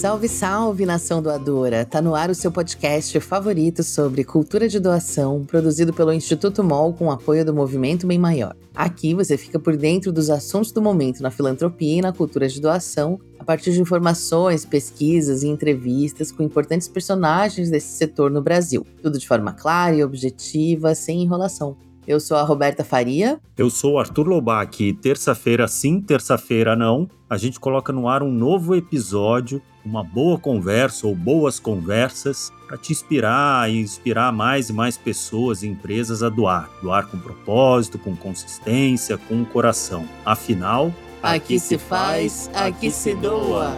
Salve, 0.00 0.28
salve, 0.28 0.86
nação 0.86 1.20
doadora! 1.20 1.84
Tá 1.84 2.00
no 2.00 2.14
ar 2.14 2.30
o 2.30 2.34
seu 2.34 2.50
podcast 2.50 3.20
favorito 3.20 3.82
sobre 3.82 4.24
cultura 4.24 4.66
de 4.66 4.80
doação, 4.80 5.44
produzido 5.44 5.92
pelo 5.92 6.10
Instituto 6.10 6.64
MOL 6.64 6.94
com 6.94 7.10
apoio 7.10 7.44
do 7.44 7.52
Movimento 7.52 8.06
Bem 8.06 8.18
Maior. 8.18 8.56
Aqui 8.74 9.12
você 9.12 9.36
fica 9.36 9.58
por 9.58 9.76
dentro 9.76 10.10
dos 10.10 10.30
assuntos 10.30 10.72
do 10.72 10.80
momento 10.80 11.22
na 11.22 11.30
filantropia 11.30 11.98
e 11.98 12.00
na 12.00 12.14
cultura 12.14 12.48
de 12.48 12.62
doação, 12.62 13.20
a 13.38 13.44
partir 13.44 13.72
de 13.72 13.80
informações, 13.82 14.64
pesquisas 14.64 15.42
e 15.42 15.48
entrevistas 15.48 16.32
com 16.32 16.42
importantes 16.42 16.88
personagens 16.88 17.70
desse 17.70 17.88
setor 17.88 18.30
no 18.30 18.40
Brasil. 18.40 18.86
Tudo 19.02 19.18
de 19.18 19.28
forma 19.28 19.52
clara 19.52 19.94
e 19.94 20.02
objetiva, 20.02 20.94
sem 20.94 21.24
enrolação. 21.24 21.76
Eu 22.10 22.18
sou 22.18 22.36
a 22.36 22.42
Roberta 22.42 22.82
Faria. 22.82 23.38
Eu 23.56 23.70
sou 23.70 23.92
o 23.92 23.98
Arthur 24.00 24.26
Lobac 24.26 24.82
e 24.82 24.92
terça-feira 24.92 25.68
sim, 25.68 26.00
terça-feira 26.00 26.74
não, 26.74 27.08
a 27.28 27.36
gente 27.36 27.60
coloca 27.60 27.92
no 27.92 28.08
ar 28.08 28.20
um 28.20 28.32
novo 28.32 28.74
episódio, 28.74 29.62
uma 29.84 30.02
boa 30.02 30.36
conversa 30.36 31.06
ou 31.06 31.14
boas 31.14 31.60
conversas 31.60 32.52
para 32.66 32.76
te 32.76 32.90
inspirar 32.90 33.70
e 33.70 33.78
inspirar 33.78 34.32
mais 34.32 34.70
e 34.70 34.72
mais 34.72 34.98
pessoas 34.98 35.62
e 35.62 35.68
empresas 35.68 36.20
a 36.24 36.28
doar. 36.28 36.68
Doar 36.82 37.06
com 37.06 37.16
propósito, 37.16 37.96
com 37.96 38.16
consistência, 38.16 39.16
com 39.16 39.44
coração. 39.44 40.04
Afinal, 40.26 40.92
aqui, 41.22 41.36
aqui 41.36 41.58
se 41.60 41.78
faz, 41.78 42.50
aqui 42.52 42.90
se 42.90 43.14
doa. 43.14 43.72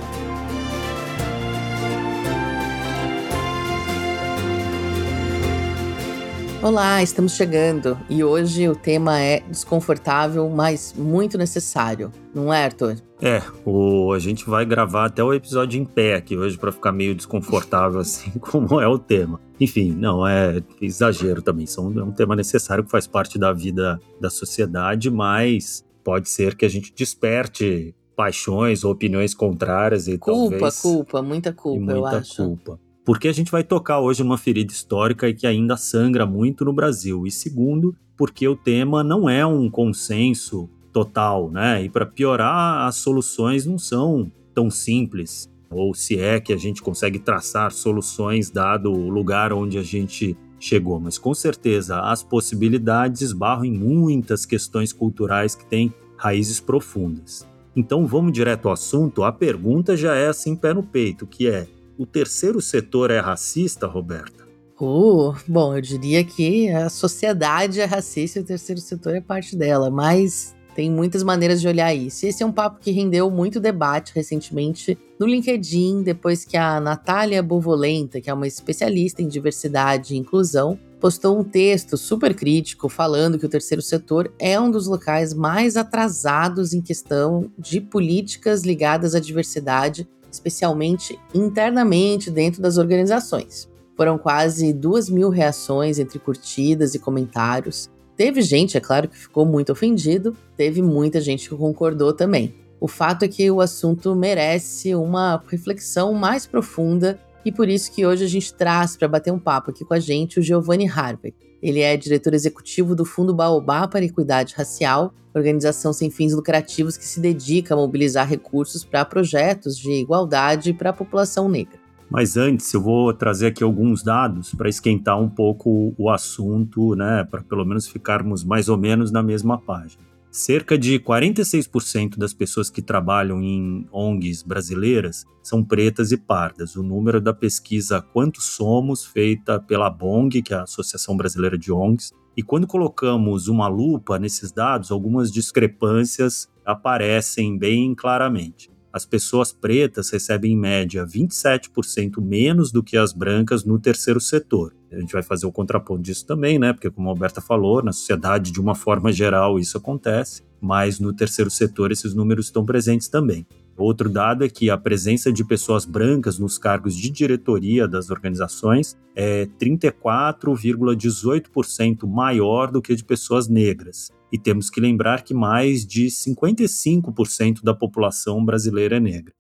Olá, 6.63 7.03
estamos 7.03 7.33
chegando 7.33 7.99
e 8.09 8.23
hoje 8.23 8.69
o 8.69 8.77
tema 8.77 9.19
é 9.19 9.41
desconfortável, 9.41 10.49
mas 10.49 10.95
muito 10.97 11.37
necessário, 11.37 12.13
não 12.33 12.55
é, 12.55 12.67
Arthur? 12.67 12.99
É, 13.21 13.43
o, 13.67 14.13
a 14.13 14.21
gente 14.21 14.49
vai 14.49 14.65
gravar 14.65 15.07
até 15.07 15.25
o 15.25 15.35
episódio 15.35 15.81
em 15.81 15.85
pé 15.85 16.15
aqui 16.15 16.37
hoje 16.37 16.57
para 16.57 16.71
ficar 16.71 16.93
meio 16.93 17.17
desconfortável, 17.17 17.99
assim 18.01 18.31
como 18.39 18.81
é 18.81 18.87
o 18.87 18.97
tema. 18.97 19.41
Enfim, 19.59 19.91
não 19.91 20.25
é 20.25 20.63
exagero 20.81 21.43
também, 21.43 21.67
são, 21.67 21.93
é 21.99 22.05
um 22.05 22.13
tema 22.13 22.37
necessário 22.37 22.85
que 22.85 22.91
faz 22.93 23.09
parte 23.09 23.41
da 23.41 23.53
vida 23.53 24.01
da 24.21 24.31
sociedade, 24.31 25.11
mas 25.11 25.85
pode 26.05 26.29
ser 26.29 26.55
que 26.55 26.65
a 26.65 26.71
gente 26.71 26.95
desperte 26.95 27.93
paixões 28.15 28.85
ou 28.85 28.93
opiniões 28.93 29.35
contrárias 29.35 30.07
e 30.07 30.17
culpa, 30.17 30.59
talvez... 30.59 30.81
Culpa, 30.81 30.97
culpa, 30.97 31.23
muita 31.23 31.53
culpa, 31.53 31.81
muita 31.81 31.99
eu 31.99 32.07
acho. 32.07 32.37
culpa 32.37 32.92
porque 33.05 33.29
a 33.29 33.33
gente 33.33 33.51
vai 33.51 33.65
tocar 33.65 34.01
hoje 34.01 34.23
numa 34.23 34.39
ferida 34.39 34.73
histórica 34.73 35.29
e 35.29 35.35
que 35.35 35.47
ainda 35.47 35.77
sangra 35.77 36.25
muito 36.25 36.65
no 36.65 36.73
Brasil. 36.73 37.27
E 37.27 37.31
segundo, 37.31 37.95
porque 38.17 38.47
o 38.47 38.57
tema 38.57 39.03
não 39.03 39.29
é 39.29 39.45
um 39.45 39.69
consenso 39.69 40.69
total, 40.93 41.51
né? 41.51 41.83
E 41.85 41.89
para 41.89 42.07
piorar, 42.07 42.87
as 42.87 42.97
soluções 42.97 43.67
não 43.67 43.79
são 43.79 44.31
tão 44.55 44.71
simples. 44.71 45.51
Ou 45.71 45.95
se 45.95 46.19
é 46.19 46.39
que 46.39 46.53
a 46.53 46.57
gente 46.57 46.83
consegue 46.83 47.19
traçar 47.19 47.73
soluções 47.73 48.51
dado 48.51 48.93
o 48.93 49.09
lugar 49.09 49.53
onde 49.53 49.79
a 49.79 49.83
gente 49.83 50.37
chegou, 50.61 51.01
mas 51.01 51.19
com 51.19 51.35
certeza 51.35 51.99
as 52.01 52.23
possibilidades 52.23 53.21
esbarram 53.21 53.65
em 53.65 53.73
muitas 53.73 54.47
questões 54.47 54.93
culturais 54.93 55.57
que 55.57 55.67
têm 55.67 55.93
raízes 56.17 56.61
profundas. 56.61 57.45
Então 57.75 58.07
vamos 58.07 58.33
direto 58.33 58.69
ao 58.69 58.75
assunto. 58.75 59.25
A 59.25 59.33
pergunta 59.33 59.97
já 59.97 60.15
é 60.15 60.29
assim 60.29 60.55
pé 60.55 60.73
no 60.73 60.83
peito, 60.83 61.27
que 61.27 61.49
é: 61.49 61.67
o 62.03 62.07
terceiro 62.07 62.61
setor 62.61 63.13
é 63.13 63.21
racista, 63.21 63.87
Roberta? 63.87 64.45
Uh, 64.81 65.33
bom, 65.47 65.77
eu 65.77 65.81
diria 65.81 66.25
que 66.25 66.69
a 66.69 66.89
sociedade 66.89 67.81
é 67.81 67.85
racista 67.85 68.41
e 68.41 68.43
o 68.43 68.45
terceiro 68.45 68.81
setor 68.81 69.15
é 69.15 69.21
parte 69.21 69.55
dela, 69.55 69.89
mas 69.89 70.53
tem 70.75 70.91
muitas 70.91 71.23
maneiras 71.23 71.61
de 71.61 71.69
olhar 71.69 71.95
isso. 71.95 72.27
Esse 72.27 72.43
é 72.43 72.47
um 72.47 72.51
papo 72.51 72.81
que 72.81 72.91
rendeu 72.91 73.31
muito 73.31 73.61
debate 73.61 74.13
recentemente 74.13 74.99
no 75.17 75.27
LinkedIn, 75.27 76.03
depois 76.03 76.45
que 76.45 76.57
a 76.57 76.81
Natália 76.81 77.41
Bovolenta, 77.41 78.21
que 78.21 78.29
é 78.29 78.35
uma 78.35 78.49
especialista 78.49 79.23
em 79.23 79.29
diversidade 79.29 80.15
e 80.15 80.19
inclusão, 80.19 80.77
postou 81.01 81.39
um 81.39 81.45
texto 81.45 81.97
super 81.97 82.35
crítico 82.35 82.89
falando 82.89 83.39
que 83.39 83.47
o 83.47 83.49
terceiro 83.49 83.83
setor 83.83 84.33
é 84.41 84.59
um 84.59 84.73
dos 84.73 84.89
locais 84.89 85.33
mais 85.33 85.77
atrasados 85.77 86.73
em 86.73 86.81
questão 86.81 87.49
de 87.57 87.81
políticas 87.81 88.63
ligadas 88.63 89.15
à 89.15 89.21
diversidade 89.21 90.09
especialmente 90.33 91.19
internamente 91.35 92.31
dentro 92.31 92.63
das 92.63 92.79
organizações. 92.79 93.69
Foram 93.97 94.17
quase 94.17 94.73
duas 94.73 95.09
mil 95.09 95.29
reações 95.29 95.99
entre 95.99 96.19
curtidas 96.19 96.95
e 96.95 96.99
comentários. 96.99 97.91
Teve 98.17 98.41
gente, 98.41 98.77
é 98.77 98.81
claro, 98.81 99.09
que 99.09 99.17
ficou 99.17 99.45
muito 99.45 99.71
ofendido, 99.71 100.37
teve 100.57 100.81
muita 100.81 101.21
gente 101.21 101.49
que 101.49 101.55
concordou 101.55 102.13
também. 102.13 102.55
O 102.81 102.89
fato 102.89 103.25
é 103.25 103.29
que 103.29 103.49
o 103.51 103.61
assunto 103.61 104.15
merece 104.17 104.95
uma 104.95 105.43
reflexão 105.47 106.13
mais 106.15 106.47
profunda 106.47 107.21
e 107.45 107.53
por 107.53 107.69
isso 107.69 107.93
que 107.93 108.07
hoje 108.07 108.25
a 108.25 108.29
gente 108.29 108.55
traz 108.55 108.97
para 108.97 109.07
bater 109.07 109.33
um 109.33 109.39
papo 109.39 109.71
aqui 109.71 109.85
com 109.85 109.95
a 109.95 110.01
gente 110.01 110.41
o 110.41 110.43
Giovanni 110.43 110.89
Harvey. 110.89 111.35
Ele 111.63 111.81
é 111.81 111.97
diretor 111.97 112.35
executivo 112.35 112.97
do 112.97 113.05
Fundo 113.05 113.33
Baobá 113.33 113.87
para 113.87 114.05
Equidade 114.05 114.55
Racial, 114.57 115.15
organização 115.33 115.93
sem 115.93 116.11
fins 116.11 116.35
lucrativos 116.35 116.97
que 116.97 117.05
se 117.05 117.21
dedica 117.21 117.75
a 117.75 117.77
mobilizar 117.77 118.29
recursos 118.29 118.85
para 118.85 119.05
projetos 119.05 119.79
de 119.79 119.93
igualdade 119.93 120.73
para 120.73 120.91
a 120.91 120.93
população 120.93 121.49
negra. 121.49 121.81
Mas 122.11 122.37
antes, 122.37 122.75
eu 122.75 122.83
vou 122.83 123.15
trazer 123.15 123.47
aqui 123.47 123.65
alguns 123.65 124.03
dados 124.03 124.53
para 124.55 124.69
esquentar 124.69 125.19
um 125.19 125.31
pouco 125.31 125.95
o 125.97 126.11
assunto, 126.11 126.95
né, 126.95 127.27
para 127.31 127.43
pelo 127.43 127.65
menos 127.65 127.87
ficarmos 127.89 128.45
mais 128.45 128.69
ou 128.69 128.77
menos 128.77 129.11
na 129.11 129.23
mesma 129.23 129.57
página. 129.57 130.12
Cerca 130.33 130.79
de 130.79 130.99
46% 130.99 132.17
das 132.17 132.33
pessoas 132.33 132.71
que 132.71 132.81
trabalham 132.81 133.43
em 133.43 133.87
ONGs 133.93 134.43
brasileiras 134.43 135.27
são 135.43 135.63
pretas 135.63 136.11
e 136.11 136.17
pardas. 136.17 136.75
O 136.75 136.83
número 136.83 137.21
da 137.21 137.35
pesquisa 137.35 138.01
Quantos 138.01 138.47
Somos, 138.47 139.05
feita 139.05 139.61
pela 139.61 139.91
BONG, 139.91 140.41
que 140.41 140.55
é 140.55 140.57
a 140.57 140.63
Associação 140.63 141.19
Brasileira 141.19 141.59
de 141.59 141.71
ONGs, 141.71 142.15
e 142.35 142.43
quando 142.43 142.67
colocamos 142.67 143.47
uma 143.47 143.69
lupa 143.69 144.19
nesses 144.19 144.51
dados, 144.51 144.91
algumas 144.91 145.31
discrepâncias 145.31 146.49
aparecem 146.65 147.59
bem 147.59 147.95
claramente 147.95 148.73
as 148.93 149.07
pessoas 149.07 149.53
pretas 149.53 150.11
recebem 150.11 150.53
em 150.53 150.57
média 150.57 151.07
27% 151.07 152.21
menos 152.21 152.71
do 152.71 152.83
que 152.83 152.97
as 152.97 153.13
brancas 153.13 153.65
no 153.65 153.79
terceiro 153.79 154.21
setor. 154.21 154.75
A 154.93 155.01
gente 155.01 155.13
vai 155.13 155.23
fazer 155.23 155.47
o 155.47 155.53
contraponto 155.53 156.03
disso 156.03 156.27
também, 156.27 156.59
né? 156.59 156.73
Porque, 156.73 156.91
como 156.91 157.09
a 157.09 157.13
Alberta 157.13 157.41
falou, 157.41 157.83
na 157.83 157.93
sociedade, 157.93 158.51
de 158.53 158.61
uma 158.61 158.75
forma 158.75 159.13
geral, 159.13 159.59
isso 159.59 159.79
acontece, 159.79 160.43
mas 160.61 161.01
no 161.01 161.13
terceiro 161.13 161.51
setor 161.51 161.91
esses 161.91 162.15
números 162.15 162.47
estão 162.47 162.65
presentes 162.65 163.09
também. 163.09 163.47
Outro 163.77 164.09
dado 164.11 164.45
é 164.45 164.49
que 164.49 164.71
a 164.71 164.77
presença 164.77 165.33
de 165.33 165.45
pessoas 165.45 165.85
brancas 165.85 166.39
nos 166.39 166.59
cargos 166.59 166.97
de 166.97 167.11
diretoria 167.11 167.89
das 167.89 168.11
organizações 168.11 168.97
é 169.17 169.49
34,18% 169.61 172.07
maior 172.07 172.71
do 172.71 172.81
que 172.83 172.95
de 172.95 173.03
pessoas 173.03 173.49
negras. 173.49 174.13
E 174.31 174.39
temos 174.39 174.71
que 174.71 174.81
lembrar 174.81 175.23
que 175.23 175.35
mais 175.35 175.85
de 175.87 176.07
55% 176.07 177.63
da 177.63 177.75
população 177.75 178.45
brasileira 178.45 178.99
é 178.99 179.01
negra. 179.01 179.33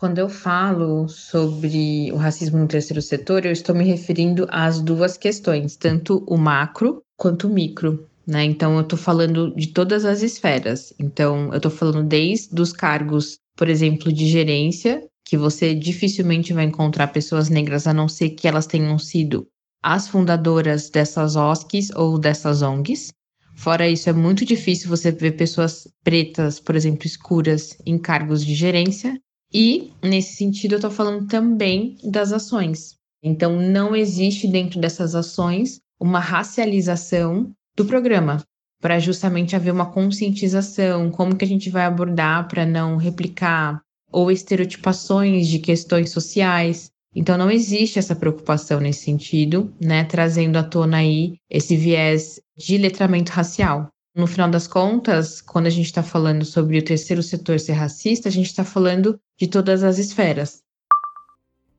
Quando 0.00 0.16
eu 0.16 0.30
falo 0.30 1.06
sobre 1.10 2.10
o 2.10 2.16
racismo 2.16 2.56
no 2.56 2.66
terceiro 2.66 3.02
setor, 3.02 3.44
eu 3.44 3.52
estou 3.52 3.74
me 3.74 3.84
referindo 3.84 4.46
às 4.48 4.80
duas 4.80 5.18
questões, 5.18 5.76
tanto 5.76 6.24
o 6.26 6.38
macro 6.38 7.02
quanto 7.18 7.46
o 7.46 7.52
micro. 7.52 8.08
Né? 8.26 8.44
Então, 8.44 8.76
eu 8.76 8.80
estou 8.80 8.98
falando 8.98 9.54
de 9.54 9.66
todas 9.66 10.06
as 10.06 10.22
esferas. 10.22 10.94
Então, 10.98 11.50
eu 11.50 11.58
estou 11.58 11.70
falando 11.70 12.02
desde 12.02 12.58
os 12.58 12.72
cargos, 12.72 13.36
por 13.54 13.68
exemplo, 13.68 14.10
de 14.10 14.26
gerência, 14.26 15.06
que 15.22 15.36
você 15.36 15.74
dificilmente 15.74 16.54
vai 16.54 16.64
encontrar 16.64 17.08
pessoas 17.08 17.50
negras, 17.50 17.86
a 17.86 17.92
não 17.92 18.08
ser 18.08 18.30
que 18.30 18.48
elas 18.48 18.66
tenham 18.66 18.98
sido 18.98 19.46
as 19.82 20.08
fundadoras 20.08 20.88
dessas 20.88 21.36
OSCs 21.36 21.90
ou 21.94 22.18
dessas 22.18 22.62
ONGs. 22.62 23.12
Fora 23.54 23.86
isso, 23.86 24.08
é 24.08 24.14
muito 24.14 24.46
difícil 24.46 24.88
você 24.88 25.12
ver 25.12 25.32
pessoas 25.32 25.86
pretas, 26.02 26.58
por 26.58 26.74
exemplo, 26.74 27.06
escuras, 27.06 27.76
em 27.84 27.98
cargos 27.98 28.42
de 28.42 28.54
gerência. 28.54 29.20
E, 29.52 29.92
nesse 30.02 30.36
sentido, 30.36 30.72
eu 30.72 30.78
estou 30.78 30.90
falando 30.90 31.26
também 31.26 31.96
das 32.04 32.32
ações. 32.32 32.96
Então, 33.22 33.60
não 33.60 33.94
existe 33.94 34.46
dentro 34.46 34.80
dessas 34.80 35.14
ações 35.14 35.80
uma 36.00 36.20
racialização 36.20 37.50
do 37.76 37.84
programa, 37.84 38.42
para 38.80 38.98
justamente 38.98 39.54
haver 39.54 39.72
uma 39.72 39.92
conscientização, 39.92 41.10
como 41.10 41.36
que 41.36 41.44
a 41.44 41.48
gente 41.48 41.68
vai 41.68 41.84
abordar 41.84 42.48
para 42.48 42.64
não 42.64 42.96
replicar 42.96 43.80
ou 44.10 44.30
estereotipações 44.30 45.46
de 45.46 45.58
questões 45.58 46.10
sociais. 46.10 46.90
Então 47.14 47.36
não 47.36 47.50
existe 47.50 47.98
essa 47.98 48.16
preocupação 48.16 48.80
nesse 48.80 49.04
sentido, 49.04 49.72
né, 49.80 50.04
trazendo 50.04 50.56
à 50.56 50.62
tona 50.62 50.98
aí 50.98 51.36
esse 51.50 51.76
viés 51.76 52.40
de 52.56 52.78
letramento 52.78 53.32
racial. 53.32 53.88
No 54.16 54.26
final 54.26 54.50
das 54.50 54.66
contas, 54.66 55.40
quando 55.40 55.66
a 55.66 55.70
gente 55.70 55.86
está 55.86 56.02
falando 56.02 56.44
sobre 56.44 56.78
o 56.78 56.84
terceiro 56.84 57.22
setor 57.22 57.60
ser 57.60 57.72
racista, 57.72 58.28
a 58.28 58.32
gente 58.32 58.46
está 58.46 58.64
falando 58.64 59.18
de 59.40 59.46
todas 59.46 59.82
as 59.82 59.98
esferas. 59.98 60.60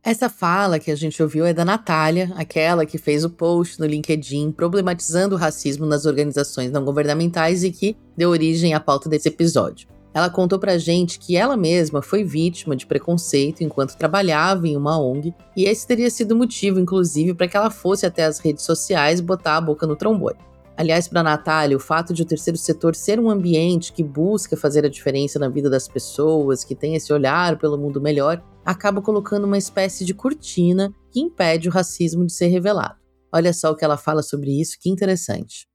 Essa 0.04 0.30
fala 0.30 0.80
que 0.80 0.90
a 0.90 0.96
gente 0.96 1.22
ouviu 1.22 1.46
é 1.46 1.54
da 1.54 1.64
Natália, 1.64 2.32
aquela 2.36 2.88
que 2.88 2.98
fez 2.98 3.24
o 3.24 3.30
post 3.30 3.80
no 3.80 3.86
LinkedIn 3.86 4.52
problematizando 4.52 5.36
o 5.36 5.38
racismo 5.38 5.86
nas 5.86 6.08
organizações 6.08 6.72
não 6.72 6.84
governamentais 6.84 7.64
e 7.64 7.70
que 7.70 7.96
deu 8.18 8.32
origem 8.32 8.74
à 8.74 8.80
pauta 8.80 9.08
desse 9.08 9.28
episódio. 9.28 9.88
Ela 10.12 10.28
contou 10.28 10.58
pra 10.58 10.80
gente 10.80 11.20
que 11.20 11.38
ela 11.38 11.56
mesma 11.56 12.02
foi 12.02 12.24
vítima 12.24 12.76
de 12.76 12.88
preconceito 12.88 13.62
enquanto 13.62 13.96
trabalhava 13.96 14.68
em 14.68 14.76
uma 14.76 15.00
ONG, 15.00 15.32
e 15.56 15.66
esse 15.66 15.86
teria 15.86 16.10
sido 16.10 16.36
motivo, 16.36 16.80
inclusive, 16.80 17.36
para 17.36 17.48
que 17.48 17.56
ela 17.56 17.70
fosse 17.70 18.06
até 18.06 18.26
as 18.26 18.40
redes 18.40 18.66
sociais 18.66 19.22
botar 19.22 19.58
a 19.58 19.62
boca 19.62 19.86
no 19.86 19.96
trombone. 19.96 20.51
Aliás, 20.78 21.08
para 21.08 21.22
Natália, 21.22 21.78
o 21.78 21.80
fato 21.80 22.14
de 22.14 22.22
o 22.22 22.26
terceiro 22.26 22.58
setor 22.58 22.96
ser 22.96 23.20
um 23.20 23.30
ambiente 23.30 23.94
que 23.94 24.04
busca 24.04 24.58
fazer 24.58 24.86
a 24.86 24.90
diferença 24.90 25.38
na 25.38 25.50
vida 25.50 25.70
das 25.70 25.88
pessoas, 25.88 26.64
que 26.64 26.76
tem 26.76 26.96
esse 26.96 27.12
olhar 27.12 27.58
pelo 27.58 27.78
mundo 27.78 28.02
melhor, 28.02 28.44
acaba 28.66 29.02
colocando 29.02 29.46
uma 29.46 29.58
espécie 29.58 30.06
de 30.06 30.14
cortina 30.14 30.94
que 31.12 31.20
impede 31.20 31.68
o 31.68 31.72
racismo 31.72 32.26
de 32.26 32.34
ser 32.34 32.48
revelado. 32.48 32.96
Olha 33.32 33.54
só 33.54 33.72
o 33.72 33.76
que 33.76 33.86
ela 33.86 33.98
fala 33.98 34.24
sobre 34.24 34.60
isso, 34.60 34.78
que 34.80 34.90
interessante. 34.90 35.68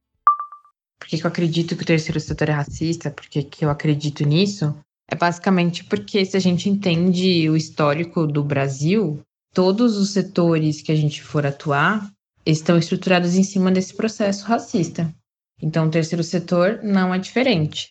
Por 0.98 1.08
que, 1.08 1.22
eu 1.22 1.28
acredito 1.28 1.76
que 1.76 1.82
o 1.82 1.86
terceiro 1.86 2.18
setor 2.18 2.48
é 2.48 2.52
racista? 2.52 3.10
Por 3.10 3.26
que, 3.26 3.42
que 3.42 3.64
eu 3.64 3.70
acredito 3.70 4.24
nisso? 4.24 4.74
É 5.08 5.14
basicamente 5.14 5.84
porque 5.84 6.24
se 6.24 6.36
a 6.36 6.40
gente 6.40 6.68
entende 6.68 7.48
o 7.48 7.56
histórico 7.56 8.26
do 8.26 8.42
Brasil, 8.42 9.20
todos 9.54 9.96
os 9.96 10.10
setores 10.10 10.82
que 10.82 10.90
a 10.90 10.96
gente 10.96 11.22
for 11.22 11.46
atuar 11.46 12.10
estão 12.46 12.78
estruturados 12.78 13.34
em 13.34 13.42
cima 13.42 13.72
desse 13.72 13.94
processo 13.94 14.46
racista. 14.46 15.12
Então, 15.60 15.86
o 15.86 15.90
terceiro 15.90 16.22
setor 16.22 16.80
não 16.82 17.12
é 17.12 17.18
diferente. 17.18 17.88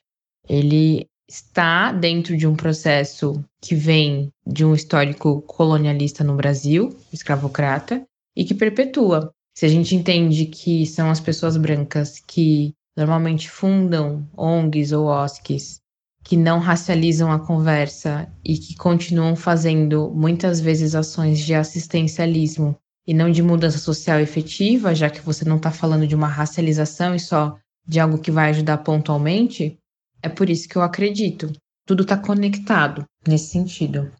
Ele 0.47 1.05
está 1.27 1.91
dentro 1.91 2.37
de 2.37 2.47
um 2.47 2.55
processo 2.55 3.43
que 3.61 3.75
vem 3.75 4.29
de 4.45 4.63
um 4.63 4.73
histórico 4.73 5.41
colonialista 5.41 6.23
no 6.23 6.35
Brasil, 6.35 6.95
escravocrata, 7.11 8.03
e 8.35 8.45
que 8.45 8.53
perpetua. 8.53 9.31
Se 9.57 9.65
a 9.65 9.69
gente 9.69 9.95
entende 9.95 10.45
que 10.45 10.85
são 10.85 11.09
as 11.09 11.19
pessoas 11.19 11.57
brancas 11.57 12.19
que 12.19 12.73
normalmente 12.95 13.49
fundam 13.49 14.27
ONGs 14.37 14.91
ou 14.91 15.07
OSCs 15.07 15.79
que 16.25 16.35
não 16.35 16.57
racializam 16.57 17.31
a 17.31 17.39
conversa 17.39 18.27
e 18.43 18.57
que 18.57 18.75
continuam 18.75 19.35
fazendo 19.35 20.09
muitas 20.09 20.59
vezes 20.59 20.95
ações 20.95 21.39
de 21.39 21.53
assistencialismo 21.53 22.75
e 23.07 23.13
não 23.13 23.31
de 23.31 23.41
mudança 23.41 23.77
social 23.77 24.19
efetiva, 24.19 24.95
já 24.95 25.09
que 25.09 25.21
você 25.21 25.45
não 25.45 25.57
está 25.57 25.71
falando 25.71 26.07
de 26.07 26.15
uma 26.15 26.27
racialização 26.27 27.13
e 27.13 27.19
só 27.19 27.57
de 27.87 27.99
algo 27.99 28.17
que 28.17 28.31
vai 28.31 28.49
ajudar 28.49 28.79
pontualmente, 28.79 29.77
é 30.21 30.29
por 30.29 30.49
isso 30.49 30.67
que 30.67 30.75
eu 30.75 30.81
acredito. 30.81 31.51
Tudo 31.85 32.03
está 32.03 32.17
conectado 32.17 33.03
nesse 33.27 33.49
sentido. 33.49 34.11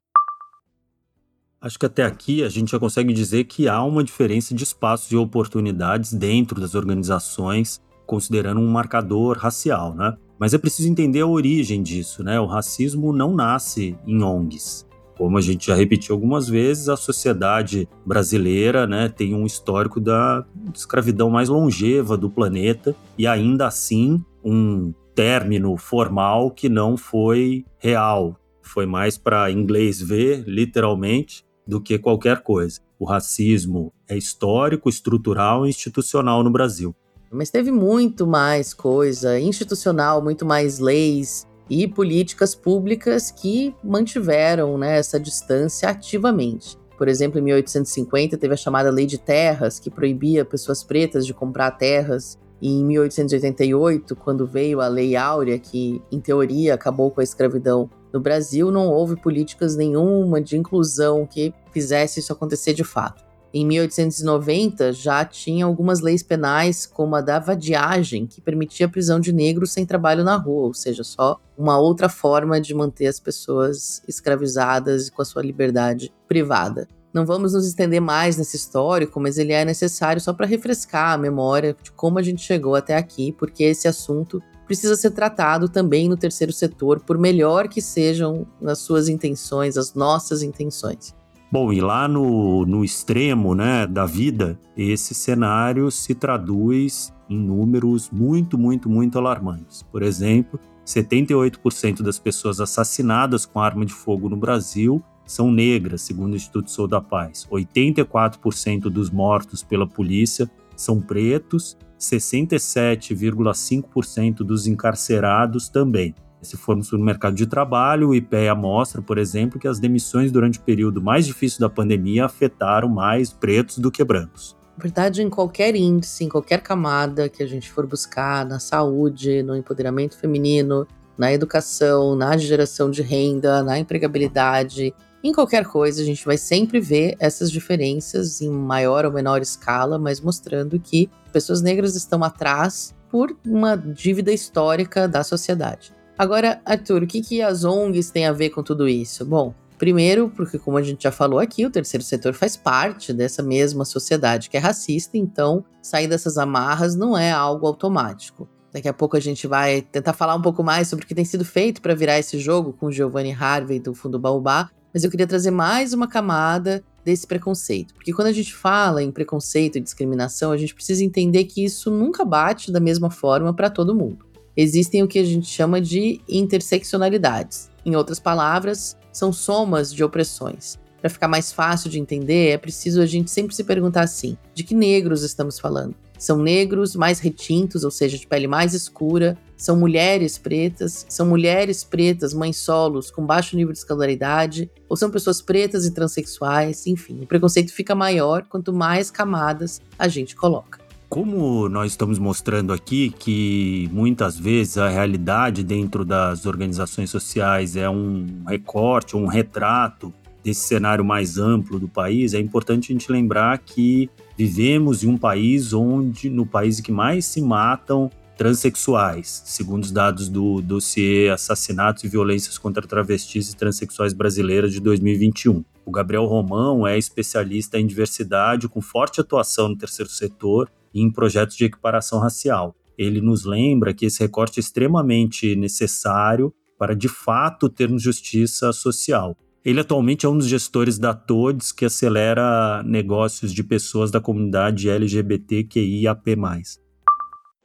Acho 1.59 1.79
que 1.79 1.85
até 1.87 2.03
aqui 2.03 2.43
a 2.43 2.49
gente 2.49 2.71
já 2.71 2.79
consegue 2.79 3.11
dizer 3.11 3.45
que 3.45 3.67
há 3.67 3.83
uma 3.83 4.03
diferença 4.03 4.53
de 4.53 4.63
espaços 4.63 5.11
e 5.11 5.15
oportunidades 5.15 6.13
dentro 6.13 6.61
das 6.61 6.75
organizações 6.75 7.81
considerando 8.05 8.61
um 8.61 8.67
marcador 8.67 9.37
racial, 9.37 9.95
né? 9.95 10.15
Mas 10.37 10.53
é 10.53 10.57
preciso 10.57 10.89
entender 10.89 11.21
a 11.21 11.27
origem 11.27 11.81
disso, 11.81 12.23
né? 12.23 12.39
O 12.39 12.45
racismo 12.45 13.11
não 13.11 13.33
nasce 13.33 13.97
em 14.05 14.21
ONGs. 14.21 14.85
Como 15.17 15.38
a 15.38 15.41
gente 15.41 15.67
já 15.67 15.75
repetiu 15.75 16.13
algumas 16.13 16.47
vezes, 16.47 16.89
a 16.89 16.97
sociedade 16.97 17.88
brasileira 18.06 18.85
né, 18.85 19.07
tem 19.07 19.33
um 19.33 19.45
histórico 19.45 20.00
da 20.00 20.45
escravidão 20.73 21.29
mais 21.29 21.47
longeva 21.47 22.17
do 22.17 22.29
planeta 22.29 22.95
e 23.17 23.25
ainda 23.25 23.67
assim 23.67 24.23
um 24.44 24.94
término 25.13 25.77
formal 25.77 26.51
que 26.51 26.67
não 26.67 26.97
foi 26.97 27.65
real. 27.77 28.35
Foi 28.62 28.85
mais 28.85 29.17
para 29.17 29.50
inglês 29.50 30.01
ver, 30.01 30.44
literalmente, 30.45 31.45
do 31.65 31.79
que 31.79 31.97
qualquer 31.97 32.41
coisa. 32.41 32.81
O 33.00 33.06
racismo 33.06 33.94
é 34.07 34.18
histórico, 34.18 34.89
estrutural 34.89 35.65
e 35.65 35.69
institucional 35.69 36.44
no 36.44 36.51
Brasil. 36.51 36.94
Mas 37.31 37.50
teve 37.50 37.71
muito 37.71 38.27
mais 38.27 38.73
coisa 38.73 39.39
institucional, 39.39 40.21
muito 40.21 40.45
mais 40.45 40.79
leis 40.79 41.47
e 41.69 41.88
políticas 41.88 42.53
públicas 42.53 43.31
que 43.31 43.75
mantiveram 43.83 44.77
né, 44.77 44.97
essa 44.97 45.19
distância 45.19 45.89
ativamente. 45.89 46.77
Por 46.97 47.07
exemplo, 47.07 47.39
em 47.39 47.44
1850 47.44 48.38
teve 48.38 48.53
a 48.53 48.57
chamada 48.57 48.89
Lei 48.89 49.06
de 49.06 49.17
Terras, 49.17 49.79
que 49.79 49.89
proibia 49.89 50.45
pessoas 50.45 50.83
pretas 50.83 51.25
de 51.25 51.33
comprar 51.33 51.71
terras. 51.71 52.38
E 52.62 52.69
em 52.69 52.85
1888, 52.85 54.15
quando 54.15 54.47
veio 54.47 54.79
a 54.79 54.88
Lei 54.88 55.15
Áurea, 55.15 55.59
que 55.59 56.01
em 56.09 56.21
teoria 56.21 56.73
acabou 56.73 57.12
com 57.12 57.19
a 57.19 57.23
escravidão 57.23 57.89
no 58.13 58.19
Brasil, 58.21 58.71
não 58.71 58.88
houve 58.88 59.18
políticas 59.18 59.75
nenhuma 59.75 60.39
de 60.39 60.56
inclusão 60.56 61.25
que 61.25 61.53
fizesse 61.71 62.21
isso 62.21 62.31
acontecer 62.31 62.73
de 62.73 62.83
fato. 62.83 63.25
Em 63.57 63.66
1890 63.66 64.92
já 64.92 65.24
tinha 65.24 65.63
algumas 65.63 66.02
leis 66.02 66.22
penais, 66.22 66.86
como 66.86 67.16
a 67.16 67.22
da 67.22 67.40
vadiagem, 67.40 68.28
que 68.28 68.42
permitia 68.42 68.86
a 68.86 68.90
prisão 68.90 69.18
de 69.18 69.31
negros 69.31 69.72
sem 69.72 69.86
trabalho 69.86 70.25
na 70.25 70.36
rua, 70.36 70.68
ou 70.68 70.74
seja, 70.74 71.06
só 71.06 71.40
uma 71.57 71.80
outra 71.80 72.10
forma 72.10 72.60
de 72.60 72.74
manter 72.74 73.07
as 73.07 73.18
pessoas 73.18 74.04
escravizadas 74.10 75.07
e 75.07 75.12
com 75.13 75.22
a 75.22 75.25
sua 75.25 75.42
liberdade 75.42 76.12
privada. 76.28 76.86
Não 77.13 77.25
vamos 77.25 77.54
nos 77.54 77.66
estender 77.66 78.02
mais 78.02 78.36
nesse 78.36 78.57
histórico, 78.57 79.22
mas 79.22 79.38
ele 79.38 79.54
é 79.54 79.63
necessário 79.63 80.19
só 80.19 80.34
para 80.34 80.46
refrescar 80.46 81.13
a 81.13 81.18
memória 81.18 81.78
de 81.81 81.94
como 81.94 82.19
a 82.19 82.22
gente 82.22 82.42
chegou 82.42 82.75
até 82.75 82.98
aqui, 82.98 83.31
porque 83.31 83.63
esse 83.63 83.88
assunto 83.88 84.44
precisa 84.66 84.98
ser 84.98 85.12
tratado 85.12 85.69
também 85.69 86.10
no 86.10 86.18
terceiro 86.18 86.52
setor, 86.52 87.00
por 87.00 87.18
melhor 87.18 87.69
que 87.69 87.81
sejam 87.81 88.46
as 88.66 88.80
suas 88.80 89.07
intenções, 89.07 89.78
as 89.78 89.94
nossas 89.94 90.44
intenções. 90.44 91.16
Bom, 91.51 91.71
e 91.71 91.80
lá 91.80 92.07
no, 92.07 92.65
no 92.65 92.83
extremo 92.83 93.53
né, 93.53 93.86
da 93.88 94.06
vida, 94.06 94.59
esse 94.75 95.13
cenário 95.13 95.92
se 95.92 96.15
traduz 96.15 97.13
em 97.30 97.38
números 97.38 98.09
muito, 98.12 98.57
muito, 98.57 98.89
muito 98.89 99.18
alarmantes. 99.18 99.83
Por 99.83 100.03
exemplo, 100.03 100.59
78% 100.86 102.01
das 102.01 102.19
pessoas 102.19 102.59
assassinadas 102.59 103.45
com 103.45 103.59
arma 103.59 103.86
de 103.86 103.94
fogo 103.94 104.30
no 104.30 104.38
Brasil 104.38 105.03
são 105.25 105.51
negras, 105.51 106.01
segundo 106.01 106.33
o 106.33 106.36
Instituto 106.36 106.69
Sou 106.69 106.88
da 106.88 107.01
Paz. 107.01 107.47
84% 107.51 108.81
dos 108.83 109.09
mortos 109.09 109.63
pela 109.63 109.88
polícia 109.88 110.47
são 110.75 111.01
pretos, 111.01 111.75
67,5% 112.00 114.38
dos 114.38 114.68
encarcerados 114.68 115.69
também. 115.69 116.13
Se 116.45 116.56
formos 116.56 116.89
para 116.89 116.97
o 116.97 117.01
mercado 117.01 117.36
de 117.36 117.45
trabalho, 117.45 118.09
o 118.09 118.15
IPEA 118.15 118.56
mostra, 118.56 119.01
por 119.01 119.18
exemplo, 119.18 119.59
que 119.59 119.68
as 119.68 119.80
demissões 119.80 120.31
durante 120.31 120.59
o 120.59 120.62
período 120.62 121.01
mais 121.01 121.25
difícil 121.25 121.59
da 121.59 121.69
pandemia 121.69 122.25
afetaram 122.25 122.88
mais 122.88 123.33
pretos 123.33 123.77
do 123.77 123.92
que 123.92 124.03
brancos. 124.03 124.56
Na 124.77 124.83
verdade, 124.83 125.21
em 125.21 125.30
qualquer 125.30 125.75
índice, 125.75 126.24
em 126.24 126.30
qualquer 126.30 126.62
camada 126.62 127.27
que 127.27 127.42
a 127.42 127.47
gente 127.47 127.71
for 127.71 127.86
buscar, 127.86 128.45
na 128.45 128.59
saúde, 128.59 129.42
no 129.42 129.56
empoderamento 129.56 130.18
feminino, 130.18 130.88
na 131.18 131.33
educação, 131.33 132.15
na 132.15 132.38
geração 132.38 132.92
de 132.92 133.01
renda, 133.01 133.63
na 133.63 133.80
empregabilidade, 133.80 134.94
em 135.25 135.33
qualquer 135.33 135.66
coisa, 135.66 136.04
a 136.04 136.06
gente 136.06 136.23
vai 136.23 136.37
sempre 136.37 136.80
ver 136.80 137.16
essas 137.19 137.52
diferenças 137.52 138.42
em 138.42 138.49
maior 138.52 139.06
ou 139.06 139.11
menor 139.11 139.42
escala, 139.42 139.97
mas 139.97 140.21
mostrando 140.21 140.80
que 140.80 141.09
pessoas 141.33 141.64
negras 141.64 141.95
estão 141.95 142.23
atrás 142.23 142.94
por 143.09 143.35
uma 143.44 143.75
dívida 143.75 144.31
histórica 144.31 145.07
da 145.07 145.23
sociedade. 145.23 145.95
Agora, 146.18 146.62
Arthur, 146.64 147.04
o 147.04 147.07
que, 147.07 147.22
que 147.22 147.42
as 147.42 147.66
ONGs 147.66 148.10
têm 148.10 148.26
a 148.26 148.31
ver 148.31 148.50
com 148.50 148.64
tudo 148.64 148.88
isso? 148.88 149.26
Bom, 149.26 149.54
primeiro, 149.78 150.31
porque 150.34 150.57
como 150.57 150.78
a 150.78 150.81
gente 150.81 151.04
já 151.04 151.12
falou 151.12 151.40
aqui, 151.40 151.66
o 151.66 151.69
terceiro 151.69 152.06
setor 152.06 152.34
faz 152.34 152.56
parte 152.56 153.12
dessa 153.12 153.44
mesma 153.44 153.84
sociedade 153.84 154.50
que 154.50 154.56
é 154.56 154.60
racista, 154.60 155.18
então 155.18 155.66
sair 155.81 156.07
dessas 156.07 156.38
amarras 156.38 156.95
não 156.95 157.18
é 157.18 157.31
algo 157.31 157.68
automático. 157.68 158.48
Daqui 158.72 158.88
a 158.88 158.94
pouco 158.94 159.18
a 159.18 159.19
gente 159.19 159.45
vai 159.45 159.81
tentar 159.81 160.14
falar 160.14 160.36
um 160.36 160.42
pouco 160.42 160.64
mais 160.64 160.88
sobre 160.88 161.04
o 161.04 161.07
que 161.07 161.16
tem 161.16 161.26
sido 161.26 161.44
feito 161.44 161.81
para 161.81 161.94
virar 161.94 162.18
esse 162.18 162.40
jogo 162.40 162.72
com 162.72 162.90
Giovanni 162.90 163.34
Harvey 163.34 163.78
do 163.78 163.94
Fundo 163.94 164.18
Baobá, 164.18 164.69
mas 164.94 165.04
eu 165.04 165.12
queria 165.12 165.28
trazer 165.28 165.52
mais 165.52 165.92
uma 165.92 166.07
camada 166.07 166.81
desse 167.04 167.28
preconceito. 167.28 167.94
Porque 167.94 168.14
quando 168.14 168.30
a 168.30 168.34
gente 168.34 168.56
fala 168.56 169.04
em 169.04 169.12
preconceito 169.12 169.78
e 169.78 169.81
discriminação, 169.81 170.54
a 170.54 170.57
gente 170.57 170.74
precisa 170.74 171.04
entender 171.04 171.44
que 171.44 171.64
isso 171.64 171.92
nunca 171.92 172.24
bate 172.24 172.72
da 172.72 172.80
mesma 172.80 173.12
forma 173.12 173.54
para 173.54 173.69
todo 173.69 173.94
mundo 173.94 174.34
existem 174.56 175.04
o 175.04 175.07
que 175.07 175.19
a 175.19 175.24
gente 175.24 175.47
chama 175.47 175.81
de 175.81 176.21
interseccionalidades. 176.28 177.69
Em 177.85 177.95
outras 177.95 178.19
palavras, 178.19 178.97
são 179.12 179.31
somas 179.31 179.94
de 179.94 180.04
opressões. 180.04 180.78
Para 181.00 181.09
ficar 181.09 181.28
mais 181.28 181.52
fácil 181.52 181.90
de 181.90 182.00
entender, 182.00 182.50
é 182.50 182.57
preciso 182.57 183.02
a 183.02 183.06
gente 183.06 183.30
sempre 183.30 183.56
se 183.56 183.64
perguntar 183.64 184.02
assim: 184.02 184.38
de 184.54 184.64
que 184.64 184.74
negros 184.74 185.21
estamos 185.21 185.59
falando? 185.59 185.95
São 186.18 186.38
negros 186.38 186.95
mais 186.95 187.19
retintos, 187.19 187.83
ou 187.83 187.92
seja, 187.92 188.18
de 188.18 188.26
pele 188.26 188.47
mais 188.47 188.74
escura? 188.74 189.38
São 189.57 189.78
mulheres 189.78 190.38
pretas? 190.38 191.06
São 191.09 191.26
mulheres 191.28 191.83
pretas, 191.83 192.33
mães 192.33 192.57
solos, 192.57 193.12
com 193.12 193.26
baixo 193.26 193.56
nível 193.56 193.74
de 193.74 193.80
escolaridade? 193.80 194.69
Ou 194.90 194.97
são 194.97 195.12
pessoas 195.12 195.42
pretas 195.42 195.85
e 195.85 195.92
transexuais? 195.92 196.88
Enfim, 196.88 197.21
o 197.21 197.28
preconceito 197.28 197.74
fica 197.74 197.94
maior 197.94 198.45
quanto 198.50 198.74
mais 198.74 199.12
camadas 199.12 199.81
a 200.00 200.07
gente 200.07 200.35
coloca. 200.35 200.84
Como 201.09 201.69
nós 201.69 201.92
estamos 201.92 202.18
mostrando 202.18 202.74
aqui 202.74 203.09
que 203.09 203.90
muitas 203.92 204.38
vezes 204.38 204.78
a 204.78 204.90
realidade 204.90 205.64
dentro 205.64 206.04
das 206.04 206.45
organizações 206.45 207.09
sociais 207.09 207.76
é 207.76 207.90
um 207.90 208.44
recorte, 208.47 209.16
um 209.16 209.28
retrato 209.28 210.14
desse 210.44 210.68
cenário 210.68 211.06
mais 211.06 211.38
amplo 211.38 211.80
do 211.80 211.88
país, 211.88 212.33
é 212.33 212.40
importante 212.40 212.92
a 212.92 212.94
gente 212.94 213.12
lembrar 213.12 213.57
que 213.59 214.09
vivemos 214.38 215.04
em 215.04 215.07
um 215.07 215.18
país 215.18 215.74
onde, 215.74 216.30
no 216.30 216.45
país 216.45 216.80
que 216.80 216.92
mais 216.92 217.26
se 217.26 217.42
matam 217.42 218.09
transexuais, 218.38 219.44
segundo 219.45 219.83
os 219.83 219.92
dados 219.92 220.28
do 220.28 220.62
dossiê 220.62 221.30
Assassinatos 221.30 222.04
e 222.04 222.07
Violências 222.07 222.57
contra 222.57 222.85
Travestis 222.85 223.52
e 223.52 223.56
Transsexuais 223.56 224.14
Brasileiras 224.14 224.74
de 224.74 224.80
2021. 224.81 225.64
O 225.85 225.92
Gabriel 225.92 226.26
Romão 226.26 226.85
é 226.85 226.97
especialista 226.97 227.80
em 227.80 227.88
diversidade 227.88 228.68
com 228.68 228.81
forte 228.81 229.21
atuação 229.21 229.69
no 229.69 229.78
terceiro 229.78 230.12
setor 230.12 230.69
em 230.95 231.11
projetos 231.11 231.57
de 231.57 231.66
equiparação 231.66 232.19
racial. 232.19 232.75
Ele 232.97 233.19
nos 233.19 233.44
lembra 233.44 233.94
que 233.94 234.06
esse 234.06 234.21
recorte 234.21 234.59
é 234.59 234.61
extremamente 234.61 235.56
necessário 235.56 236.54
para 236.78 236.95
de 236.95 237.09
fato 237.09 237.69
termos 237.69 238.02
justiça 238.02 238.71
social. 238.71 239.37
Ele 239.64 239.80
atualmente 239.80 240.25
é 240.25 240.30
um 240.30 240.37
dos 240.37 240.47
gestores 240.47 240.99
da 240.99 241.14
TODES, 241.14 241.71
que 241.71 241.85
acelera 241.85 242.83
negócios 242.83 243.52
de 243.52 243.64
pessoas 243.64 244.11
da 244.11 244.21
comunidade 244.21 244.90
LGBTQIAP+. 244.90 246.37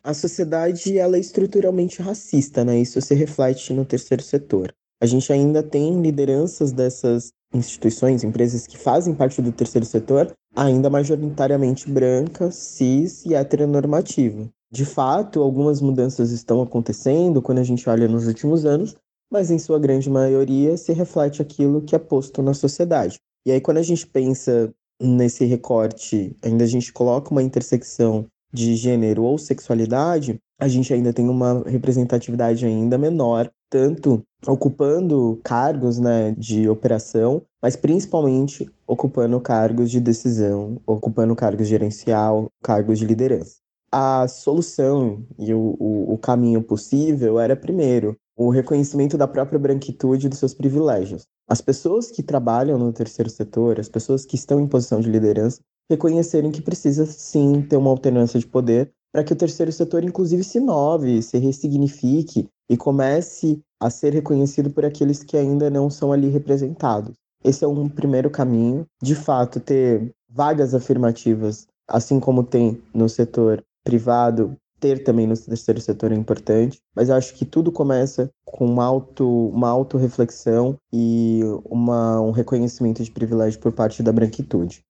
A 0.02 0.14
sociedade 0.14 0.96
ela 0.96 1.18
é 1.18 1.20
estruturalmente 1.20 2.00
racista, 2.00 2.64
né? 2.64 2.80
Isso 2.80 3.00
se 3.02 3.14
reflete 3.14 3.75
no 3.75 3.84
terceiro 3.84 4.22
setor. 4.22 4.72
A 4.99 5.06
gente 5.06 5.30
ainda 5.30 5.62
tem 5.62 6.00
lideranças 6.00 6.72
dessas 6.72 7.30
instituições, 7.52 8.23
empresas 8.25 8.66
que 8.66 8.78
fazem 8.78 9.14
parte 9.14 9.42
do 9.42 9.52
terceiro 9.52 9.87
setor, 9.87 10.33
ainda 10.54 10.90
majoritariamente 10.90 11.90
branca, 11.90 12.50
cis 12.50 13.25
e 13.26 13.35
heteronormativa. 13.35 14.49
De 14.73 14.85
fato, 14.85 15.40
algumas 15.40 15.80
mudanças 15.80 16.30
estão 16.30 16.62
acontecendo 16.62 17.42
quando 17.42 17.59
a 17.59 17.64
gente 17.64 17.88
olha 17.88 18.07
nos 18.07 18.26
últimos 18.26 18.64
anos, 18.64 18.95
mas 19.30 19.50
em 19.50 19.59
sua 19.59 19.78
grande 19.78 20.09
maioria 20.09 20.76
se 20.76 20.92
reflete 20.92 21.42
aquilo 21.42 21.83
que 21.83 21.95
é 21.95 21.99
posto 21.99 22.42
na 22.42 22.54
sociedade. 22.54 23.19
E 23.47 23.50
aí, 23.50 23.61
quando 23.61 23.78
a 23.78 23.83
gente 23.83 24.07
pensa 24.07 24.73
nesse 25.00 25.45
recorte, 25.45 26.37
ainda 26.42 26.64
a 26.64 26.66
gente 26.66 26.92
coloca 26.92 27.30
uma 27.30 27.42
intersecção 27.42 28.26
de 28.52 28.76
gênero 28.76 29.23
ou 29.23 29.38
sexualidade, 29.38 30.38
a 30.61 30.69
gente 30.69 30.92
ainda 30.92 31.12
tem 31.12 31.28
uma 31.28 31.62
representatividade 31.66 32.66
ainda 32.66 32.99
menor, 32.99 33.50
tanto 33.70 34.22
ocupando 34.46 35.40
cargos 35.44 35.98
né, 35.98 36.34
de 36.36 36.68
operação, 36.68 37.42
mas 37.62 37.76
principalmente 37.76 38.68
ocupando 38.86 39.40
cargos 39.40 39.90
de 39.90 40.00
decisão, 40.00 40.80
ocupando 40.86 41.36
cargos 41.36 41.68
gerencial, 41.68 42.48
cargos 42.62 42.98
de 42.98 43.06
liderança. 43.06 43.56
A 43.92 44.26
solução 44.28 45.24
e 45.38 45.54
o, 45.54 45.76
o, 45.78 46.14
o 46.14 46.18
caminho 46.18 46.62
possível 46.62 47.38
era, 47.38 47.56
primeiro, 47.56 48.16
o 48.36 48.50
reconhecimento 48.50 49.18
da 49.18 49.28
própria 49.28 49.58
branquitude 49.58 50.28
dos 50.28 50.38
seus 50.38 50.54
privilégios. 50.54 51.26
As 51.48 51.60
pessoas 51.60 52.10
que 52.10 52.22
trabalham 52.22 52.78
no 52.78 52.92
terceiro 52.92 53.28
setor, 53.28 53.78
as 53.78 53.88
pessoas 53.88 54.24
que 54.24 54.36
estão 54.36 54.60
em 54.60 54.66
posição 54.66 55.00
de 55.00 55.10
liderança, 55.10 55.60
reconhecerem 55.90 56.52
que 56.52 56.62
precisa 56.62 57.04
sim 57.04 57.62
ter 57.62 57.76
uma 57.76 57.90
alternância 57.90 58.38
de 58.38 58.46
poder 58.46 58.92
para 59.12 59.24
que 59.24 59.32
o 59.32 59.36
terceiro 59.36 59.72
setor, 59.72 60.04
inclusive, 60.04 60.44
se 60.44 60.58
inove, 60.58 61.22
se 61.22 61.38
ressignifique 61.38 62.48
e 62.68 62.76
comece 62.76 63.60
a 63.80 63.90
ser 63.90 64.12
reconhecido 64.12 64.70
por 64.70 64.84
aqueles 64.84 65.22
que 65.22 65.36
ainda 65.36 65.70
não 65.70 65.90
são 65.90 66.12
ali 66.12 66.28
representados. 66.28 67.14
Esse 67.42 67.64
é 67.64 67.68
um 67.68 67.88
primeiro 67.88 68.30
caminho. 68.30 68.86
De 69.02 69.14
fato, 69.14 69.58
ter 69.58 70.12
vagas 70.28 70.74
afirmativas, 70.74 71.66
assim 71.88 72.20
como 72.20 72.44
tem 72.44 72.80
no 72.94 73.08
setor 73.08 73.64
privado, 73.82 74.56
ter 74.78 75.02
também 75.04 75.26
no 75.26 75.36
terceiro 75.36 75.80
setor 75.80 76.10
é 76.10 76.14
importante, 76.14 76.80
mas 76.96 77.10
acho 77.10 77.34
que 77.34 77.44
tudo 77.44 77.70
começa 77.70 78.30
com 78.44 78.64
uma, 78.64 78.84
auto, 78.84 79.48
uma 79.48 79.68
autorreflexão 79.68 80.76
e 80.92 81.40
uma, 81.64 82.20
um 82.20 82.30
reconhecimento 82.30 83.02
de 83.04 83.10
privilégio 83.10 83.60
por 83.60 83.72
parte 83.72 84.02
da 84.02 84.12
branquitude. 84.12 84.82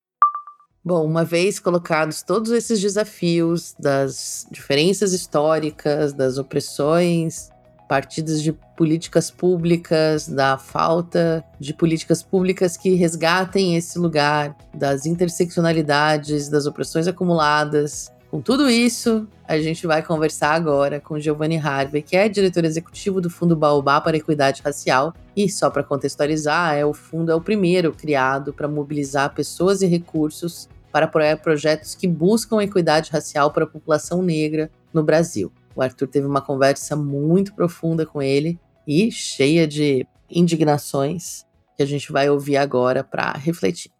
Bom, 0.83 1.05
uma 1.05 1.23
vez 1.23 1.59
colocados 1.59 2.23
todos 2.23 2.49
esses 2.49 2.81
desafios 2.81 3.75
das 3.79 4.47
diferenças 4.49 5.13
históricas, 5.13 6.11
das 6.11 6.39
opressões, 6.39 7.51
partidas 7.87 8.41
de 8.41 8.51
políticas 8.75 9.29
públicas, 9.29 10.27
da 10.27 10.57
falta 10.57 11.45
de 11.59 11.71
políticas 11.71 12.23
públicas 12.23 12.77
que 12.77 12.95
resgatem 12.95 13.75
esse 13.75 13.99
lugar, 13.99 14.57
das 14.73 15.05
interseccionalidades, 15.05 16.49
das 16.49 16.65
opressões 16.65 17.07
acumuladas. 17.07 18.11
Com 18.31 18.39
tudo 18.39 18.69
isso, 18.69 19.27
a 19.45 19.59
gente 19.59 19.85
vai 19.85 20.01
conversar 20.01 20.53
agora 20.53 21.01
com 21.01 21.19
Giovanni 21.19 21.57
Harvey, 21.57 22.01
que 22.01 22.15
é 22.15 22.29
diretor 22.29 22.63
executivo 22.63 23.19
do 23.19 23.29
Fundo 23.29 23.57
Baobá 23.57 23.99
para 23.99 24.15
Equidade 24.15 24.61
Racial. 24.63 25.13
E 25.35 25.49
só 25.49 25.69
para 25.69 25.83
contextualizar, 25.83 26.77
é 26.77 26.85
o 26.85 26.93
fundo 26.93 27.29
é 27.29 27.35
o 27.35 27.41
primeiro 27.41 27.91
criado 27.91 28.53
para 28.53 28.69
mobilizar 28.69 29.33
pessoas 29.33 29.81
e 29.81 29.85
recursos 29.85 30.69
para 30.93 31.07
apoiar 31.07 31.35
projetos 31.41 31.93
que 31.93 32.07
buscam 32.07 32.63
equidade 32.63 33.11
racial 33.11 33.51
para 33.51 33.65
a 33.65 33.67
população 33.67 34.21
negra 34.21 34.71
no 34.93 35.03
Brasil. 35.03 35.51
O 35.75 35.81
Arthur 35.81 36.07
teve 36.07 36.25
uma 36.25 36.41
conversa 36.41 36.95
muito 36.95 37.53
profunda 37.53 38.05
com 38.05 38.21
ele 38.21 38.57
e 38.87 39.11
cheia 39.11 39.67
de 39.67 40.07
indignações 40.29 41.45
que 41.75 41.83
a 41.83 41.85
gente 41.85 42.09
vai 42.13 42.29
ouvir 42.29 42.55
agora 42.55 43.03
para 43.03 43.33
refletir. 43.33 43.91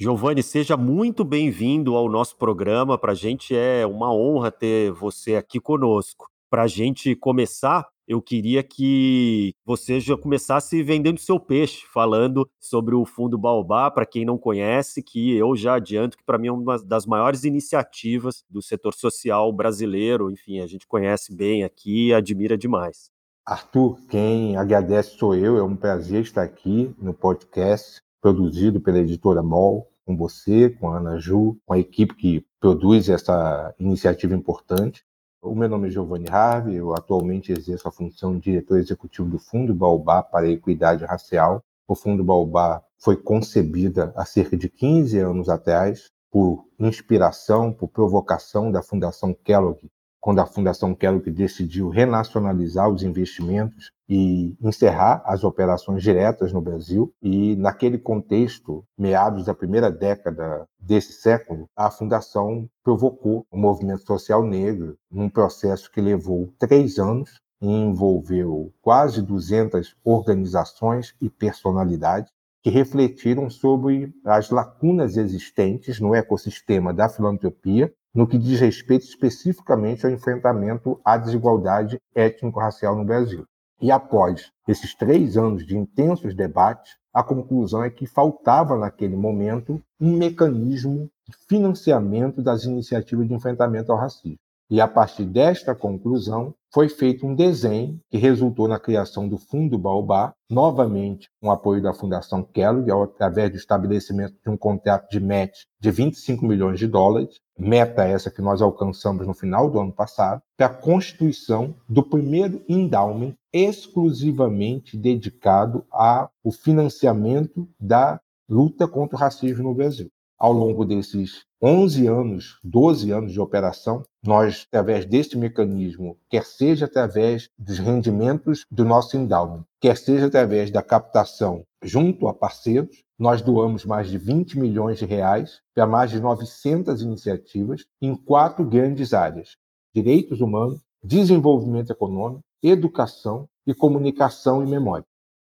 Giovanni, 0.00 0.44
seja 0.44 0.76
muito 0.76 1.24
bem-vindo 1.24 1.96
ao 1.96 2.08
nosso 2.08 2.36
programa. 2.36 2.96
Para 2.96 3.10
a 3.10 3.16
gente 3.16 3.52
é 3.56 3.84
uma 3.84 4.14
honra 4.14 4.48
ter 4.48 4.92
você 4.92 5.34
aqui 5.34 5.58
conosco. 5.58 6.30
Para 6.48 6.62
a 6.62 6.66
gente 6.68 7.16
começar, 7.16 7.84
eu 8.06 8.22
queria 8.22 8.62
que 8.62 9.52
você 9.66 9.98
já 9.98 10.16
começasse 10.16 10.80
vendendo 10.84 11.18
seu 11.18 11.40
peixe, 11.40 11.84
falando 11.92 12.48
sobre 12.60 12.94
o 12.94 13.04
Fundo 13.04 13.36
Baobá, 13.36 13.90
para 13.90 14.06
quem 14.06 14.24
não 14.24 14.38
conhece, 14.38 15.02
que 15.02 15.34
eu 15.36 15.56
já 15.56 15.74
adianto 15.74 16.16
que 16.16 16.24
para 16.24 16.38
mim 16.38 16.46
é 16.46 16.52
uma 16.52 16.78
das 16.78 17.04
maiores 17.04 17.42
iniciativas 17.42 18.44
do 18.48 18.62
setor 18.62 18.94
social 18.94 19.52
brasileiro. 19.52 20.30
Enfim, 20.30 20.60
a 20.60 20.66
gente 20.68 20.86
conhece 20.86 21.34
bem 21.34 21.64
aqui 21.64 22.10
e 22.10 22.14
admira 22.14 22.56
demais. 22.56 23.10
Arthur, 23.44 23.98
quem 24.08 24.56
agradece 24.56 25.16
sou 25.16 25.34
eu, 25.34 25.56
é 25.56 25.62
um 25.64 25.74
prazer 25.74 26.22
estar 26.22 26.44
aqui 26.44 26.94
no 27.02 27.12
podcast 27.12 28.00
produzido 28.20 28.80
pela 28.80 28.98
editora 28.98 29.42
MOL, 29.42 29.87
com 30.08 30.16
você, 30.16 30.70
com 30.70 30.90
a 30.90 30.96
Ana 30.96 31.18
Ju, 31.18 31.58
com 31.66 31.74
a 31.74 31.78
equipe 31.78 32.14
que 32.14 32.46
produz 32.58 33.10
essa 33.10 33.74
iniciativa 33.78 34.34
importante. 34.34 35.04
O 35.42 35.54
meu 35.54 35.68
nome 35.68 35.88
é 35.88 35.90
Giovanni 35.90 36.30
Harvey, 36.30 36.76
eu 36.76 36.94
atualmente 36.94 37.52
exerço 37.52 37.86
a 37.86 37.92
função 37.92 38.32
de 38.32 38.40
diretor 38.40 38.78
executivo 38.78 39.28
do 39.28 39.38
Fundo 39.38 39.74
Baobá 39.74 40.22
para 40.22 40.46
a 40.46 40.50
Equidade 40.50 41.04
Racial. 41.04 41.62
O 41.86 41.94
Fundo 41.94 42.24
Baobá 42.24 42.82
foi 42.98 43.18
concebida 43.18 44.10
há 44.16 44.24
cerca 44.24 44.56
de 44.56 44.70
15 44.70 45.18
anos 45.18 45.50
atrás 45.50 46.10
por 46.30 46.64
inspiração, 46.78 47.70
por 47.70 47.88
provocação 47.88 48.72
da 48.72 48.82
Fundação 48.82 49.34
Kellogg, 49.34 49.90
quando 50.20 50.40
a 50.40 50.46
Fundação 50.46 50.94
Kellogg 50.94 51.30
decidiu 51.30 51.88
renacionalizar 51.88 52.88
os 52.88 53.02
investimentos 53.02 53.90
e 54.08 54.56
encerrar 54.60 55.22
as 55.24 55.44
operações 55.44 56.02
diretas 56.02 56.52
no 56.52 56.60
Brasil. 56.60 57.12
E, 57.22 57.54
naquele 57.56 57.98
contexto, 57.98 58.84
meados 58.96 59.44
da 59.44 59.54
primeira 59.54 59.90
década 59.90 60.66
desse 60.78 61.12
século, 61.12 61.68
a 61.76 61.90
Fundação 61.90 62.68
provocou 62.82 63.46
o 63.50 63.58
movimento 63.58 64.06
social 64.06 64.42
negro 64.42 64.96
num 65.10 65.28
processo 65.28 65.90
que 65.90 66.00
levou 66.00 66.52
três 66.58 66.98
anos 66.98 67.40
e 67.60 67.68
envolveu 67.68 68.72
quase 68.80 69.20
200 69.20 69.96
organizações 70.04 71.14
e 71.20 71.28
personalidades 71.28 72.30
que 72.62 72.70
refletiram 72.70 73.48
sobre 73.48 74.12
as 74.24 74.50
lacunas 74.50 75.16
existentes 75.16 76.00
no 76.00 76.14
ecossistema 76.14 76.92
da 76.92 77.08
filantropia 77.08 77.92
no 78.14 78.26
que 78.26 78.38
diz 78.38 78.60
respeito 78.60 79.04
especificamente 79.04 80.04
ao 80.04 80.12
enfrentamento 80.12 81.00
à 81.04 81.16
desigualdade 81.16 82.00
étnico-racial 82.14 82.96
no 82.96 83.04
Brasil. 83.04 83.44
E 83.80 83.90
após 83.90 84.50
esses 84.66 84.94
três 84.94 85.36
anos 85.36 85.64
de 85.64 85.76
intensos 85.76 86.34
debates, 86.34 86.96
a 87.14 87.22
conclusão 87.22 87.84
é 87.84 87.90
que 87.90 88.06
faltava 88.06 88.76
naquele 88.76 89.16
momento 89.16 89.80
um 90.00 90.16
mecanismo 90.16 91.08
de 91.26 91.36
financiamento 91.48 92.42
das 92.42 92.64
iniciativas 92.64 93.28
de 93.28 93.34
enfrentamento 93.34 93.92
ao 93.92 93.98
racismo. 93.98 94.38
E 94.70 94.82
a 94.82 94.86
partir 94.86 95.24
desta 95.24 95.74
conclusão, 95.74 96.54
foi 96.70 96.90
feito 96.90 97.26
um 97.26 97.34
desenho 97.34 97.98
que 98.10 98.18
resultou 98.18 98.68
na 98.68 98.78
criação 98.78 99.26
do 99.26 99.38
Fundo 99.38 99.78
Baobá, 99.78 100.34
novamente 100.50 101.30
com 101.40 101.50
apoio 101.50 101.82
da 101.82 101.94
Fundação 101.94 102.42
Kellogg, 102.42 102.90
através 102.90 103.50
do 103.50 103.56
estabelecimento 103.56 104.34
de 104.44 104.50
um 104.50 104.56
contrato 104.58 105.08
de 105.10 105.18
match 105.18 105.62
de 105.80 105.90
25 105.90 106.44
milhões 106.44 106.78
de 106.78 106.86
dólares, 106.86 107.36
meta 107.58 108.04
essa 108.04 108.30
que 108.30 108.42
nós 108.42 108.60
alcançamos 108.60 109.26
no 109.26 109.32
final 109.32 109.70
do 109.70 109.80
ano 109.80 109.92
passado, 109.92 110.42
para 110.56 110.66
a 110.66 110.74
constituição 110.74 111.74
do 111.88 112.02
primeiro 112.02 112.62
endowment 112.68 113.34
exclusivamente 113.50 114.98
dedicado 114.98 115.86
ao 115.90 116.30
financiamento 116.62 117.66
da 117.80 118.20
luta 118.46 118.86
contra 118.86 119.16
o 119.16 119.18
racismo 119.18 119.64
no 119.64 119.74
Brasil. 119.74 120.10
Ao 120.38 120.52
longo 120.52 120.84
desses 120.84 121.47
11 121.60 122.06
anos, 122.06 122.58
12 122.62 123.10
anos 123.10 123.32
de 123.32 123.40
operação, 123.40 124.04
nós, 124.24 124.64
através 124.68 125.04
deste 125.04 125.36
mecanismo, 125.36 126.16
quer 126.30 126.44
seja 126.44 126.84
através 126.84 127.50
dos 127.58 127.78
rendimentos 127.78 128.64
do 128.70 128.84
nosso 128.84 129.16
endowment, 129.16 129.64
quer 129.80 129.96
seja 129.96 130.26
através 130.26 130.70
da 130.70 130.82
captação 130.82 131.64
junto 131.82 132.28
a 132.28 132.34
parceiros, 132.34 133.02
nós 133.18 133.42
doamos 133.42 133.84
mais 133.84 134.08
de 134.08 134.18
20 134.18 134.56
milhões 134.56 134.98
de 134.98 135.04
reais 135.04 135.60
para 135.74 135.86
mais 135.86 136.12
de 136.12 136.20
900 136.20 137.02
iniciativas 137.02 137.84
em 138.00 138.14
quatro 138.14 138.64
grandes 138.64 139.12
áreas: 139.12 139.56
direitos 139.92 140.40
humanos, 140.40 140.80
desenvolvimento 141.02 141.90
econômico, 141.90 142.44
educação 142.62 143.48
e 143.66 143.74
comunicação 143.74 144.62
e 144.62 144.66
memória. 144.66 145.04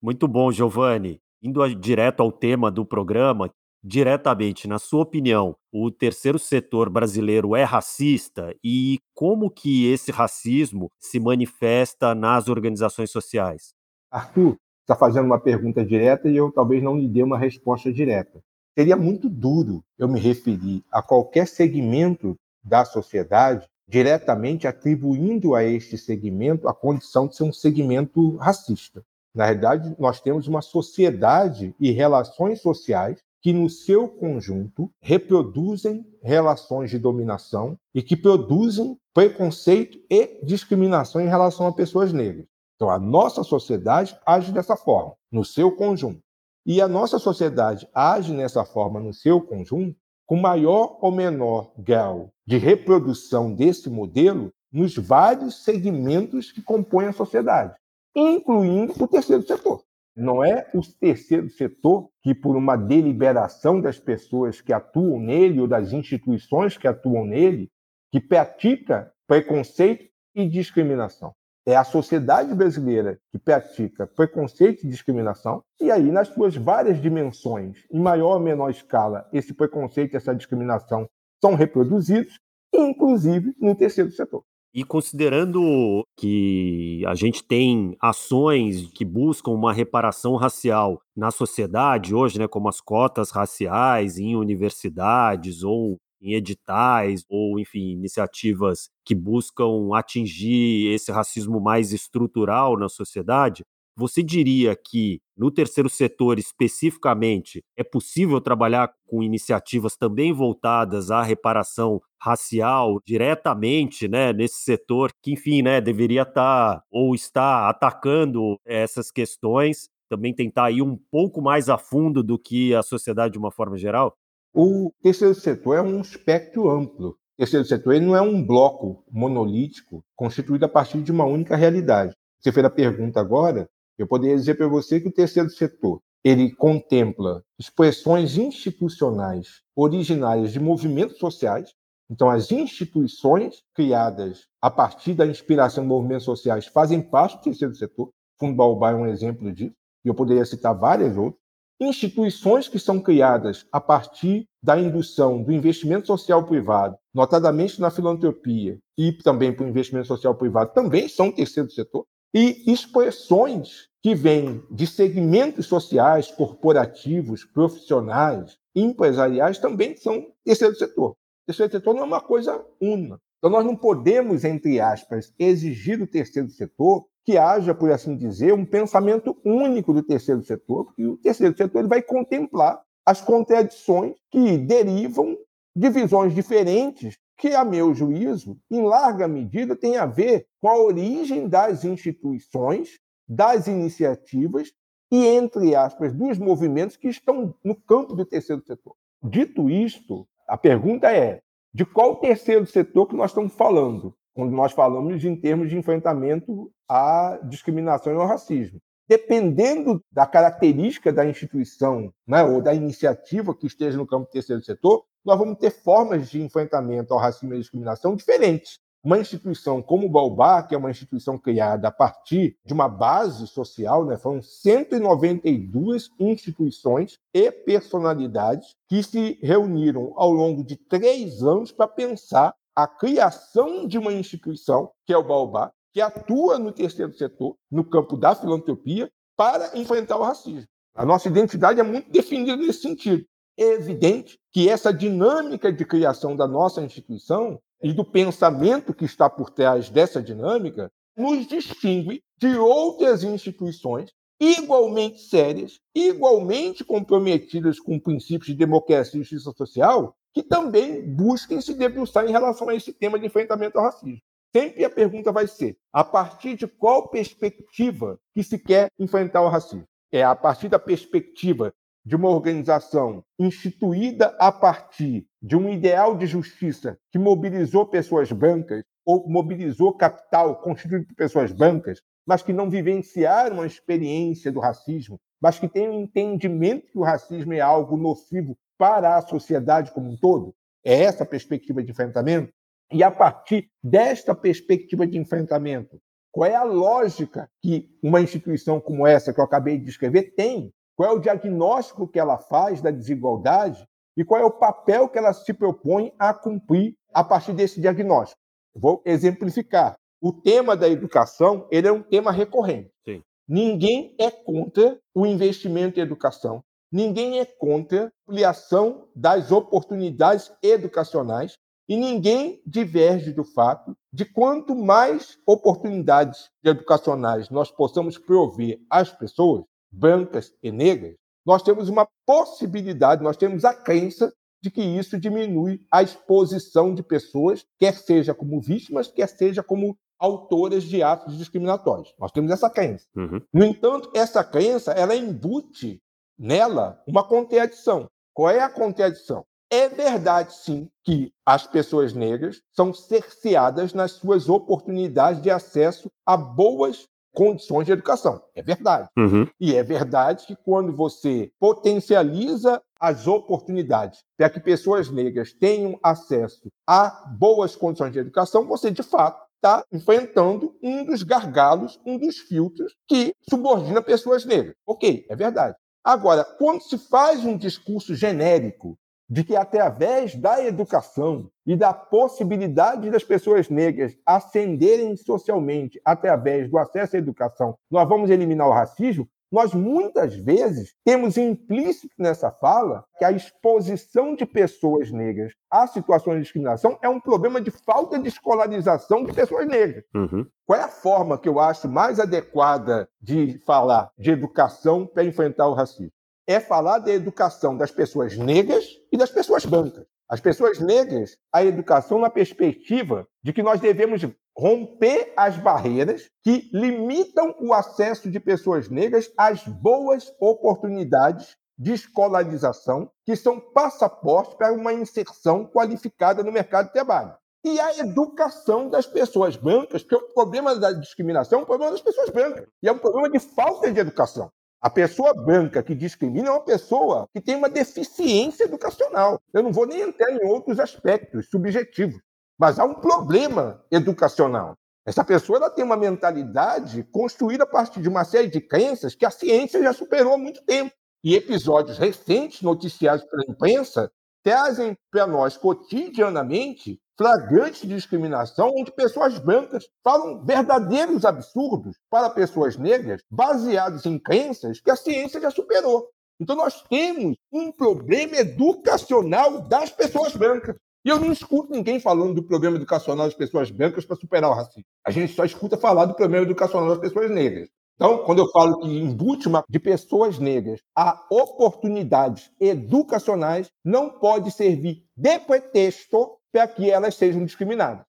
Muito 0.01 0.29
bom, 0.29 0.49
Giovanni. 0.49 1.19
Indo 1.41 1.63
direto 1.75 2.21
ao 2.21 2.31
tema 2.31 2.69
do 2.69 2.85
programa, 2.85 3.49
diretamente, 3.83 4.67
na 4.67 4.79
sua 4.79 5.03
opinião, 5.03 5.55
o 5.71 5.89
terceiro 5.91 6.37
setor 6.37 6.89
brasileiro 6.89 7.55
é 7.55 7.63
racista 7.63 8.55
e 8.63 8.99
como 9.13 9.49
que 9.49 9.91
esse 9.91 10.11
racismo 10.11 10.91
se 10.99 11.19
manifesta 11.19 12.13
nas 12.13 12.47
organizações 12.47 13.11
sociais? 13.11 13.73
Arthur, 14.11 14.57
está 14.81 14.95
fazendo 14.95 15.25
uma 15.25 15.39
pergunta 15.39 15.85
direta 15.85 16.27
e 16.27 16.35
eu 16.35 16.51
talvez 16.51 16.81
não 16.81 16.97
lhe 16.97 17.07
dê 17.07 17.23
uma 17.23 17.37
resposta 17.37 17.91
direta. 17.91 18.41
Seria 18.77 18.95
muito 18.95 19.29
duro 19.29 19.83
eu 19.97 20.07
me 20.07 20.19
referir 20.19 20.83
a 20.91 21.01
qualquer 21.01 21.47
segmento 21.47 22.35
da 22.63 22.85
sociedade 22.85 23.67
diretamente 23.87 24.67
atribuindo 24.67 25.55
a 25.55 25.63
este 25.63 25.97
segmento 25.97 26.67
a 26.67 26.73
condição 26.73 27.27
de 27.27 27.35
ser 27.35 27.43
um 27.43 27.51
segmento 27.51 28.35
racista. 28.37 29.03
Na 29.33 29.45
realidade, 29.45 29.95
nós 29.97 30.21
temos 30.21 30.47
uma 30.47 30.61
sociedade 30.61 31.73
e 31.79 31.91
relações 31.91 32.61
sociais 32.61 33.19
que, 33.41 33.53
no 33.53 33.69
seu 33.69 34.07
conjunto, 34.07 34.91
reproduzem 35.01 36.05
relações 36.21 36.89
de 36.89 36.99
dominação 36.99 37.77
e 37.93 38.01
que 38.01 38.15
produzem 38.15 38.97
preconceito 39.13 39.97
e 40.09 40.45
discriminação 40.45 41.21
em 41.21 41.27
relação 41.27 41.67
a 41.67 41.73
pessoas 41.73 42.11
negras. 42.11 42.45
Então, 42.75 42.89
a 42.89 42.99
nossa 42.99 43.43
sociedade 43.43 44.17
age 44.25 44.51
dessa 44.51 44.75
forma, 44.75 45.13
no 45.31 45.43
seu 45.43 45.71
conjunto. 45.75 46.21
E 46.65 46.81
a 46.81 46.87
nossa 46.87 47.17
sociedade 47.17 47.87
age 47.93 48.33
nessa 48.33 48.63
forma, 48.63 48.99
no 48.99 49.13
seu 49.13 49.41
conjunto, 49.41 49.95
com 50.25 50.35
maior 50.35 50.97
ou 51.01 51.11
menor 51.11 51.73
grau 51.77 52.29
de 52.45 52.57
reprodução 52.57 53.53
desse 53.53 53.89
modelo 53.89 54.51
nos 54.71 54.95
vários 54.95 55.63
segmentos 55.63 56.51
que 56.51 56.61
compõem 56.61 57.07
a 57.07 57.13
sociedade, 57.13 57.75
incluindo 58.15 58.93
o 58.99 59.07
terceiro 59.07 59.45
setor. 59.45 59.81
Não 60.19 60.43
é 60.43 60.69
o 60.73 60.81
terceiro 60.99 61.49
setor 61.49 62.09
que, 62.21 62.35
por 62.35 62.57
uma 62.57 62.75
deliberação 62.75 63.79
das 63.79 63.97
pessoas 63.97 64.59
que 64.59 64.73
atuam 64.73 65.17
nele 65.17 65.61
ou 65.61 65.67
das 65.67 65.93
instituições 65.93 66.77
que 66.77 66.87
atuam 66.87 67.25
nele, 67.25 67.71
que 68.11 68.19
pratica 68.19 69.11
preconceito 69.25 70.09
e 70.35 70.45
discriminação. 70.45 71.33
É 71.65 71.75
a 71.75 71.85
sociedade 71.85 72.53
brasileira 72.53 73.17
que 73.31 73.39
pratica 73.39 74.07
preconceito 74.07 74.83
e 74.83 74.89
discriminação, 74.89 75.63
e 75.79 75.89
aí, 75.89 76.11
nas 76.11 76.27
suas 76.27 76.55
várias 76.55 77.01
dimensões, 77.01 77.85
em 77.89 77.99
maior 77.99 78.33
ou 78.33 78.39
menor 78.39 78.69
escala, 78.69 79.25
esse 79.31 79.53
preconceito 79.53 80.13
e 80.13 80.17
essa 80.17 80.35
discriminação 80.35 81.07
são 81.41 81.55
reproduzidos, 81.55 82.39
inclusive 82.73 83.53
no 83.57 83.73
terceiro 83.73 84.11
setor. 84.11 84.43
E 84.73 84.83
considerando 84.83 86.05
que 86.15 87.03
a 87.07 87.15
gente 87.15 87.43
tem 87.43 87.97
ações 87.99 88.87
que 88.93 89.03
buscam 89.03 89.51
uma 89.51 89.73
reparação 89.73 90.35
racial 90.35 91.01
na 91.15 91.31
sociedade 91.31 92.13
hoje, 92.13 92.37
né, 92.37 92.47
como 92.47 92.69
as 92.69 92.79
cotas 92.79 93.31
raciais 93.31 94.19
em 94.19 94.35
universidades 94.35 95.63
ou 95.63 95.97
em 96.21 96.33
editais 96.33 97.23
ou, 97.29 97.59
enfim, 97.59 97.91
iniciativas 97.93 98.89
que 99.03 99.15
buscam 99.15 99.89
atingir 99.95 100.93
esse 100.93 101.11
racismo 101.11 101.59
mais 101.59 101.91
estrutural 101.91 102.77
na 102.77 102.89
sociedade, 102.89 103.65
você 103.99 104.23
diria 104.23 104.75
que 104.75 105.19
no 105.37 105.51
terceiro 105.51 105.89
setor 105.89 106.39
especificamente 106.39 107.61
é 107.77 107.83
possível 107.83 108.39
trabalhar 108.39 108.89
com 109.05 109.21
iniciativas 109.21 109.97
também 109.97 110.31
voltadas 110.31 111.11
à 111.11 111.21
reparação 111.21 111.99
racial 112.21 113.01
diretamente, 113.05 114.07
né, 114.07 114.31
nesse 114.31 114.61
setor 114.63 115.11
que, 115.21 115.33
enfim, 115.33 115.61
né, 115.61 115.81
deveria 115.81 116.21
estar 116.21 116.77
tá, 116.77 116.83
ou 116.89 117.13
está 117.13 117.69
atacando 117.69 118.57
essas 118.65 119.11
questões, 119.11 119.89
também 120.09 120.33
tentar 120.33 120.71
ir 120.71 120.81
um 120.81 120.97
pouco 121.11 121.41
mais 121.41 121.67
a 121.67 121.77
fundo 121.77 122.23
do 122.23 122.39
que 122.39 122.73
a 122.73 122.81
sociedade 122.81 123.33
de 123.33 123.39
uma 123.39 123.51
forma 123.51 123.77
geral? 123.77 124.15
O 124.53 124.91
terceiro 125.01 125.35
setor 125.35 125.75
é 125.75 125.81
um 125.81 125.99
espectro 125.99 126.69
amplo. 126.69 127.09
O 127.09 127.37
terceiro 127.37 127.65
setor 127.65 127.93
ele 127.93 128.05
não 128.05 128.15
é 128.15 128.21
um 128.21 128.45
bloco 128.45 129.03
monolítico 129.11 130.03
constituído 130.15 130.65
a 130.65 130.69
partir 130.69 131.01
de 131.01 131.11
uma 131.11 131.25
única 131.25 131.55
realidade. 131.55 132.13
Você 132.39 132.51
fez 132.53 132.65
a 132.65 132.69
pergunta 132.69 133.19
agora, 133.19 133.69
eu 134.01 134.07
poderia 134.07 134.35
dizer 134.35 134.55
para 134.55 134.67
você 134.67 134.99
que 134.99 135.07
o 135.07 135.13
terceiro 135.13 135.49
setor 135.49 136.01
ele 136.23 136.51
contempla 136.51 137.43
expressões 137.57 138.37
institucionais 138.37 139.61
originárias 139.75 140.51
de 140.51 140.59
movimentos 140.59 141.17
sociais. 141.17 141.73
Então, 142.11 142.29
as 142.29 142.51
instituições 142.51 143.63
criadas 143.73 144.47
a 144.61 144.69
partir 144.69 145.13
da 145.13 145.25
inspiração 145.25 145.83
de 145.83 145.87
movimentos 145.87 146.25
sociais 146.25 146.65
fazem 146.65 147.01
parte 147.01 147.37
do 147.37 147.43
terceiro 147.43 147.75
setor. 147.75 148.09
Fundo 148.39 148.55
Baobá 148.55 148.91
é 148.91 148.95
um 148.95 149.05
exemplo 149.05 149.51
disso, 149.51 149.75
e 150.03 150.07
eu 150.07 150.15
poderia 150.15 150.45
citar 150.45 150.77
várias 150.77 151.15
outras 151.15 151.39
instituições 151.81 152.67
que 152.67 152.77
são 152.77 152.99
criadas 152.99 153.65
a 153.71 153.79
partir 153.79 154.45
da 154.61 154.77
indução 154.77 155.41
do 155.41 155.51
investimento 155.51 156.07
social 156.07 156.45
privado, 156.45 156.97
notadamente 157.13 157.79
na 157.79 157.89
filantropia 157.89 158.77
e 158.97 159.13
também 159.13 159.53
para 159.53 159.65
o 159.65 159.69
investimento 159.69 160.07
social 160.07 160.35
privado, 160.35 160.73
também 160.73 161.07
são 161.07 161.31
terceiro 161.31 161.69
setor, 161.71 162.05
e 162.33 162.71
expressões 162.71 163.87
que 164.01 164.15
vêm 164.15 164.63
de 164.71 164.87
segmentos 164.87 165.65
sociais, 165.65 166.31
corporativos, 166.31 167.43
profissionais, 167.43 168.57
empresariais, 168.75 169.57
também 169.57 169.95
são 169.97 170.25
terceiro 170.43 170.75
setor. 170.75 171.15
Terceiro 171.45 171.71
setor 171.71 171.93
não 171.93 172.03
é 172.03 172.05
uma 172.05 172.21
coisa 172.21 172.63
única. 172.79 173.19
Então, 173.37 173.49
nós 173.49 173.65
não 173.65 173.75
podemos, 173.75 174.43
entre 174.43 174.79
aspas, 174.79 175.33
exigir 175.39 175.97
do 175.97 176.05
terceiro 176.05 176.49
setor 176.49 177.05
que 177.25 177.37
haja, 177.37 177.73
por 177.75 177.91
assim 177.91 178.17
dizer, 178.17 178.53
um 178.53 178.65
pensamento 178.65 179.37
único 179.45 179.93
do 179.93 180.03
terceiro 180.03 180.43
setor, 180.43 180.85
porque 180.85 181.05
o 181.05 181.17
terceiro 181.17 181.55
setor 181.55 181.79
ele 181.79 181.87
vai 181.87 182.01
contemplar 182.01 182.81
as 183.05 183.21
contradições 183.21 184.15
que 184.31 184.57
derivam 184.57 185.37
de 185.75 185.89
visões 185.89 186.33
diferentes, 186.33 187.17
que, 187.37 187.49
a 187.49 187.63
meu 187.63 187.93
juízo, 187.93 188.57
em 188.69 188.81
larga 188.81 189.27
medida, 189.27 189.75
tem 189.75 189.97
a 189.97 190.05
ver 190.05 190.45
com 190.59 190.67
a 190.67 190.77
origem 190.77 191.47
das 191.47 191.85
instituições, 191.85 192.99
das 193.29 193.67
iniciativas 193.67 194.73
e, 195.11 195.25
entre 195.25 195.75
aspas, 195.75 196.11
dos 196.11 196.37
movimentos 196.39 196.97
que 196.97 197.07
estão 197.07 197.55
no 197.63 197.75
campo 197.75 198.15
do 198.15 198.25
terceiro 198.25 198.63
setor. 198.65 198.95
Dito 199.23 199.69
isto, 199.69 200.27
a 200.47 200.57
pergunta 200.57 201.11
é: 201.15 201.41
de 201.73 201.85
qual 201.85 202.15
terceiro 202.15 202.65
setor 202.65 203.05
que 203.05 203.15
nós 203.15 203.31
estamos 203.31 203.53
falando? 203.53 204.15
quando 204.39 204.53
nós 204.53 204.71
falamos 204.71 205.25
em 205.25 205.35
termos 205.35 205.69
de 205.69 205.77
enfrentamento 205.77 206.71
à 206.87 207.37
discriminação 207.43 208.13
e 208.13 208.15
ao 208.15 208.25
racismo. 208.25 208.79
Dependendo 209.05 210.01
da 210.09 210.25
característica 210.25 211.11
da 211.11 211.25
instituição 211.25 212.13
né, 212.25 212.41
ou 212.43 212.61
da 212.61 212.73
iniciativa 212.73 213.53
que 213.53 213.67
esteja 213.67 213.97
no 213.97 214.07
campo 214.07 214.27
do 214.27 214.31
terceiro 214.31 214.63
setor, 214.63 215.03
nós 215.25 215.37
vamos 215.37 215.57
ter 215.57 215.71
formas 215.71 216.29
de 216.29 216.41
enfrentamento 216.41 217.13
ao 217.13 217.19
racismo 217.19 217.53
e 217.53 217.57
à 217.57 217.59
discriminação 217.59 218.15
diferentes. 218.15 218.79
Uma 219.01 219.17
instituição 219.17 219.81
como 219.81 220.07
o 220.07 220.09
Baobá, 220.09 220.61
que 220.61 220.75
é 220.75 220.77
uma 220.77 220.91
instituição 220.91 221.37
criada 221.37 221.87
a 221.87 221.91
partir 221.91 222.57
de 222.65 222.73
uma 222.73 222.89
base 222.89 223.47
social, 223.47 224.05
né, 224.05 224.17
foram 224.17 224.41
192 224.41 226.09
instituições 226.19 227.17
e 227.33 227.49
personalidades 227.49 228.75
que 228.89 229.01
se 229.01 229.39
reuniram 229.41 230.11
ao 230.17 230.31
longo 230.31 230.65
de 230.65 230.75
três 230.75 231.41
anos 231.41 231.71
para 231.71 231.87
pensar 231.87 232.53
a 232.75 232.87
criação 232.87 233.87
de 233.87 233.97
uma 233.97 234.11
instituição, 234.11 234.91
que 235.05 235.13
é 235.13 235.17
o 235.17 235.23
Baobá, 235.23 235.71
que 235.93 236.01
atua 236.01 236.59
no 236.59 236.71
terceiro 236.71 237.13
setor, 237.13 237.55
no 237.71 237.85
campo 237.85 238.17
da 238.17 238.35
filantropia, 238.35 239.09
para 239.37 239.77
enfrentar 239.77 240.17
o 240.17 240.23
racismo. 240.23 240.67
A 240.93 241.05
nossa 241.05 241.29
identidade 241.29 241.79
é 241.79 241.83
muito 241.83 242.11
definida 242.11 242.57
nesse 242.57 242.81
sentido. 242.81 243.25
É 243.57 243.73
evidente 243.73 244.37
que 244.51 244.67
essa 244.67 244.93
dinâmica 244.93 245.71
de 245.71 245.85
criação 245.85 246.35
da 246.35 246.45
nossa 246.47 246.81
instituição 246.81 247.59
e 247.81 247.93
do 247.93 248.03
pensamento 248.03 248.93
que 248.93 249.05
está 249.05 249.29
por 249.29 249.49
trás 249.49 249.89
dessa 249.89 250.21
dinâmica 250.21 250.91
nos 251.15 251.47
distingue 251.47 252.21
de 252.37 252.57
outras 252.57 253.23
instituições 253.23 254.11
igualmente 254.39 255.19
sérias, 255.21 255.79
igualmente 255.93 256.83
comprometidas 256.83 257.79
com 257.79 257.99
princípios 257.99 258.47
de 258.47 258.55
democracia 258.55 259.19
e 259.19 259.23
justiça 259.23 259.51
social, 259.51 260.15
que 260.33 260.41
também 260.41 261.01
busquem 261.01 261.59
se 261.59 261.73
debruçar 261.73 262.25
em 262.25 262.31
relação 262.31 262.69
a 262.69 262.75
esse 262.75 262.93
tema 262.93 263.19
de 263.19 263.25
enfrentamento 263.25 263.77
ao 263.77 263.85
racismo. 263.85 264.21
Sempre 264.55 264.85
a 264.85 264.89
pergunta 264.89 265.31
vai 265.31 265.47
ser: 265.47 265.77
a 265.91 266.03
partir 266.03 266.55
de 266.55 266.67
qual 266.67 267.09
perspectiva 267.09 268.19
que 268.33 268.43
se 268.43 268.57
quer 268.57 268.89
enfrentar 268.97 269.41
o 269.41 269.49
racismo? 269.49 269.85
É 270.11 270.23
a 270.23 270.35
partir 270.35 270.69
da 270.69 270.79
perspectiva 270.79 271.73
de 272.09 272.15
uma 272.15 272.29
organização 272.29 273.23
instituída 273.37 274.35
a 274.39 274.51
partir 274.51 275.27
de 275.39 275.55
um 275.55 275.69
ideal 275.69 276.17
de 276.17 276.25
justiça 276.25 276.97
que 277.11 277.19
mobilizou 277.19 277.85
pessoas 277.85 278.31
brancas 278.31 278.83
ou 279.05 279.29
mobilizou 279.29 279.93
capital 279.93 280.55
constituído 280.61 281.05
por 281.05 281.15
pessoas 281.15 281.51
brancas, 281.51 282.01
mas 282.25 282.41
que 282.41 282.51
não 282.51 282.67
vivenciaram 282.67 283.61
a 283.61 283.67
experiência 283.67 284.51
do 284.51 284.59
racismo 284.59 285.19
mas 285.41 285.57
que 285.57 285.67
tenham 285.67 285.93
entendimento 285.93 286.91
que 286.91 286.97
o 286.97 287.03
racismo 287.03 287.53
é 287.53 287.59
algo 287.59 287.95
nocivo 287.95 288.57
para 288.77 289.15
a 289.15 289.21
sociedade 289.21 289.91
como 289.91 290.11
um 290.11 290.17
todo? 290.17 290.53
É 290.83 291.03
essa 291.03 291.23
a 291.23 291.27
perspectiva 291.27 291.81
de 291.81 291.91
enfrentamento? 291.91 292.51
E 292.91 293.03
a 293.03 293.11
partir 293.11 293.69
desta 293.83 294.33
perspectiva 294.33 295.05
de 295.05 295.17
enfrentamento, 295.17 295.97
qual 296.31 296.49
é 296.49 296.55
a 296.55 296.63
lógica 296.63 297.49
que 297.61 297.89
uma 298.03 298.19
instituição 298.19 298.81
como 298.81 299.05
essa 299.05 299.33
que 299.33 299.39
eu 299.39 299.43
acabei 299.43 299.77
de 299.77 299.85
descrever 299.85 300.33
tem? 300.35 300.73
Qual 300.99 301.09
é 301.09 301.15
o 301.15 301.19
diagnóstico 301.19 302.05
que 302.05 302.19
ela 302.19 302.37
faz 302.37 302.81
da 302.81 302.91
desigualdade 302.91 303.87
e 304.17 304.25
qual 304.25 304.41
é 304.41 304.43
o 304.43 304.51
papel 304.51 305.07
que 305.07 305.17
ela 305.17 305.31
se 305.31 305.53
propõe 305.53 306.11
a 306.19 306.33
cumprir 306.33 306.93
a 307.13 307.23
partir 307.23 307.53
desse 307.53 307.79
diagnóstico? 307.79 308.37
Vou 308.75 309.01
exemplificar. 309.05 309.95
O 310.21 310.33
tema 310.33 310.75
da 310.75 310.89
educação 310.89 311.65
ele 311.71 311.87
é 311.87 311.91
um 311.93 312.03
tema 312.03 312.33
recorrente. 312.33 312.91
Sim. 313.05 313.23
Ninguém 313.47 314.13
é 314.19 314.29
contra 314.29 314.99
o 315.15 315.25
investimento 315.25 316.01
em 316.01 316.03
educação. 316.03 316.61
Ninguém 316.91 317.39
é 317.39 317.45
contra 317.45 318.07
a 318.07 318.09
ampliação 318.27 319.07
das 319.15 319.53
oportunidades 319.53 320.51
educacionais 320.61 321.53
e 321.87 321.95
ninguém 321.95 322.61
diverge 322.67 323.31
do 323.31 323.45
fato 323.45 323.95
de 324.11 324.25
quanto 324.25 324.75
mais 324.75 325.37
oportunidades 325.47 326.49
educacionais 326.61 327.49
nós 327.49 327.71
possamos 327.71 328.17
prover 328.17 328.81
às 328.89 329.13
pessoas, 329.13 329.63
brancas 329.91 330.53
e 330.61 330.71
negras, 330.71 331.15
nós 331.45 331.63
temos 331.63 331.89
uma 331.89 332.07
possibilidade, 332.25 333.23
nós 333.23 333.37
temos 333.37 333.65
a 333.65 333.73
crença 333.73 334.31
de 334.61 334.69
que 334.69 334.81
isso 334.81 335.19
diminui 335.19 335.81
a 335.91 336.03
exposição 336.03 336.93
de 336.93 337.01
pessoas, 337.01 337.65
quer 337.77 337.93
seja 337.93 338.33
como 338.33 338.59
vítimas, 338.59 339.07
quer 339.07 339.27
seja 339.27 339.63
como 339.63 339.97
autoras 340.19 340.83
de 340.83 341.01
atos 341.01 341.37
discriminatórios. 341.37 342.13
Nós 342.19 342.31
temos 342.31 342.51
essa 342.51 342.69
crença. 342.69 343.05
Uhum. 343.15 343.41
No 343.53 343.65
entanto, 343.65 344.11
essa 344.13 344.43
crença 344.43 344.91
ela 344.91 345.15
embute 345.15 346.01
nela 346.37 347.01
uma 347.07 347.23
contradição. 347.23 348.09
Qual 348.33 348.49
é 348.49 348.59
a 348.59 348.69
contradição? 348.69 349.45
É 349.71 349.87
verdade, 349.87 350.53
sim, 350.53 350.89
que 351.03 351.31
as 351.45 351.67
pessoas 351.67 352.13
negras 352.13 352.61
são 352.75 352.93
cerceadas 352.93 353.93
nas 353.93 354.13
suas 354.13 354.49
oportunidades 354.49 355.41
de 355.41 355.51
acesso 355.51 356.09
a 356.25 356.35
boas 356.35 357.07
condições 357.33 357.85
de 357.85 357.91
educação. 357.91 358.41
É 358.55 358.61
verdade. 358.61 359.09
Uhum. 359.17 359.47
E 359.59 359.75
é 359.75 359.83
verdade 359.83 360.45
que 360.45 360.55
quando 360.55 360.95
você 360.95 361.51
potencializa 361.59 362.81
as 362.99 363.27
oportunidades 363.27 364.19
para 364.37 364.49
que 364.49 364.59
pessoas 364.59 365.09
negras 365.09 365.53
tenham 365.53 365.97
acesso 366.03 366.69
a 366.87 367.09
boas 367.37 367.75
condições 367.75 368.11
de 368.11 368.19
educação, 368.19 368.65
você 368.65 368.91
de 368.91 369.03
fato 369.03 369.47
está 369.55 369.83
enfrentando 369.91 370.75
um 370.81 371.05
dos 371.05 371.21
gargalos, 371.23 371.99
um 372.05 372.17
dos 372.17 372.37
filtros 372.37 372.95
que 373.07 373.33
subordina 373.49 374.01
pessoas 374.01 374.45
negras. 374.45 374.75
Ok, 374.85 375.25
é 375.29 375.35
verdade. 375.35 375.75
Agora, 376.03 376.43
quando 376.43 376.81
se 376.81 376.97
faz 376.97 377.43
um 377.45 377.57
discurso 377.57 378.15
genérico 378.15 378.97
de 379.29 379.43
que, 379.43 379.55
através 379.55 380.35
da 380.35 380.65
educação 380.65 381.49
e 381.65 381.75
da 381.75 381.93
possibilidade 381.93 383.11
das 383.11 383.23
pessoas 383.23 383.69
negras 383.69 384.17
ascenderem 384.25 385.15
socialmente 385.15 386.01
através 386.03 386.69
do 386.69 386.77
acesso 386.77 387.15
à 387.15 387.19
educação, 387.19 387.75
nós 387.91 388.07
vamos 388.09 388.29
eliminar 388.29 388.67
o 388.67 388.73
racismo, 388.73 389.29
nós 389.51 389.73
muitas 389.73 390.35
vezes 390.35 390.93
temos 391.03 391.37
implícito 391.37 392.13
nessa 392.17 392.51
fala 392.51 393.03
que 393.17 393.25
a 393.25 393.31
exposição 393.31 394.35
de 394.35 394.45
pessoas 394.45 395.11
negras 395.11 395.53
a 395.71 395.87
situações 395.87 396.37
de 396.37 396.43
discriminação 396.43 396.97
é 397.01 397.09
um 397.09 397.19
problema 397.19 397.59
de 397.59 397.71
falta 397.71 398.19
de 398.19 398.27
escolarização 398.27 399.23
de 399.23 399.33
pessoas 399.33 399.67
negras. 399.67 400.03
Uhum. 400.13 400.45
Qual 400.65 400.79
é 400.79 400.83
a 400.83 400.87
forma 400.87 401.37
que 401.37 401.49
eu 401.49 401.59
acho 401.59 401.89
mais 401.89 402.19
adequada 402.19 403.09
de 403.21 403.59
falar 403.65 404.11
de 404.17 404.31
educação 404.31 405.05
para 405.05 405.23
enfrentar 405.23 405.67
o 405.67 405.73
racismo? 405.73 406.11
É 406.49 406.59
falar 406.59 406.97
da 406.97 407.11
educação 407.11 407.77
das 407.77 407.91
pessoas 407.91 408.35
negras 408.35 408.83
e 409.11 409.17
das 409.17 409.29
pessoas 409.29 409.63
brancas. 409.65 410.03
As 410.27 410.41
pessoas 410.41 410.79
negras, 410.79 411.37
a 411.53 411.63
educação 411.63 412.17
na 412.17 412.27
perspectiva 412.27 413.27
de 413.43 413.53
que 413.53 413.61
nós 413.61 413.79
devemos 413.79 414.27
romper 414.57 415.31
as 415.37 415.57
barreiras 415.57 416.27
que 416.43 416.67
limitam 416.73 417.53
o 417.59 417.71
acesso 417.71 418.31
de 418.31 418.39
pessoas 418.39 418.89
negras 418.89 419.31
às 419.37 419.63
boas 419.63 420.33
oportunidades 420.41 421.55
de 421.77 421.93
escolarização, 421.93 423.11
que 423.23 423.35
são 423.35 423.59
passaporte 423.59 424.57
para 424.57 424.73
uma 424.73 424.91
inserção 424.91 425.67
qualificada 425.67 426.41
no 426.41 426.51
mercado 426.51 426.87
de 426.87 426.93
trabalho. 426.93 427.35
E 427.63 427.79
a 427.79 427.99
educação 427.99 428.89
das 428.89 429.05
pessoas 429.05 429.55
brancas, 429.55 430.01
porque 430.01 430.15
o 430.15 430.33
problema 430.33 430.75
da 430.75 430.93
discriminação 430.93 431.59
é 431.59 431.61
um 431.61 431.65
problema 431.65 431.91
das 431.91 432.01
pessoas 432.01 432.31
brancas, 432.31 432.67
e 432.81 432.87
é 432.87 432.91
um 432.91 432.97
problema 432.97 433.29
de 433.29 433.37
falta 433.37 433.91
de 433.91 433.99
educação. 433.99 434.51
A 434.81 434.89
pessoa 434.89 435.33
branca 435.33 435.83
que 435.83 435.93
discrimina 435.93 436.47
é 436.47 436.51
uma 436.51 436.63
pessoa 436.63 437.27
que 437.33 437.41
tem 437.41 437.55
uma 437.55 437.69
deficiência 437.69 438.63
educacional. 438.63 439.41
Eu 439.53 439.61
não 439.61 439.73
vou 439.73 439.85
nem 439.85 440.01
entrar 440.01 440.31
em 440.31 440.45
outros 440.45 440.79
aspectos 440.79 441.49
subjetivos. 441.49 442.21
Mas 442.57 442.79
há 442.79 442.85
um 442.85 442.93
problema 442.93 443.83
educacional. 443.91 444.77
Essa 445.05 445.23
pessoa 445.23 445.57
ela 445.57 445.69
tem 445.69 445.83
uma 445.83 445.97
mentalidade 445.97 447.03
construída 447.11 447.63
a 447.63 447.67
partir 447.67 448.01
de 448.01 448.07
uma 448.07 448.23
série 448.23 448.47
de 448.47 448.61
crenças 448.61 449.15
que 449.15 449.25
a 449.25 449.31
ciência 449.31 449.83
já 449.83 449.91
superou 449.91 450.33
há 450.33 450.37
muito 450.37 450.63
tempo. 450.63 450.93
E 451.21 451.35
episódios 451.35 451.97
recentes, 451.97 452.61
noticiados 452.61 453.25
pela 453.25 453.43
imprensa, 453.49 454.09
trazem 454.41 454.97
para 455.11 455.27
nós 455.27 455.57
cotidianamente 455.57 457.01
flagrantes 457.19 457.81
de 457.81 457.93
discriminação, 457.93 458.73
onde 458.77 458.93
pessoas 458.93 459.37
brancas 459.39 459.83
falam 460.01 460.45
verdadeiros 460.45 461.25
absurdos 461.25 461.97
para 462.09 462.29
pessoas 462.29 462.77
negras, 462.77 463.21
baseados 463.29 464.05
em 464.05 464.17
crenças 464.17 464.79
que 464.79 464.89
a 464.89 464.95
ciência 464.95 465.41
já 465.41 465.51
superou. 465.51 466.07
Então, 466.39 466.55
nós 466.55 466.81
temos 466.83 467.35
um 467.51 467.73
problema 467.73 468.37
educacional 468.37 469.59
das 469.59 469.89
pessoas 469.89 470.33
brancas. 470.33 470.77
E 471.03 471.09
eu 471.09 471.19
não 471.19 471.33
escuto 471.33 471.73
ninguém 471.73 471.99
falando 471.99 472.35
do 472.35 472.43
problema 472.43 472.77
educacional 472.77 473.25
das 473.25 473.35
pessoas 473.35 473.69
brancas 473.69 474.05
para 474.05 474.15
superar 474.15 474.49
o 474.49 474.53
racismo. 474.53 474.85
A 475.05 475.11
gente 475.11 475.33
só 475.33 475.43
escuta 475.43 475.77
falar 475.77 476.05
do 476.05 476.13
problema 476.13 476.45
educacional 476.45 476.87
das 476.87 476.99
pessoas 476.99 477.29
negras. 477.29 477.67
Então, 477.95 478.19
quando 478.19 478.39
eu 478.39 478.49
falo 478.51 478.79
que 478.79 478.87
embute 478.87 479.49
de 479.67 479.77
pessoas 479.77 480.39
negras 480.39 480.79
a 480.95 481.21
oportunidades 481.29 482.49
educacionais, 482.57 483.69
não 483.83 484.09
pode 484.09 484.51
servir 484.51 485.03
de 485.17 485.39
pretexto 485.39 486.38
para 486.51 486.67
que 486.67 486.89
elas 486.89 487.15
sejam 487.15 487.43
discriminadas. 487.43 488.03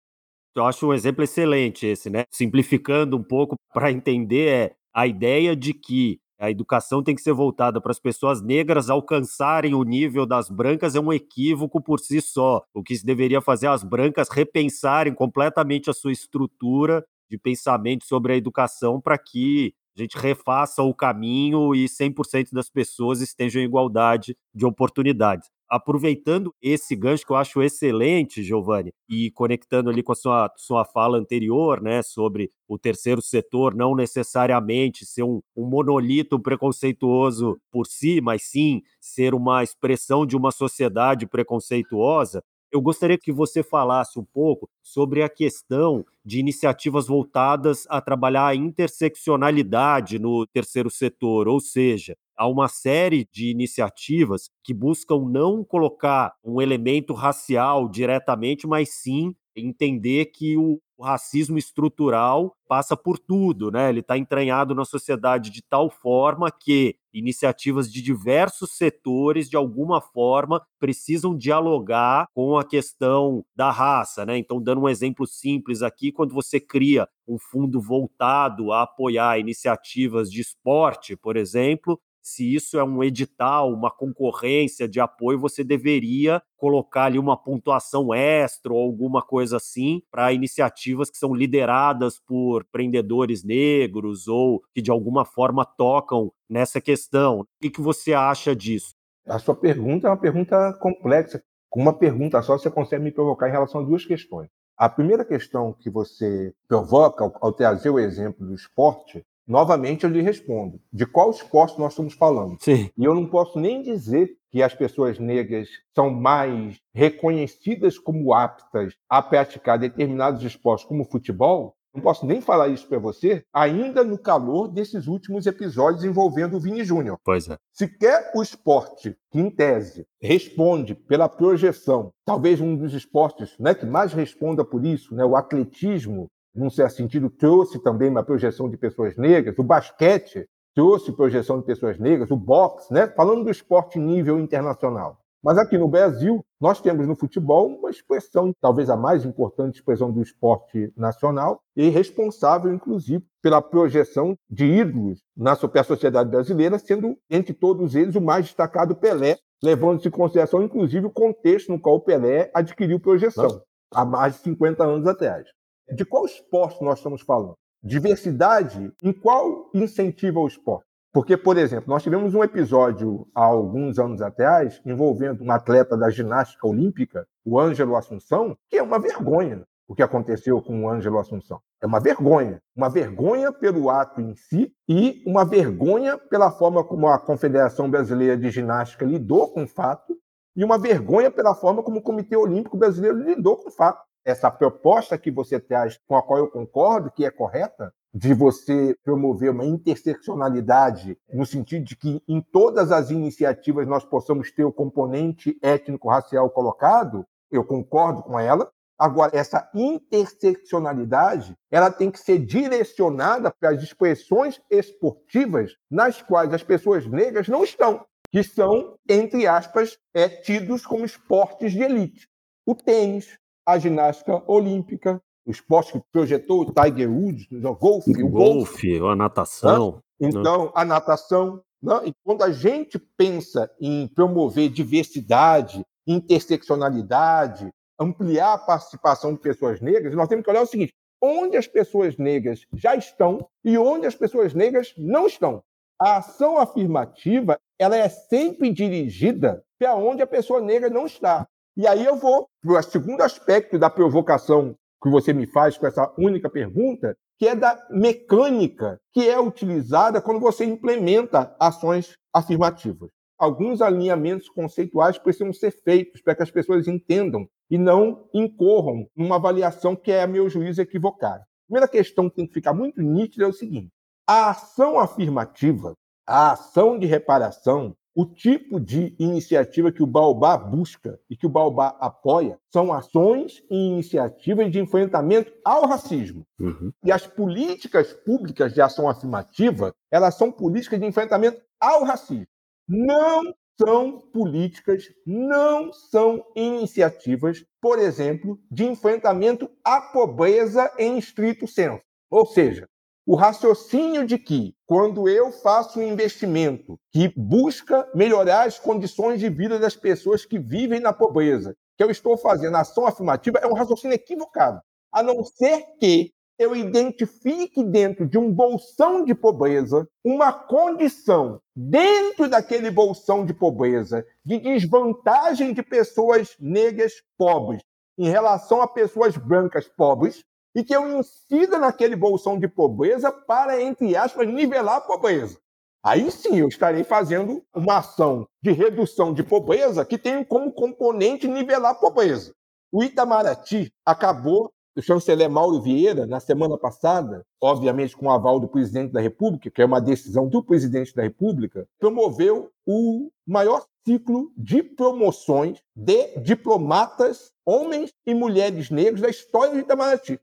Eu 0.55 0.64
acho 0.66 0.87
um 0.88 0.94
exemplo 0.94 1.22
excelente 1.22 1.87
esse, 1.87 2.11
né? 2.11 2.24
Simplificando 2.31 3.16
um 3.16 3.22
pouco 3.22 3.57
para 3.72 3.92
entender, 3.92 4.48
é 4.48 4.74
a 4.92 5.07
ideia 5.07 5.55
de 5.55 5.72
que 5.72 6.20
a 6.38 6.50
educação 6.50 7.03
tem 7.03 7.14
que 7.14 7.20
ser 7.20 7.35
voltada 7.35 7.81
para 7.83 7.92
as 7.92 8.00
pessoas 8.00 8.40
negras 8.40 8.88
alcançarem 8.88 9.74
o 9.74 9.85
nível 9.85 10.24
das 10.24 10.48
brancas 10.48 10.94
é 10.94 11.00
um 11.00 11.12
equívoco 11.12 11.83
por 11.83 12.00
si 12.00 12.20
só. 12.20 12.64
O 12.72 12.83
que 12.83 12.96
se 12.96 13.05
deveria 13.05 13.42
fazer 13.42 13.66
é 13.66 13.68
as 13.68 13.85
brancas 13.85 14.31
repensarem 14.31 15.14
completamente 15.14 15.90
a 15.90 15.92
sua 15.92 16.12
estrutura 16.12 17.05
de 17.31 17.37
pensamento 17.37 18.07
sobre 18.07 18.33
a 18.33 18.37
educação 18.37 19.00
para 19.00 19.18
que 19.18 19.74
a 19.96 20.00
gente 20.00 20.16
refaça 20.16 20.83
o 20.83 20.94
caminho 20.94 21.74
e 21.74 21.85
100% 21.85 22.53
das 22.53 22.70
pessoas 22.70 23.20
estejam 23.20 23.61
em 23.61 23.66
igualdade 23.66 24.35
de 24.55 24.64
oportunidades 24.64 25.46
aproveitando 25.70 26.52
esse 26.61 26.96
gancho 26.96 27.24
que 27.24 27.33
eu 27.33 27.37
acho 27.37 27.62
excelente, 27.62 28.42
Giovanni, 28.42 28.92
e 29.09 29.30
conectando 29.30 29.88
ali 29.88 30.02
com 30.02 30.12
a 30.12 30.16
sua, 30.16 30.52
sua 30.56 30.85
fala 30.85 31.16
anterior, 31.18 31.80
né, 31.80 32.02
sobre 32.02 32.50
o 32.68 32.76
terceiro 32.78 33.22
setor 33.22 33.74
não 33.74 33.94
necessariamente 33.94 35.06
ser 35.06 35.22
um, 35.22 35.40
um 35.56 35.66
monolito 35.66 36.38
preconceituoso 36.40 37.59
por 37.70 37.87
si, 37.87 38.20
mas 38.20 38.42
sim 38.42 38.83
ser 39.00 39.35
uma 39.35 39.62
expressão 39.62 40.26
de 40.26 40.37
uma 40.37 40.50
sociedade 40.50 41.26
preconceituosa, 41.26 42.42
eu 42.72 42.80
gostaria 42.80 43.18
que 43.18 43.33
você 43.33 43.62
falasse 43.62 44.18
um 44.18 44.24
pouco 44.24 44.68
sobre 44.83 45.22
a 45.22 45.28
questão 45.28 46.04
de 46.24 46.38
iniciativas 46.38 47.06
voltadas 47.06 47.85
a 47.88 48.00
trabalhar 48.00 48.46
a 48.46 48.54
interseccionalidade 48.54 50.18
no 50.18 50.46
terceiro 50.46 50.88
setor, 50.90 51.48
ou 51.48 51.61
seja, 51.61 52.16
há 52.40 52.48
uma 52.48 52.68
série 52.68 53.29
de 53.33 53.50
iniciativas 53.50 54.48
que 54.64 54.72
buscam 54.72 55.20
não 55.31 55.62
colocar 55.64 56.33
um 56.44 56.61
elemento 56.62 57.12
racial 57.12 57.88
diretamente, 57.88 58.66
mas 58.66 58.90
sim 58.90 59.35
entender 59.55 60.26
que 60.26 60.57
o 60.57 60.81
racismo 61.03 61.59
estrutural 61.59 62.55
passa 62.68 62.96
por 62.96 63.18
tudo, 63.18 63.70
né? 63.70 63.88
Ele 63.90 64.00
está 64.00 64.16
entranhado 64.16 64.74
na 64.74 64.85
sociedade 64.85 65.50
de 65.50 65.62
tal 65.68 65.90
forma 65.90 66.50
que 66.50 66.96
iniciativas 67.12 67.90
de 67.92 68.00
diversos 68.03 68.72
setores, 68.76 69.48
de 69.48 69.57
alguma 69.57 70.00
forma, 70.00 70.62
precisam 70.79 71.37
dialogar 71.37 72.26
com 72.35 72.57
a 72.59 72.64
questão 72.64 73.44
da 73.57 73.70
raça, 73.70 74.24
né? 74.24 74.38
Então, 74.38 74.62
dando 74.62 74.83
um 74.83 74.88
exemplo 74.88 75.26
simples 75.26 75.83
aqui, 75.83 76.12
quando 76.12 76.35
você 76.35 76.61
cria 76.61 77.09
um 77.26 77.38
fundo 77.38 77.81
voltado 77.81 78.72
a 78.72 78.83
apoiar 78.83 79.38
iniciativas 79.38 80.31
de 80.31 80.40
esporte, 80.40 81.16
por 81.16 81.37
exemplo, 81.37 82.00
se 82.22 82.54
isso 82.54 82.78
é 82.78 82.85
um 82.85 83.02
edital, 83.02 83.72
uma 83.72 83.90
concorrência 83.90 84.88
de 84.88 85.00
apoio, 85.00 85.38
você 85.38 85.64
deveria 85.64 86.42
colocar 86.56 87.04
ali 87.04 87.18
uma 87.18 87.37
pontuação 87.37 88.12
extra 88.12 88.72
ou 88.72 88.78
alguma 88.78 89.22
coisa 89.22 89.56
assim 89.56 90.02
para 90.11 90.33
iniciativas 90.33 91.11
que 91.11 91.18
são 91.18 91.35
lideradas 91.35 92.18
por 92.18 92.62
empreendedores 92.62 93.42
negros 93.42 94.28
ou 94.28 94.62
que 94.74 94.83
de 94.83 94.90
alguma 94.90 95.24
forma 95.24 95.64
tocam 95.64 96.33
nessa 96.48 96.80
questão. 96.80 97.40
O 97.40 97.46
que, 97.61 97.70
que 97.70 97.80
você 97.80 98.12
acha 98.12 98.54
disso? 98.54 98.94
A 99.26 99.38
sua 99.38 99.54
pergunta 99.54 100.09
é 100.09 100.11
uma 100.11 100.16
pergunta 100.16 100.72
complexa. 100.80 101.42
Com 101.68 101.80
uma 101.80 101.96
pergunta 101.96 102.42
só, 102.42 102.59
você 102.59 102.70
consegue 102.70 103.04
me 103.04 103.12
provocar 103.12 103.48
em 103.48 103.52
relação 103.52 103.80
a 103.80 103.85
duas 103.85 104.04
questões. 104.04 104.48
A 104.76 104.88
primeira 104.88 105.24
questão 105.24 105.72
que 105.72 105.90
você 105.90 106.52
provoca 106.66 107.22
ao, 107.22 107.33
ao 107.40 107.52
trazer 107.52 107.90
o 107.90 107.98
exemplo 107.98 108.46
do 108.46 108.54
esporte, 108.54 109.24
novamente 109.50 110.04
eu 110.04 110.10
lhe 110.10 110.22
respondo. 110.22 110.80
De 110.92 111.04
qual 111.04 111.30
esporte 111.30 111.78
nós 111.78 111.92
estamos 111.92 112.14
falando? 112.14 112.56
Sim. 112.60 112.88
E 112.96 113.04
eu 113.04 113.14
não 113.14 113.26
posso 113.26 113.58
nem 113.58 113.82
dizer 113.82 114.30
que 114.50 114.62
as 114.62 114.74
pessoas 114.74 115.18
negras 115.18 115.68
são 115.94 116.10
mais 116.10 116.78
reconhecidas 116.94 117.98
como 117.98 118.32
aptas 118.32 118.94
a 119.08 119.20
praticar 119.20 119.78
determinados 119.78 120.42
esportes, 120.42 120.86
como 120.86 121.04
futebol, 121.04 121.76
não 121.92 122.00
posso 122.00 122.24
nem 122.24 122.40
falar 122.40 122.68
isso 122.68 122.86
para 122.86 123.00
você, 123.00 123.44
ainda 123.52 124.04
no 124.04 124.16
calor 124.16 124.68
desses 124.68 125.08
últimos 125.08 125.46
episódios 125.46 126.04
envolvendo 126.04 126.56
o 126.56 126.60
Vini 126.60 126.84
Júnior. 126.84 127.18
Pois 127.24 127.48
é. 127.48 127.58
Se 127.72 127.88
quer 127.88 128.30
o 128.34 128.42
esporte 128.42 129.16
que, 129.30 129.40
em 129.40 129.50
tese, 129.50 130.06
responde 130.20 130.94
pela 130.94 131.28
projeção, 131.28 132.12
talvez 132.24 132.60
um 132.60 132.76
dos 132.76 132.94
esportes 132.94 133.56
né, 133.58 133.74
que 133.74 133.86
mais 133.86 134.12
responda 134.12 134.64
por 134.64 134.84
isso, 134.86 135.14
né, 135.16 135.24
o 135.24 135.34
atletismo, 135.34 136.28
num 136.54 136.70
certo 136.70 136.96
sentido, 136.96 137.30
trouxe 137.30 137.78
também 137.78 138.10
uma 138.10 138.22
projeção 138.22 138.68
de 138.68 138.76
pessoas 138.76 139.16
negras, 139.16 139.58
o 139.58 139.62
basquete 139.62 140.46
trouxe 140.74 141.12
projeção 141.12 141.58
de 141.58 141.66
pessoas 141.66 141.98
negras, 141.98 142.30
o 142.30 142.36
boxe, 142.36 142.92
né, 142.92 143.06
falando 143.08 143.44
do 143.44 143.50
esporte 143.50 143.98
nível 143.98 144.38
internacional. 144.38 145.18
Mas 145.42 145.56
aqui 145.56 145.78
no 145.78 145.88
Brasil, 145.88 146.44
nós 146.60 146.82
temos 146.82 147.06
no 147.06 147.16
futebol 147.16 147.66
uma 147.66 147.88
expressão, 147.88 148.52
talvez 148.60 148.90
a 148.90 148.96
mais 148.96 149.24
importante 149.24 149.76
expressão 149.76 150.12
do 150.12 150.20
esporte 150.20 150.92
nacional, 150.94 151.60
e 151.74 151.88
responsável, 151.88 152.72
inclusive, 152.72 153.24
pela 153.42 153.62
projeção 153.62 154.36
de 154.50 154.66
ídolos 154.66 155.22
na 155.34 155.56
sociedade 155.56 156.28
brasileira, 156.28 156.78
sendo, 156.78 157.16
entre 157.30 157.54
todos 157.54 157.94
eles, 157.94 158.16
o 158.16 158.20
mais 158.20 158.44
destacado 158.44 158.94
Pelé, 158.94 159.38
levando-se 159.62 160.08
em 160.08 160.10
consideração, 160.10 160.62
inclusive, 160.62 161.06
o 161.06 161.10
contexto 161.10 161.72
no 161.72 161.80
qual 161.80 161.96
o 161.96 162.00
Pelé 162.00 162.50
adquiriu 162.54 163.00
projeção, 163.00 163.62
há 163.94 164.04
mais 164.04 164.34
de 164.34 164.40
50 164.40 164.84
anos 164.84 165.06
atrás. 165.06 165.48
De 165.92 166.05
qual 166.05 166.24
esporte 166.24 166.83
nós 166.83 166.98
estamos 166.98 167.22
falando? 167.22 167.55
Diversidade 167.83 168.92
em 169.03 169.12
qual 169.12 169.70
incentiva 169.74 170.38
o 170.38 170.46
esporte? 170.46 170.87
Porque, 171.12 171.37
por 171.37 171.57
exemplo, 171.57 171.88
nós 171.88 172.03
tivemos 172.03 172.35
um 172.35 172.44
episódio 172.44 173.26
há 173.35 173.44
alguns 173.44 173.98
anos 173.98 174.22
atrás 174.22 174.81
envolvendo 174.87 175.42
um 175.42 175.50
atleta 175.50 175.96
da 175.96 176.09
ginástica 176.09 176.68
olímpica, 176.68 177.26
o 177.44 177.59
Ângelo 177.59 177.96
Assunção, 177.96 178.57
que 178.68 178.76
é 178.76 178.83
uma 178.83 179.00
vergonha 179.00 179.64
o 179.90 179.94
que 179.94 180.05
aconteceu 180.05 180.62
com 180.62 180.85
o 180.85 180.88
Ângelo 180.88 181.18
Assunção. 181.18 181.61
É 181.83 181.87
uma 181.87 181.98
vergonha. 181.98 182.62
Uma 182.76 182.88
vergonha 182.88 183.53
pelo 183.53 183.90
ato 183.90 184.20
em 184.20 184.37
si 184.37 184.72
e 184.88 185.20
uma 185.26 185.44
vergonha 185.44 186.16
pela 186.16 186.48
forma 186.53 186.85
como 186.85 187.09
a 187.09 187.18
Confederação 187.18 187.90
Brasileira 187.90 188.37
de 188.37 188.53
Ginástica 188.53 189.05
lidou 189.05 189.53
com 189.53 189.64
o 189.64 189.66
fato 189.66 190.16
e 190.55 190.62
uma 190.62 190.79
vergonha 190.79 191.29
pela 191.29 191.57
forma 191.57 191.83
como 191.83 191.98
o 191.98 192.03
Comitê 192.03 192.37
Olímpico 192.37 192.76
Brasileiro 192.76 193.18
lidou 193.18 193.57
com 193.57 193.68
o 193.68 193.72
fato. 193.72 194.00
Essa 194.24 194.50
proposta 194.50 195.16
que 195.16 195.30
você 195.30 195.59
traz, 195.59 195.98
com 196.06 196.16
a 196.16 196.22
qual 196.22 196.38
eu 196.38 196.50
concordo 196.50 197.11
que 197.11 197.24
é 197.24 197.30
correta, 197.30 197.92
de 198.12 198.35
você 198.35 198.96
promover 199.04 199.50
uma 199.50 199.64
interseccionalidade, 199.64 201.16
no 201.33 201.46
sentido 201.46 201.85
de 201.85 201.96
que 201.96 202.20
em 202.28 202.40
todas 202.40 202.90
as 202.90 203.11
iniciativas 203.11 203.87
nós 203.87 204.04
possamos 204.04 204.50
ter 204.50 204.64
o 204.64 204.72
componente 204.72 205.56
étnico-racial 205.62 206.50
colocado, 206.50 207.24
eu 207.50 207.64
concordo 207.64 208.22
com 208.22 208.38
ela. 208.38 208.70
Agora, 208.98 209.35
essa 209.35 209.70
interseccionalidade, 209.74 211.56
ela 211.70 211.90
tem 211.90 212.11
que 212.11 212.18
ser 212.18 212.38
direcionada 212.38 213.50
para 213.50 213.70
as 213.70 213.83
expressões 213.83 214.61
esportivas 214.68 215.74
nas 215.90 216.20
quais 216.20 216.52
as 216.52 216.62
pessoas 216.62 217.06
negras 217.06 217.48
não 217.48 217.64
estão, 217.64 218.04
que 218.30 218.42
são, 218.42 218.98
entre 219.09 219.46
aspas, 219.46 219.96
é, 220.12 220.28
tidos 220.28 220.85
como 220.85 221.06
esportes 221.06 221.72
de 221.72 221.83
elite. 221.83 222.28
O 222.66 222.74
tênis, 222.74 223.38
a 223.66 223.78
ginástica 223.78 224.42
olímpica, 224.46 225.20
o 225.46 225.50
esporte 225.50 225.92
que 225.92 226.02
projetou 226.12 226.62
o 226.62 226.72
Tiger 226.72 227.10
Woods, 227.10 227.46
o 227.50 227.74
golfe, 227.74 228.10
o 228.22 228.28
golfe, 228.28 228.98
golfe 228.98 229.12
a 229.12 229.16
natação. 229.16 230.02
Né? 230.20 230.28
Então, 230.28 230.72
a 230.74 230.84
natação. 230.84 231.62
Né? 231.82 232.00
E 232.06 232.12
quando 232.24 232.42
a 232.42 232.52
gente 232.52 232.98
pensa 233.16 233.70
em 233.80 234.06
promover 234.08 234.68
diversidade, 234.68 235.84
interseccionalidade, 236.06 237.70
ampliar 237.98 238.54
a 238.54 238.58
participação 238.58 239.34
de 239.34 239.40
pessoas 239.40 239.80
negras, 239.80 240.14
nós 240.14 240.28
temos 240.28 240.44
que 240.44 240.50
olhar 240.50 240.62
o 240.62 240.66
seguinte: 240.66 240.92
onde 241.22 241.56
as 241.56 241.66
pessoas 241.66 242.16
negras 242.16 242.66
já 242.72 242.94
estão 242.96 243.46
e 243.64 243.76
onde 243.76 244.06
as 244.06 244.14
pessoas 244.14 244.54
negras 244.54 244.94
não 244.96 245.26
estão. 245.26 245.62
A 246.00 246.16
ação 246.16 246.58
afirmativa 246.58 247.58
ela 247.78 247.96
é 247.96 248.08
sempre 248.08 248.72
dirigida 248.72 249.62
para 249.78 249.94
onde 249.94 250.22
a 250.22 250.26
pessoa 250.26 250.60
negra 250.60 250.88
não 250.88 251.06
está. 251.06 251.46
E 251.76 251.87
aí 251.87 252.04
eu 252.04 252.16
vou 252.16 252.48
para 252.62 252.78
o 252.78 252.83
segundo 252.83 253.22
aspecto 253.22 253.78
da 253.78 253.88
provocação 253.88 254.74
que 255.02 255.09
você 255.09 255.33
me 255.33 255.46
faz 255.46 255.78
com 255.78 255.87
essa 255.87 256.12
única 256.18 256.50
pergunta, 256.50 257.16
que 257.38 257.48
é 257.48 257.54
da 257.54 257.87
mecânica 257.90 258.98
que 259.12 259.28
é 259.28 259.40
utilizada 259.40 260.20
quando 260.20 260.40
você 260.40 260.64
implementa 260.64 261.56
ações 261.59 262.12
afirmativas. 262.35 263.09
Alguns 263.38 263.80
alinhamentos 263.80 264.50
conceituais 264.50 265.16
precisam 265.16 265.52
ser 265.52 265.70
feitos 265.70 266.20
para 266.20 266.35
que 266.35 266.42
as 266.42 266.50
pessoas 266.50 266.87
entendam 266.87 267.46
e 267.70 267.78
não 267.78 268.28
incorram 268.35 269.06
numa 269.16 269.37
avaliação 269.37 269.96
que 269.96 270.12
é, 270.12 270.22
a 270.22 270.26
meu 270.26 270.50
juízo, 270.50 270.83
equivocada. 270.83 271.40
A 271.40 271.66
primeira 271.66 271.88
questão 271.88 272.28
que 272.28 272.37
tem 272.37 272.46
que 272.46 272.52
ficar 272.52 272.74
muito 272.74 273.00
nítida 273.00 273.44
é 273.44 273.48
o 273.48 273.52
seguinte: 273.52 273.88
a 274.28 274.50
ação 274.50 274.98
afirmativa, 274.98 275.94
a 276.26 276.52
ação 276.52 276.98
de 276.98 277.06
reparação, 277.06 277.96
o 278.14 278.26
tipo 278.26 278.80
de 278.80 279.14
iniciativa 279.18 279.92
que 279.92 280.02
o 280.02 280.06
Baobá 280.06 280.56
busca 280.56 281.18
e 281.28 281.36
que 281.36 281.46
o 281.46 281.50
Baobá 281.50 281.96
apoia 282.00 282.58
são 282.72 282.92
ações 282.92 283.62
e 283.70 283.74
iniciativas 283.74 284.70
de 284.70 284.80
enfrentamento 284.80 285.52
ao 285.64 285.86
racismo. 285.86 286.44
Uhum. 286.58 286.92
E 287.04 287.12
as 287.12 287.26
políticas 287.26 288.12
públicas 288.12 288.74
de 288.74 288.80
ação 288.80 289.08
afirmativa, 289.08 289.94
elas 290.10 290.34
são 290.34 290.50
políticas 290.50 290.98
de 290.98 291.06
enfrentamento 291.06 291.60
ao 291.80 292.04
racismo. 292.04 292.46
Não 292.88 293.54
são 293.80 294.20
políticas, 294.32 295.04
não 295.24 295.92
são 295.92 296.44
iniciativas, 296.54 297.64
por 297.80 297.98
exemplo, 297.98 298.60
de 298.70 298.84
enfrentamento 298.84 299.70
à 299.82 300.00
pobreza 300.00 300.92
em 300.98 301.16
estrito 301.16 301.66
senso. 301.66 302.02
Ou 302.30 302.44
seja, 302.44 302.86
o 303.30 303.36
raciocínio 303.36 304.26
de 304.26 304.36
que, 304.36 304.74
quando 304.84 305.28
eu 305.28 305.52
faço 305.52 306.00
um 306.00 306.02
investimento 306.02 306.98
que 307.12 307.32
busca 307.36 308.10
melhorar 308.12 308.66
as 308.66 308.76
condições 308.76 309.38
de 309.38 309.48
vida 309.48 309.78
das 309.78 309.94
pessoas 309.94 310.44
que 310.44 310.58
vivem 310.58 310.98
na 310.98 311.12
pobreza, 311.12 311.76
que 311.96 312.02
eu 312.02 312.10
estou 312.10 312.36
fazendo 312.36 312.76
ação 312.76 313.06
afirmativa, 313.06 313.60
é 313.62 313.68
um 313.68 313.72
raciocínio 313.72 314.16
equivocado. 314.16 314.80
A 315.12 315.22
não 315.22 315.44
ser 315.44 315.80
que 316.00 316.32
eu 316.58 316.74
identifique 316.74 317.84
dentro 317.84 318.26
de 318.26 318.36
um 318.36 318.52
bolsão 318.52 319.24
de 319.24 319.32
pobreza 319.32 320.08
uma 320.24 320.52
condição, 320.52 321.60
dentro 321.76 322.48
daquele 322.48 322.90
bolsão 322.90 323.46
de 323.46 323.54
pobreza, 323.54 324.26
de 324.44 324.58
desvantagem 324.58 325.72
de 325.72 325.84
pessoas 325.84 326.56
negras 326.58 327.12
pobres 327.38 327.80
em 328.18 328.28
relação 328.28 328.82
a 328.82 328.88
pessoas 328.88 329.36
brancas 329.36 329.88
pobres, 329.88 330.44
e 330.74 330.85
que 330.85 330.94
eu 330.94 331.18
incida 331.18 331.78
naquele 331.78 332.16
bolsão 332.16 332.59
de 332.59 332.68
pobreza 332.68 333.33
para, 333.33 333.83
entre 333.83 334.16
aspas, 334.16 334.46
nivelar 334.46 334.96
a 334.96 335.00
pobreza. 335.00 335.59
Aí 336.02 336.30
sim 336.30 336.56
eu 336.56 336.68
estarei 336.68 337.04
fazendo 337.04 337.62
uma 337.74 337.98
ação 337.98 338.46
de 338.62 338.72
redução 338.72 339.35
de 339.35 339.42
pobreza 339.42 340.04
que 340.04 340.16
tem 340.16 340.42
como 340.42 340.72
componente 340.72 341.46
nivelar 341.46 341.92
a 341.92 341.94
pobreza. 341.94 342.54
O 342.90 343.04
Itamaraty 343.04 343.92
acabou, 344.04 344.72
o 344.96 345.02
chanceler 345.02 345.50
Mauro 345.50 345.80
Vieira, 345.83 346.26
na 346.26 346.40
semana 346.40 346.78
passada, 346.78 347.44
obviamente 347.62 348.16
com 348.16 348.26
o 348.26 348.30
aval 348.30 348.59
do 348.59 348.66
presidente 348.66 349.12
da 349.12 349.20
República, 349.20 349.70
que 349.70 349.83
é 349.83 349.85
uma 349.85 350.00
decisão 350.00 350.48
do 350.48 350.64
presidente 350.64 351.14
da 351.14 351.22
República, 351.22 351.87
promoveu 351.98 352.70
o 352.87 353.30
maior 353.46 353.85
ciclo 354.06 354.50
de 354.56 354.83
promoções 354.83 355.83
de 355.94 356.38
diplomatas, 356.38 357.52
homens 357.64 358.11
e 358.26 358.33
mulheres 358.33 358.90
negros 358.90 359.20
da 359.20 359.28
história 359.28 359.74
do 359.74 359.80
Itamaraty 359.80 360.40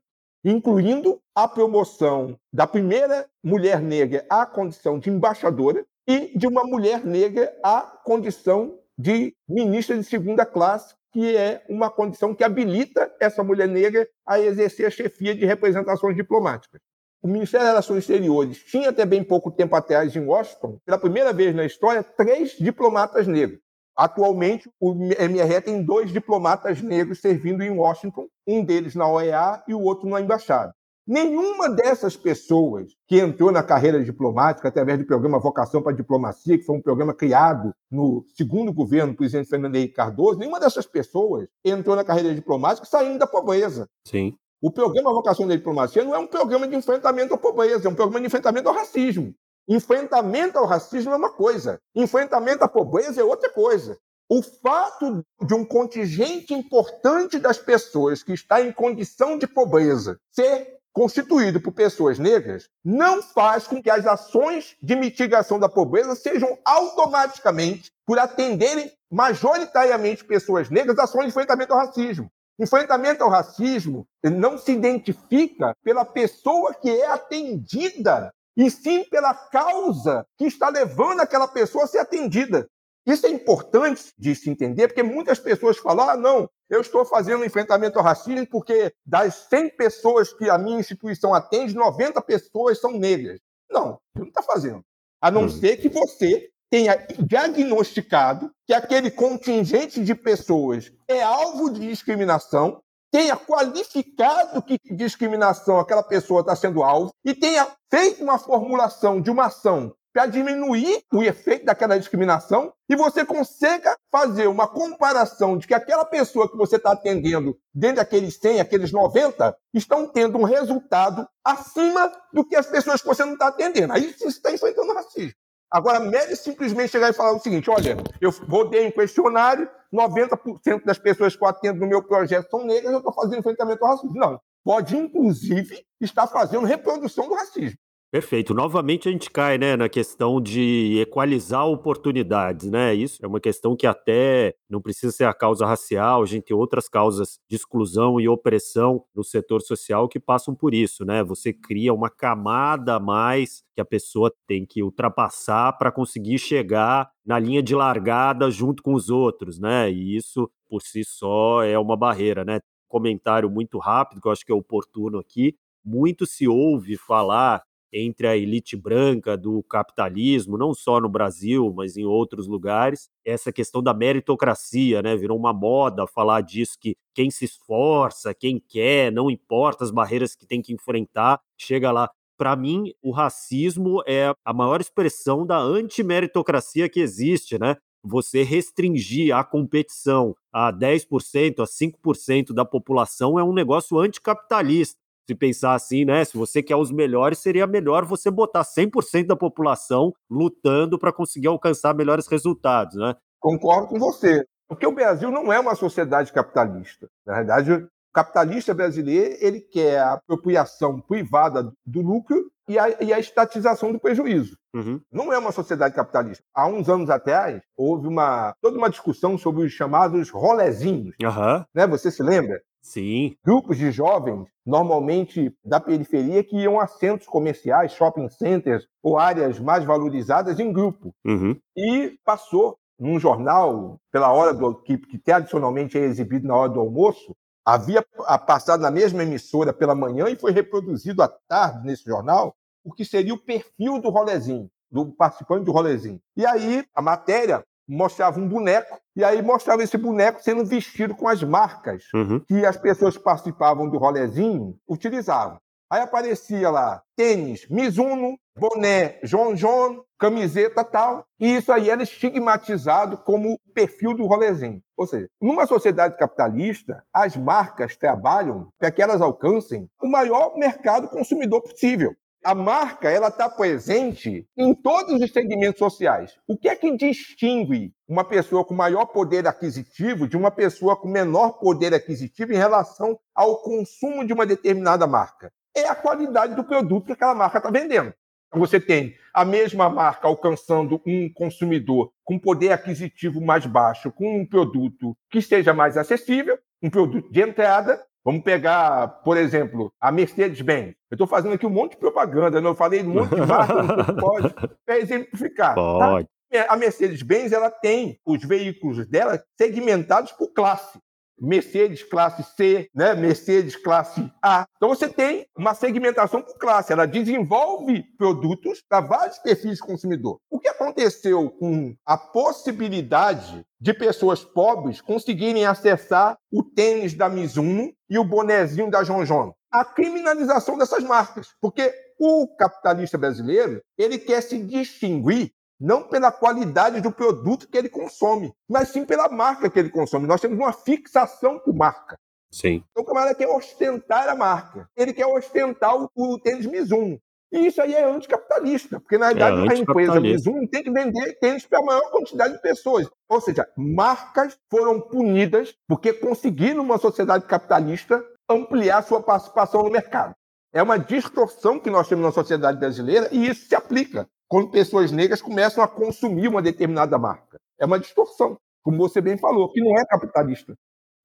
incluindo 0.50 1.20
a 1.34 1.46
promoção 1.46 2.34
da 2.50 2.66
primeira 2.66 3.28
mulher 3.44 3.82
negra 3.82 4.24
à 4.30 4.46
condição 4.46 4.98
de 4.98 5.10
embaixadora 5.10 5.84
e 6.06 6.36
de 6.38 6.46
uma 6.46 6.64
mulher 6.64 7.04
negra 7.04 7.54
à 7.62 7.82
condição 7.82 8.78
de 8.96 9.36
ministra 9.46 9.96
de 9.98 10.04
segunda 10.04 10.46
classe, 10.46 10.94
que 11.12 11.36
é 11.36 11.62
uma 11.68 11.90
condição 11.90 12.34
que 12.34 12.42
habilita 12.42 13.14
essa 13.20 13.44
mulher 13.44 13.68
negra 13.68 14.08
a 14.26 14.40
exercer 14.40 14.86
a 14.86 14.90
chefia 14.90 15.34
de 15.34 15.44
representações 15.44 16.16
diplomáticas. 16.16 16.80
o 17.20 17.28
Ministério 17.28 17.66
das 17.66 17.72
Relações 17.72 17.98
Exteriores 17.98 18.58
tinha 18.58 18.88
até 18.88 19.04
bem 19.04 19.22
pouco 19.22 19.50
tempo 19.50 19.76
atrás 19.76 20.16
em 20.16 20.24
Washington, 20.24 20.78
pela 20.84 20.98
primeira 20.98 21.32
vez 21.32 21.54
na 21.54 21.66
história, 21.66 22.02
três 22.02 22.52
diplomatas 22.52 23.26
negros. 23.26 23.60
Atualmente, 23.98 24.70
o 24.78 24.94
MRE 24.94 25.60
tem 25.60 25.82
dois 25.82 26.12
diplomatas 26.12 26.80
negros 26.80 27.20
servindo 27.20 27.64
em 27.64 27.70
Washington, 27.70 28.28
um 28.46 28.64
deles 28.64 28.94
na 28.94 29.10
OEA 29.10 29.60
e 29.66 29.74
o 29.74 29.80
outro 29.80 30.08
na 30.08 30.20
embaixada. 30.20 30.72
Nenhuma 31.04 31.68
dessas 31.68 32.16
pessoas 32.16 32.92
que 33.08 33.18
entrou 33.18 33.50
na 33.50 33.60
carreira 33.60 34.04
diplomática 34.04 34.68
através 34.68 35.00
do 35.00 35.04
programa 35.04 35.40
Vocação 35.40 35.82
para 35.82 35.90
a 35.90 35.96
Diplomacia, 35.96 36.56
que 36.56 36.62
foi 36.62 36.76
um 36.76 36.82
programa 36.82 37.12
criado 37.12 37.74
no 37.90 38.24
segundo 38.36 38.72
governo 38.72 39.14
do 39.14 39.16
presidente 39.16 39.48
Fernando 39.48 39.74
Henrique 39.74 39.94
Cardoso, 39.94 40.38
nenhuma 40.38 40.60
dessas 40.60 40.86
pessoas 40.86 41.48
entrou 41.64 41.96
na 41.96 42.04
carreira 42.04 42.32
diplomática 42.32 42.86
saindo 42.86 43.18
da 43.18 43.26
pobreza. 43.26 43.88
Sim. 44.06 44.32
O 44.62 44.70
programa 44.70 45.12
Vocação 45.12 45.48
da 45.48 45.56
Diplomacia 45.56 46.04
não 46.04 46.14
é 46.14 46.18
um 46.18 46.26
programa 46.26 46.68
de 46.68 46.76
enfrentamento 46.76 47.34
à 47.34 47.38
pobreza, 47.38 47.88
é 47.88 47.90
um 47.90 47.96
programa 47.96 48.20
de 48.20 48.26
enfrentamento 48.26 48.68
ao 48.68 48.74
racismo. 48.74 49.34
Enfrentamento 49.68 50.58
ao 50.58 50.64
racismo 50.64 51.12
é 51.12 51.16
uma 51.16 51.30
coisa, 51.30 51.78
enfrentamento 51.94 52.64
à 52.64 52.68
pobreza 52.68 53.20
é 53.20 53.24
outra 53.24 53.50
coisa. 53.50 53.98
O 54.26 54.42
fato 54.42 55.22
de 55.42 55.54
um 55.54 55.64
contingente 55.64 56.54
importante 56.54 57.38
das 57.38 57.58
pessoas 57.58 58.22
que 58.22 58.32
está 58.32 58.62
em 58.62 58.72
condição 58.72 59.36
de 59.36 59.46
pobreza 59.46 60.18
ser 60.30 60.78
constituído 60.92 61.60
por 61.60 61.72
pessoas 61.72 62.18
negras 62.18 62.68
não 62.82 63.22
faz 63.22 63.66
com 63.66 63.82
que 63.82 63.90
as 63.90 64.06
ações 64.06 64.74
de 64.82 64.96
mitigação 64.96 65.58
da 65.58 65.68
pobreza 65.68 66.14
sejam 66.14 66.58
automaticamente, 66.64 67.92
por 68.06 68.18
atenderem 68.18 68.90
majoritariamente 69.10 70.24
pessoas 70.24 70.70
negras, 70.70 70.98
ações 70.98 71.24
de 71.24 71.28
enfrentamento 71.28 71.74
ao 71.74 71.78
racismo. 71.78 72.30
Enfrentamento 72.58 73.22
ao 73.22 73.30
racismo 73.30 74.06
não 74.24 74.58
se 74.58 74.72
identifica 74.72 75.76
pela 75.84 76.04
pessoa 76.04 76.74
que 76.74 76.90
é 76.90 77.06
atendida, 77.06 78.32
e 78.58 78.68
sim 78.68 79.04
pela 79.04 79.32
causa 79.32 80.26
que 80.36 80.44
está 80.44 80.68
levando 80.68 81.20
aquela 81.20 81.46
pessoa 81.46 81.84
a 81.84 81.86
ser 81.86 81.98
atendida. 81.98 82.68
Isso 83.06 83.24
é 83.24 83.30
importante 83.30 84.12
de 84.18 84.34
se 84.34 84.50
entender, 84.50 84.88
porque 84.88 85.02
muitas 85.02 85.38
pessoas 85.38 85.78
falam: 85.78 86.10
ah, 86.10 86.16
não, 86.16 86.50
eu 86.68 86.80
estou 86.80 87.04
fazendo 87.04 87.40
um 87.40 87.44
enfrentamento 87.44 87.98
ao 87.98 88.04
racismo 88.04 88.46
porque 88.48 88.92
das 89.06 89.46
100 89.48 89.76
pessoas 89.76 90.32
que 90.32 90.50
a 90.50 90.58
minha 90.58 90.80
instituição 90.80 91.32
atende, 91.32 91.74
90 91.74 92.20
pessoas 92.22 92.80
são 92.80 92.90
negras. 92.92 93.38
Não, 93.70 93.98
você 94.12 94.18
não 94.18 94.28
está 94.28 94.42
fazendo. 94.42 94.84
A 95.20 95.30
não 95.30 95.44
hum. 95.44 95.48
ser 95.48 95.76
que 95.76 95.88
você 95.88 96.50
tenha 96.68 96.96
diagnosticado 97.18 98.50
que 98.66 98.74
aquele 98.74 99.10
contingente 99.10 100.02
de 100.02 100.14
pessoas 100.14 100.92
é 101.06 101.22
alvo 101.22 101.70
de 101.70 101.80
discriminação, 101.80 102.82
tenha 103.10 103.36
qualificado 103.36 104.62
que 104.62 104.78
discriminação 104.90 105.78
aquela 105.78 106.02
pessoa 106.02 106.40
está 106.40 106.54
sendo 106.54 106.82
alvo 106.82 107.10
e 107.24 107.34
tenha 107.34 107.66
feito 107.90 108.22
uma 108.22 108.38
formulação 108.38 109.20
de 109.20 109.30
uma 109.30 109.46
ação 109.46 109.94
para 110.12 110.26
diminuir 110.26 111.02
o 111.12 111.22
efeito 111.22 111.64
daquela 111.64 111.98
discriminação 111.98 112.72
e 112.88 112.96
você 112.96 113.24
consiga 113.24 113.96
fazer 114.10 114.48
uma 114.48 114.66
comparação 114.66 115.56
de 115.56 115.66
que 115.66 115.74
aquela 115.74 116.04
pessoa 116.04 116.50
que 116.50 116.56
você 116.56 116.76
está 116.76 116.92
atendendo, 116.92 117.56
dentro 117.72 117.96
daqueles 117.96 118.36
100, 118.38 118.60
aqueles 118.60 118.90
90, 118.90 119.56
estão 119.74 120.08
tendo 120.08 120.38
um 120.38 120.44
resultado 120.44 121.28
acima 121.44 122.10
do 122.32 122.44
que 122.44 122.56
as 122.56 122.66
pessoas 122.66 123.00
que 123.00 123.06
você 123.06 123.24
não 123.24 123.34
está 123.34 123.48
atendendo. 123.48 123.92
Aí 123.92 124.12
você 124.12 124.26
está 124.26 124.50
enfrentando 124.50 124.92
racismo. 124.92 125.34
Agora, 125.70 126.00
médio 126.00 126.34
simplesmente 126.36 126.90
chegar 126.90 127.10
e 127.10 127.12
falar 127.12 127.32
o 127.32 127.40
seguinte: 127.40 127.70
olha, 127.70 127.96
eu 128.20 128.30
rodei 128.48 128.88
um 128.88 128.90
questionário, 128.90 129.68
90% 129.92 130.84
das 130.84 130.98
pessoas 130.98 131.34
que 131.34 131.42
eu 131.42 131.48
atendo 131.48 131.80
no 131.80 131.86
meu 131.86 132.02
projeto 132.02 132.50
são 132.50 132.64
negras, 132.64 132.92
eu 132.92 132.98
estou 132.98 133.12
fazendo 133.12 133.38
enfrentamento 133.38 133.84
ao 133.84 133.92
racismo. 133.92 134.14
Não. 134.14 134.40
Pode, 134.64 134.96
inclusive, 134.96 135.84
estar 136.00 136.26
fazendo 136.26 136.66
reprodução 136.66 137.28
do 137.28 137.34
racismo. 137.34 137.78
Perfeito. 138.12 138.54
Novamente 138.54 139.06
a 139.06 139.12
gente 139.12 139.30
cai, 139.30 139.58
né, 139.58 139.76
na 139.76 139.86
questão 139.86 140.40
de 140.40 140.98
equalizar 140.98 141.66
oportunidades, 141.66 142.70
né? 142.70 142.94
Isso 142.94 143.18
é 143.22 143.28
uma 143.28 143.38
questão 143.38 143.76
que 143.76 143.86
até 143.86 144.54
não 144.68 144.80
precisa 144.80 145.12
ser 145.12 145.24
a 145.24 145.34
causa 145.34 145.66
racial, 145.66 146.22
a 146.22 146.26
gente 146.26 146.44
tem 146.44 146.56
outras 146.56 146.88
causas 146.88 147.38
de 147.50 147.56
exclusão 147.56 148.18
e 148.18 148.26
opressão 148.26 149.04
no 149.14 149.22
setor 149.22 149.60
social 149.60 150.08
que 150.08 150.18
passam 150.18 150.54
por 150.54 150.72
isso, 150.72 151.04
né? 151.04 151.22
Você 151.22 151.52
cria 151.52 151.92
uma 151.92 152.08
camada 152.08 152.94
a 152.94 153.00
mais 153.00 153.62
que 153.74 153.80
a 153.82 153.84
pessoa 153.84 154.32
tem 154.46 154.64
que 154.64 154.82
ultrapassar 154.82 155.74
para 155.76 155.92
conseguir 155.92 156.38
chegar 156.38 157.10
na 157.26 157.38
linha 157.38 157.62
de 157.62 157.74
largada 157.74 158.50
junto 158.50 158.82
com 158.82 158.94
os 158.94 159.10
outros, 159.10 159.58
né? 159.58 159.90
E 159.92 160.16
isso 160.16 160.50
por 160.66 160.80
si 160.80 161.04
só 161.04 161.62
é 161.62 161.78
uma 161.78 161.94
barreira, 161.96 162.42
né? 162.42 162.60
Comentário 162.88 163.50
muito 163.50 163.76
rápido 163.78 164.22
que 164.22 164.26
eu 164.28 164.32
acho 164.32 164.46
que 164.46 164.52
é 164.52 164.54
oportuno 164.54 165.18
aqui. 165.18 165.54
Muito 165.84 166.26
se 166.26 166.48
ouve 166.48 166.96
falar 166.96 167.62
entre 167.92 168.26
a 168.26 168.36
elite 168.36 168.76
branca 168.76 169.36
do 169.36 169.62
capitalismo, 169.62 170.58
não 170.58 170.74
só 170.74 171.00
no 171.00 171.08
Brasil, 171.08 171.72
mas 171.74 171.96
em 171.96 172.04
outros 172.04 172.46
lugares, 172.46 173.08
essa 173.24 173.52
questão 173.52 173.82
da 173.82 173.94
meritocracia, 173.94 175.02
né? 175.02 175.16
Virou 175.16 175.38
uma 175.38 175.52
moda 175.52 176.06
falar 176.06 176.40
disso 176.42 176.76
que 176.80 176.96
quem 177.14 177.30
se 177.30 177.44
esforça, 177.44 178.34
quem 178.34 178.62
quer, 178.68 179.10
não 179.12 179.30
importa 179.30 179.84
as 179.84 179.90
barreiras 179.90 180.34
que 180.34 180.46
tem 180.46 180.62
que 180.62 180.72
enfrentar, 180.72 181.40
chega 181.56 181.90
lá. 181.90 182.10
Para 182.36 182.54
mim, 182.54 182.92
o 183.02 183.10
racismo 183.10 184.00
é 184.06 184.32
a 184.44 184.52
maior 184.52 184.80
expressão 184.80 185.44
da 185.44 185.58
antimeritocracia 185.58 186.88
que 186.88 187.00
existe, 187.00 187.58
né? 187.58 187.76
Você 188.04 188.44
restringir 188.44 189.34
a 189.34 189.42
competição 189.42 190.36
a 190.52 190.72
10%, 190.72 191.60
a 191.60 191.66
5% 191.66 192.52
da 192.54 192.64
população 192.64 193.38
é 193.38 193.42
um 193.42 193.52
negócio 193.52 193.98
anticapitalista 193.98 195.07
se 195.28 195.34
pensar 195.34 195.74
assim, 195.74 196.06
né? 196.06 196.24
Se 196.24 196.38
você 196.38 196.62
quer 196.62 196.76
os 196.76 196.90
melhores, 196.90 197.38
seria 197.38 197.66
melhor 197.66 198.06
você 198.06 198.30
botar 198.30 198.62
100% 198.62 199.26
da 199.26 199.36
população 199.36 200.14
lutando 200.30 200.98
para 200.98 201.12
conseguir 201.12 201.48
alcançar 201.48 201.94
melhores 201.94 202.26
resultados, 202.26 202.96
né? 202.96 203.14
Concordo 203.38 203.88
com 203.88 203.98
você. 203.98 204.42
Porque 204.66 204.86
o 204.86 204.92
Brasil 204.92 205.30
não 205.30 205.52
é 205.52 205.60
uma 205.60 205.74
sociedade 205.74 206.32
capitalista. 206.32 207.08
Na 207.26 207.34
verdade, 207.34 207.72
o 207.72 207.88
capitalista 208.12 208.72
brasileiro 208.72 209.36
ele 209.40 209.60
quer 209.60 209.98
a 209.98 210.14
apropriação 210.14 210.98
privada 211.00 211.70
do 211.84 212.00
lucro 212.00 212.50
e 212.66 212.78
a, 212.78 213.02
e 213.02 213.12
a 213.12 213.18
estatização 213.18 213.92
do 213.92 213.98
prejuízo. 213.98 214.56
Uhum. 214.74 215.00
Não 215.12 215.32
é 215.32 215.38
uma 215.38 215.52
sociedade 215.52 215.94
capitalista. 215.94 216.42
Há 216.54 216.66
uns 216.66 216.88
anos 216.88 217.08
atrás, 217.08 217.60
houve 217.76 218.06
uma, 218.06 218.54
toda 218.60 218.76
uma 218.76 218.90
discussão 218.90 219.36
sobre 219.36 219.64
os 219.64 219.72
chamados 219.72 220.30
rolezinhos. 220.30 221.14
Uhum. 221.22 221.64
Né? 221.74 221.86
Você 221.86 222.10
se 222.10 222.22
lembra? 222.22 222.60
Sim. 222.88 223.36
Grupos 223.44 223.76
de 223.76 223.90
jovens, 223.90 224.48
normalmente 224.64 225.54
da 225.62 225.78
periferia, 225.78 226.42
que 226.42 226.56
iam 226.56 226.80
a 226.80 226.86
centros 226.86 227.28
comerciais, 227.28 227.92
shopping 227.92 228.30
centers 228.30 228.86
ou 229.02 229.18
áreas 229.18 229.60
mais 229.60 229.84
valorizadas 229.84 230.58
em 230.58 230.72
grupo. 230.72 231.14
Uhum. 231.26 231.54
E 231.76 232.18
passou 232.24 232.78
num 232.98 233.18
jornal, 233.20 234.00
pela 234.10 234.32
hora 234.32 234.54
do 234.54 234.74
que, 234.74 234.96
que 234.96 235.18
tradicionalmente 235.18 235.98
é 235.98 236.02
exibido 236.02 236.48
na 236.48 236.56
hora 236.56 236.70
do 236.70 236.80
almoço, 236.80 237.36
havia 237.64 238.02
passado 238.46 238.80
na 238.80 238.90
mesma 238.90 239.22
emissora 239.22 239.72
pela 239.72 239.94
manhã 239.94 240.26
e 240.30 240.36
foi 240.36 240.52
reproduzido 240.52 241.22
à 241.22 241.28
tarde 241.28 241.86
nesse 241.86 242.04
jornal 242.04 242.56
o 242.82 242.90
que 242.90 243.04
seria 243.04 243.34
o 243.34 243.38
perfil 243.38 244.00
do 244.00 244.08
rolezinho, 244.08 244.70
do 244.90 245.12
participante 245.12 245.66
do 245.66 245.72
rolezinho. 245.72 246.18
E 246.34 246.46
aí 246.46 246.86
a 246.94 247.02
matéria 247.02 247.62
mostrava 247.88 248.38
um 248.38 248.46
boneco, 248.48 249.00
e 249.16 249.24
aí 249.24 249.40
mostrava 249.42 249.82
esse 249.82 249.96
boneco 249.96 250.42
sendo 250.42 250.64
vestido 250.64 251.14
com 251.14 251.26
as 251.26 251.42
marcas 251.42 252.04
uhum. 252.14 252.40
que 252.40 252.66
as 252.66 252.76
pessoas 252.76 253.16
que 253.16 253.22
participavam 253.22 253.88
do 253.88 253.98
rolezinho 253.98 254.76
utilizavam. 254.86 255.58
Aí 255.90 256.02
aparecia 256.02 256.68
lá 256.68 257.02
tênis 257.16 257.66
Mizuno, 257.70 258.38
boné 258.58 259.18
John 259.24 259.54
John, 259.54 260.02
camiseta 260.18 260.84
tal, 260.84 261.24
e 261.40 261.56
isso 261.56 261.72
aí 261.72 261.88
era 261.88 262.02
estigmatizado 262.02 263.16
como 263.18 263.58
perfil 263.72 264.14
do 264.14 264.26
rolezinho. 264.26 264.82
Ou 264.96 265.06
seja, 265.06 265.28
numa 265.40 265.66
sociedade 265.66 266.18
capitalista, 266.18 267.02
as 267.12 267.36
marcas 267.36 267.96
trabalham 267.96 268.68
para 268.78 268.90
que 268.90 269.00
elas 269.00 269.22
alcancem 269.22 269.88
o 270.02 270.08
maior 270.08 270.56
mercado 270.56 271.08
consumidor 271.08 271.62
possível. 271.62 272.14
A 272.44 272.54
marca 272.54 273.10
ela 273.10 273.28
está 273.28 273.48
presente 273.48 274.46
em 274.56 274.72
todos 274.72 275.20
os 275.20 275.32
segmentos 275.32 275.78
sociais. 275.78 276.38
O 276.46 276.56
que 276.56 276.68
é 276.68 276.76
que 276.76 276.96
distingue 276.96 277.92
uma 278.06 278.24
pessoa 278.24 278.64
com 278.64 278.74
maior 278.74 279.06
poder 279.06 279.46
aquisitivo 279.46 280.28
de 280.28 280.36
uma 280.36 280.50
pessoa 280.50 280.96
com 280.96 281.08
menor 281.08 281.58
poder 281.58 281.92
aquisitivo 281.92 282.52
em 282.52 282.56
relação 282.56 283.18
ao 283.34 283.60
consumo 283.60 284.24
de 284.24 284.32
uma 284.32 284.46
determinada 284.46 285.06
marca? 285.06 285.52
É 285.76 285.88
a 285.88 285.96
qualidade 285.96 286.54
do 286.54 286.64
produto 286.64 287.06
que 287.06 287.12
aquela 287.12 287.34
marca 287.34 287.58
está 287.58 287.70
vendendo. 287.70 288.14
Então, 288.48 288.60
você 288.60 288.80
tem 288.80 289.14
a 289.34 289.44
mesma 289.44 289.90
marca 289.90 290.26
alcançando 290.26 291.02
um 291.06 291.30
consumidor 291.34 292.10
com 292.24 292.38
poder 292.38 292.72
aquisitivo 292.72 293.40
mais 293.40 293.66
baixo, 293.66 294.10
com 294.10 294.40
um 294.40 294.46
produto 294.46 295.16
que 295.30 295.42
seja 295.42 295.74
mais 295.74 295.96
acessível, 295.96 296.58
um 296.82 296.88
produto 296.88 297.30
de 297.30 297.42
entrada, 297.42 298.02
Vamos 298.28 298.42
pegar, 298.42 299.08
por 299.24 299.38
exemplo, 299.38 299.90
a 299.98 300.12
Mercedes-Benz. 300.12 300.94
Eu 301.10 301.14
estou 301.14 301.26
fazendo 301.26 301.54
aqui 301.54 301.64
um 301.64 301.70
monte 301.70 301.92
de 301.92 301.96
propaganda, 301.96 302.60
né? 302.60 302.68
eu 302.68 302.74
falei 302.74 303.02
um 303.02 303.14
monte 303.14 303.34
de 303.34 303.40
marca, 303.40 304.12
pode 304.20 304.54
para 304.84 304.98
exemplificar. 304.98 305.74
Tá? 305.74 305.74
Pode. 305.74 306.28
Tá? 306.52 306.66
A 306.68 306.76
Mercedes-Benz 306.76 307.52
ela 307.52 307.70
tem 307.70 308.20
os 308.26 308.44
veículos 308.44 309.08
dela 309.08 309.42
segmentados 309.56 310.32
por 310.32 310.52
classe. 310.52 310.98
Mercedes 311.40 312.02
classe 312.02 312.42
C, 312.56 312.88
né? 312.94 313.14
Mercedes 313.14 313.76
classe 313.76 314.30
A. 314.42 314.66
Então 314.76 314.88
você 314.88 315.08
tem 315.08 315.46
uma 315.56 315.74
segmentação 315.74 316.42
por 316.42 316.56
classe, 316.58 316.92
ela 316.92 317.06
desenvolve 317.06 318.02
produtos 318.16 318.82
para 318.88 319.00
vários 319.00 319.38
perfis 319.38 319.76
de 319.76 319.86
consumidor. 319.86 320.38
O 320.50 320.58
que 320.58 320.68
aconteceu 320.68 321.50
com 321.50 321.94
a 322.04 322.16
possibilidade 322.16 323.64
de 323.80 323.94
pessoas 323.94 324.44
pobres 324.44 325.00
conseguirem 325.00 325.64
acessar 325.64 326.36
o 326.52 326.62
tênis 326.62 327.14
da 327.14 327.28
Mizuno 327.28 327.92
e 328.08 328.18
o 328.18 328.24
bonezinho 328.24 328.90
da 328.90 329.02
John? 329.02 329.54
A 329.70 329.84
criminalização 329.84 330.78
dessas 330.78 331.04
marcas, 331.04 331.48
porque 331.60 331.92
o 332.18 332.48
capitalista 332.56 333.16
brasileiro 333.16 333.80
ele 333.96 334.18
quer 334.18 334.40
se 334.40 334.58
distinguir 334.58 335.52
não 335.80 336.02
pela 336.02 336.32
qualidade 336.32 337.00
do 337.00 337.12
produto 337.12 337.68
que 337.68 337.78
ele 337.78 337.88
consome, 337.88 338.52
mas 338.68 338.88
sim 338.88 339.04
pela 339.04 339.28
marca 339.28 339.70
que 339.70 339.78
ele 339.78 339.90
consome. 339.90 340.26
Nós 340.26 340.40
temos 340.40 340.58
uma 340.58 340.72
fixação 340.72 341.58
por 341.58 341.74
marca. 341.74 342.18
Sim. 342.50 342.82
Então 342.90 343.02
o 343.02 343.06
camarada 343.06 343.34
quer 343.34 343.48
ostentar 343.48 344.28
a 344.28 344.34
marca. 344.34 344.88
Ele 344.96 345.12
quer 345.12 345.26
ostentar 345.26 345.94
o, 345.94 346.10
o 346.16 346.38
tênis 346.38 346.66
Mizuno. 346.66 347.20
E 347.50 347.66
isso 347.66 347.80
aí 347.80 347.94
é 347.94 348.04
anticapitalista, 348.04 349.00
porque 349.00 349.16
na 349.16 349.28
verdade 349.28 349.66
é 349.66 349.72
a 349.72 349.76
empresa 349.78 350.20
Mizuno 350.20 350.68
tem 350.68 350.82
que 350.82 350.90
vender 350.90 351.38
tênis 351.38 351.64
para 351.64 351.78
a 351.78 351.82
maior 351.82 352.10
quantidade 352.10 352.54
de 352.54 352.60
pessoas. 352.60 353.08
Ou 353.28 353.40
seja, 353.40 353.66
marcas 353.76 354.58
foram 354.70 355.00
punidas 355.00 355.74
porque 355.86 356.12
conseguiram, 356.12 356.78
numa 356.78 356.98
sociedade 356.98 357.46
capitalista, 357.46 358.22
ampliar 358.48 359.02
sua 359.02 359.22
participação 359.22 359.82
no 359.82 359.90
mercado. 359.90 360.34
É 360.72 360.82
uma 360.82 360.98
distorção 360.98 361.80
que 361.80 361.88
nós 361.88 362.06
temos 362.06 362.24
na 362.24 362.32
sociedade 362.32 362.78
brasileira 362.78 363.28
e 363.32 363.48
isso 363.48 363.66
se 363.66 363.74
aplica 363.74 364.28
quando 364.48 364.70
pessoas 364.70 365.12
negras 365.12 365.42
começam 365.42 365.84
a 365.84 365.88
consumir 365.88 366.48
uma 366.48 366.62
determinada 366.62 367.18
marca. 367.18 367.58
É 367.78 367.84
uma 367.84 367.98
distorção, 367.98 368.56
como 368.82 368.96
você 368.96 369.20
bem 369.20 369.36
falou, 369.36 369.70
que 369.70 369.80
não 369.80 369.96
é 369.96 370.04
capitalista. 370.06 370.74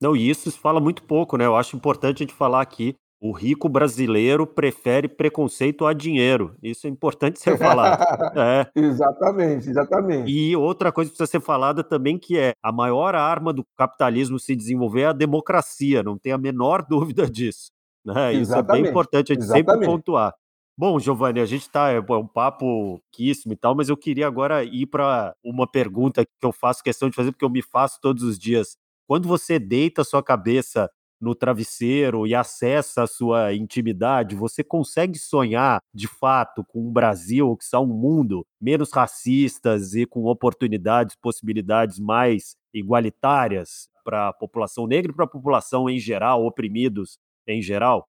Não, 0.01 0.15
e 0.15 0.29
isso 0.29 0.51
se 0.51 0.59
fala 0.59 0.81
muito 0.81 1.03
pouco, 1.03 1.37
né? 1.37 1.45
Eu 1.45 1.55
acho 1.55 1.75
importante 1.75 2.17
a 2.17 2.25
gente 2.25 2.33
falar 2.33 2.61
aqui. 2.61 2.95
O 3.21 3.31
rico 3.31 3.69
brasileiro 3.69 4.45
prefere 4.45 5.07
preconceito 5.07 5.85
a 5.85 5.93
dinheiro. 5.93 6.57
Isso 6.61 6.85
é 6.85 6.89
importante 6.89 7.39
ser 7.39 7.57
falado. 7.57 8.03
é. 8.37 8.69
Exatamente, 8.75 9.69
exatamente. 9.69 10.29
E 10.29 10.53
outra 10.57 10.91
coisa 10.91 11.09
que 11.09 11.15
precisa 11.15 11.31
ser 11.31 11.39
falada 11.39 11.85
também, 11.85 12.17
que 12.17 12.37
é 12.37 12.51
a 12.61 12.69
maior 12.69 13.15
arma 13.15 13.53
do 13.53 13.63
capitalismo 13.77 14.37
se 14.37 14.53
desenvolver 14.53 15.01
é 15.03 15.05
a 15.05 15.13
democracia, 15.13 16.03
não 16.03 16.17
tem 16.17 16.33
a 16.33 16.37
menor 16.37 16.83
dúvida 16.89 17.29
disso. 17.31 17.71
Né? 18.05 18.33
Isso 18.33 18.53
é 18.53 18.61
bem 18.61 18.85
importante 18.85 19.31
a 19.31 19.35
gente 19.35 19.43
exatamente. 19.45 19.71
sempre 19.71 19.85
pontuar. 19.85 20.33
Bom, 20.77 20.99
Giovanni, 20.99 21.39
a 21.39 21.45
gente 21.45 21.61
está 21.61 21.91
é, 21.91 21.97
é 21.97 21.99
um 21.99 22.27
papo 22.27 22.99
quíssimo 23.11 23.53
e 23.53 23.55
tal, 23.55 23.75
mas 23.75 23.89
eu 23.89 23.97
queria 23.97 24.25
agora 24.25 24.63
ir 24.63 24.87
para 24.87 25.35
uma 25.43 25.67
pergunta 25.67 26.25
que 26.25 26.31
eu 26.45 26.51
faço 26.51 26.83
questão 26.83 27.09
de 27.09 27.15
fazer, 27.15 27.31
porque 27.31 27.45
eu 27.45 27.49
me 27.49 27.61
faço 27.61 27.99
todos 28.01 28.23
os 28.23 28.39
dias. 28.39 28.75
Quando 29.07 29.27
você 29.27 29.59
deita 29.59 30.03
sua 30.03 30.23
cabeça 30.23 30.89
no 31.21 31.35
travesseiro 31.35 32.25
e 32.25 32.33
acessa 32.33 33.03
a 33.03 33.07
sua 33.07 33.53
intimidade, 33.53 34.35
você 34.35 34.63
consegue 34.63 35.17
sonhar 35.19 35.79
de 35.93 36.07
fato 36.07 36.65
com 36.65 36.87
um 36.87 36.91
Brasil, 36.91 37.55
que 37.55 37.65
são 37.65 37.83
um 37.83 37.87
mundo 37.87 38.45
menos 38.59 38.91
racistas 38.91 39.93
e 39.93 40.05
com 40.07 40.23
oportunidades, 40.25 41.15
possibilidades 41.15 41.99
mais 41.99 42.55
igualitárias 42.73 43.87
para 44.03 44.29
a 44.29 44.33
população 44.33 44.87
negra 44.87 45.11
e 45.11 45.15
para 45.15 45.25
a 45.25 45.27
população 45.29 45.87
em 45.89 45.99
geral, 45.99 46.43
oprimidos 46.45 47.17
em 47.47 47.61
geral? 47.61 48.07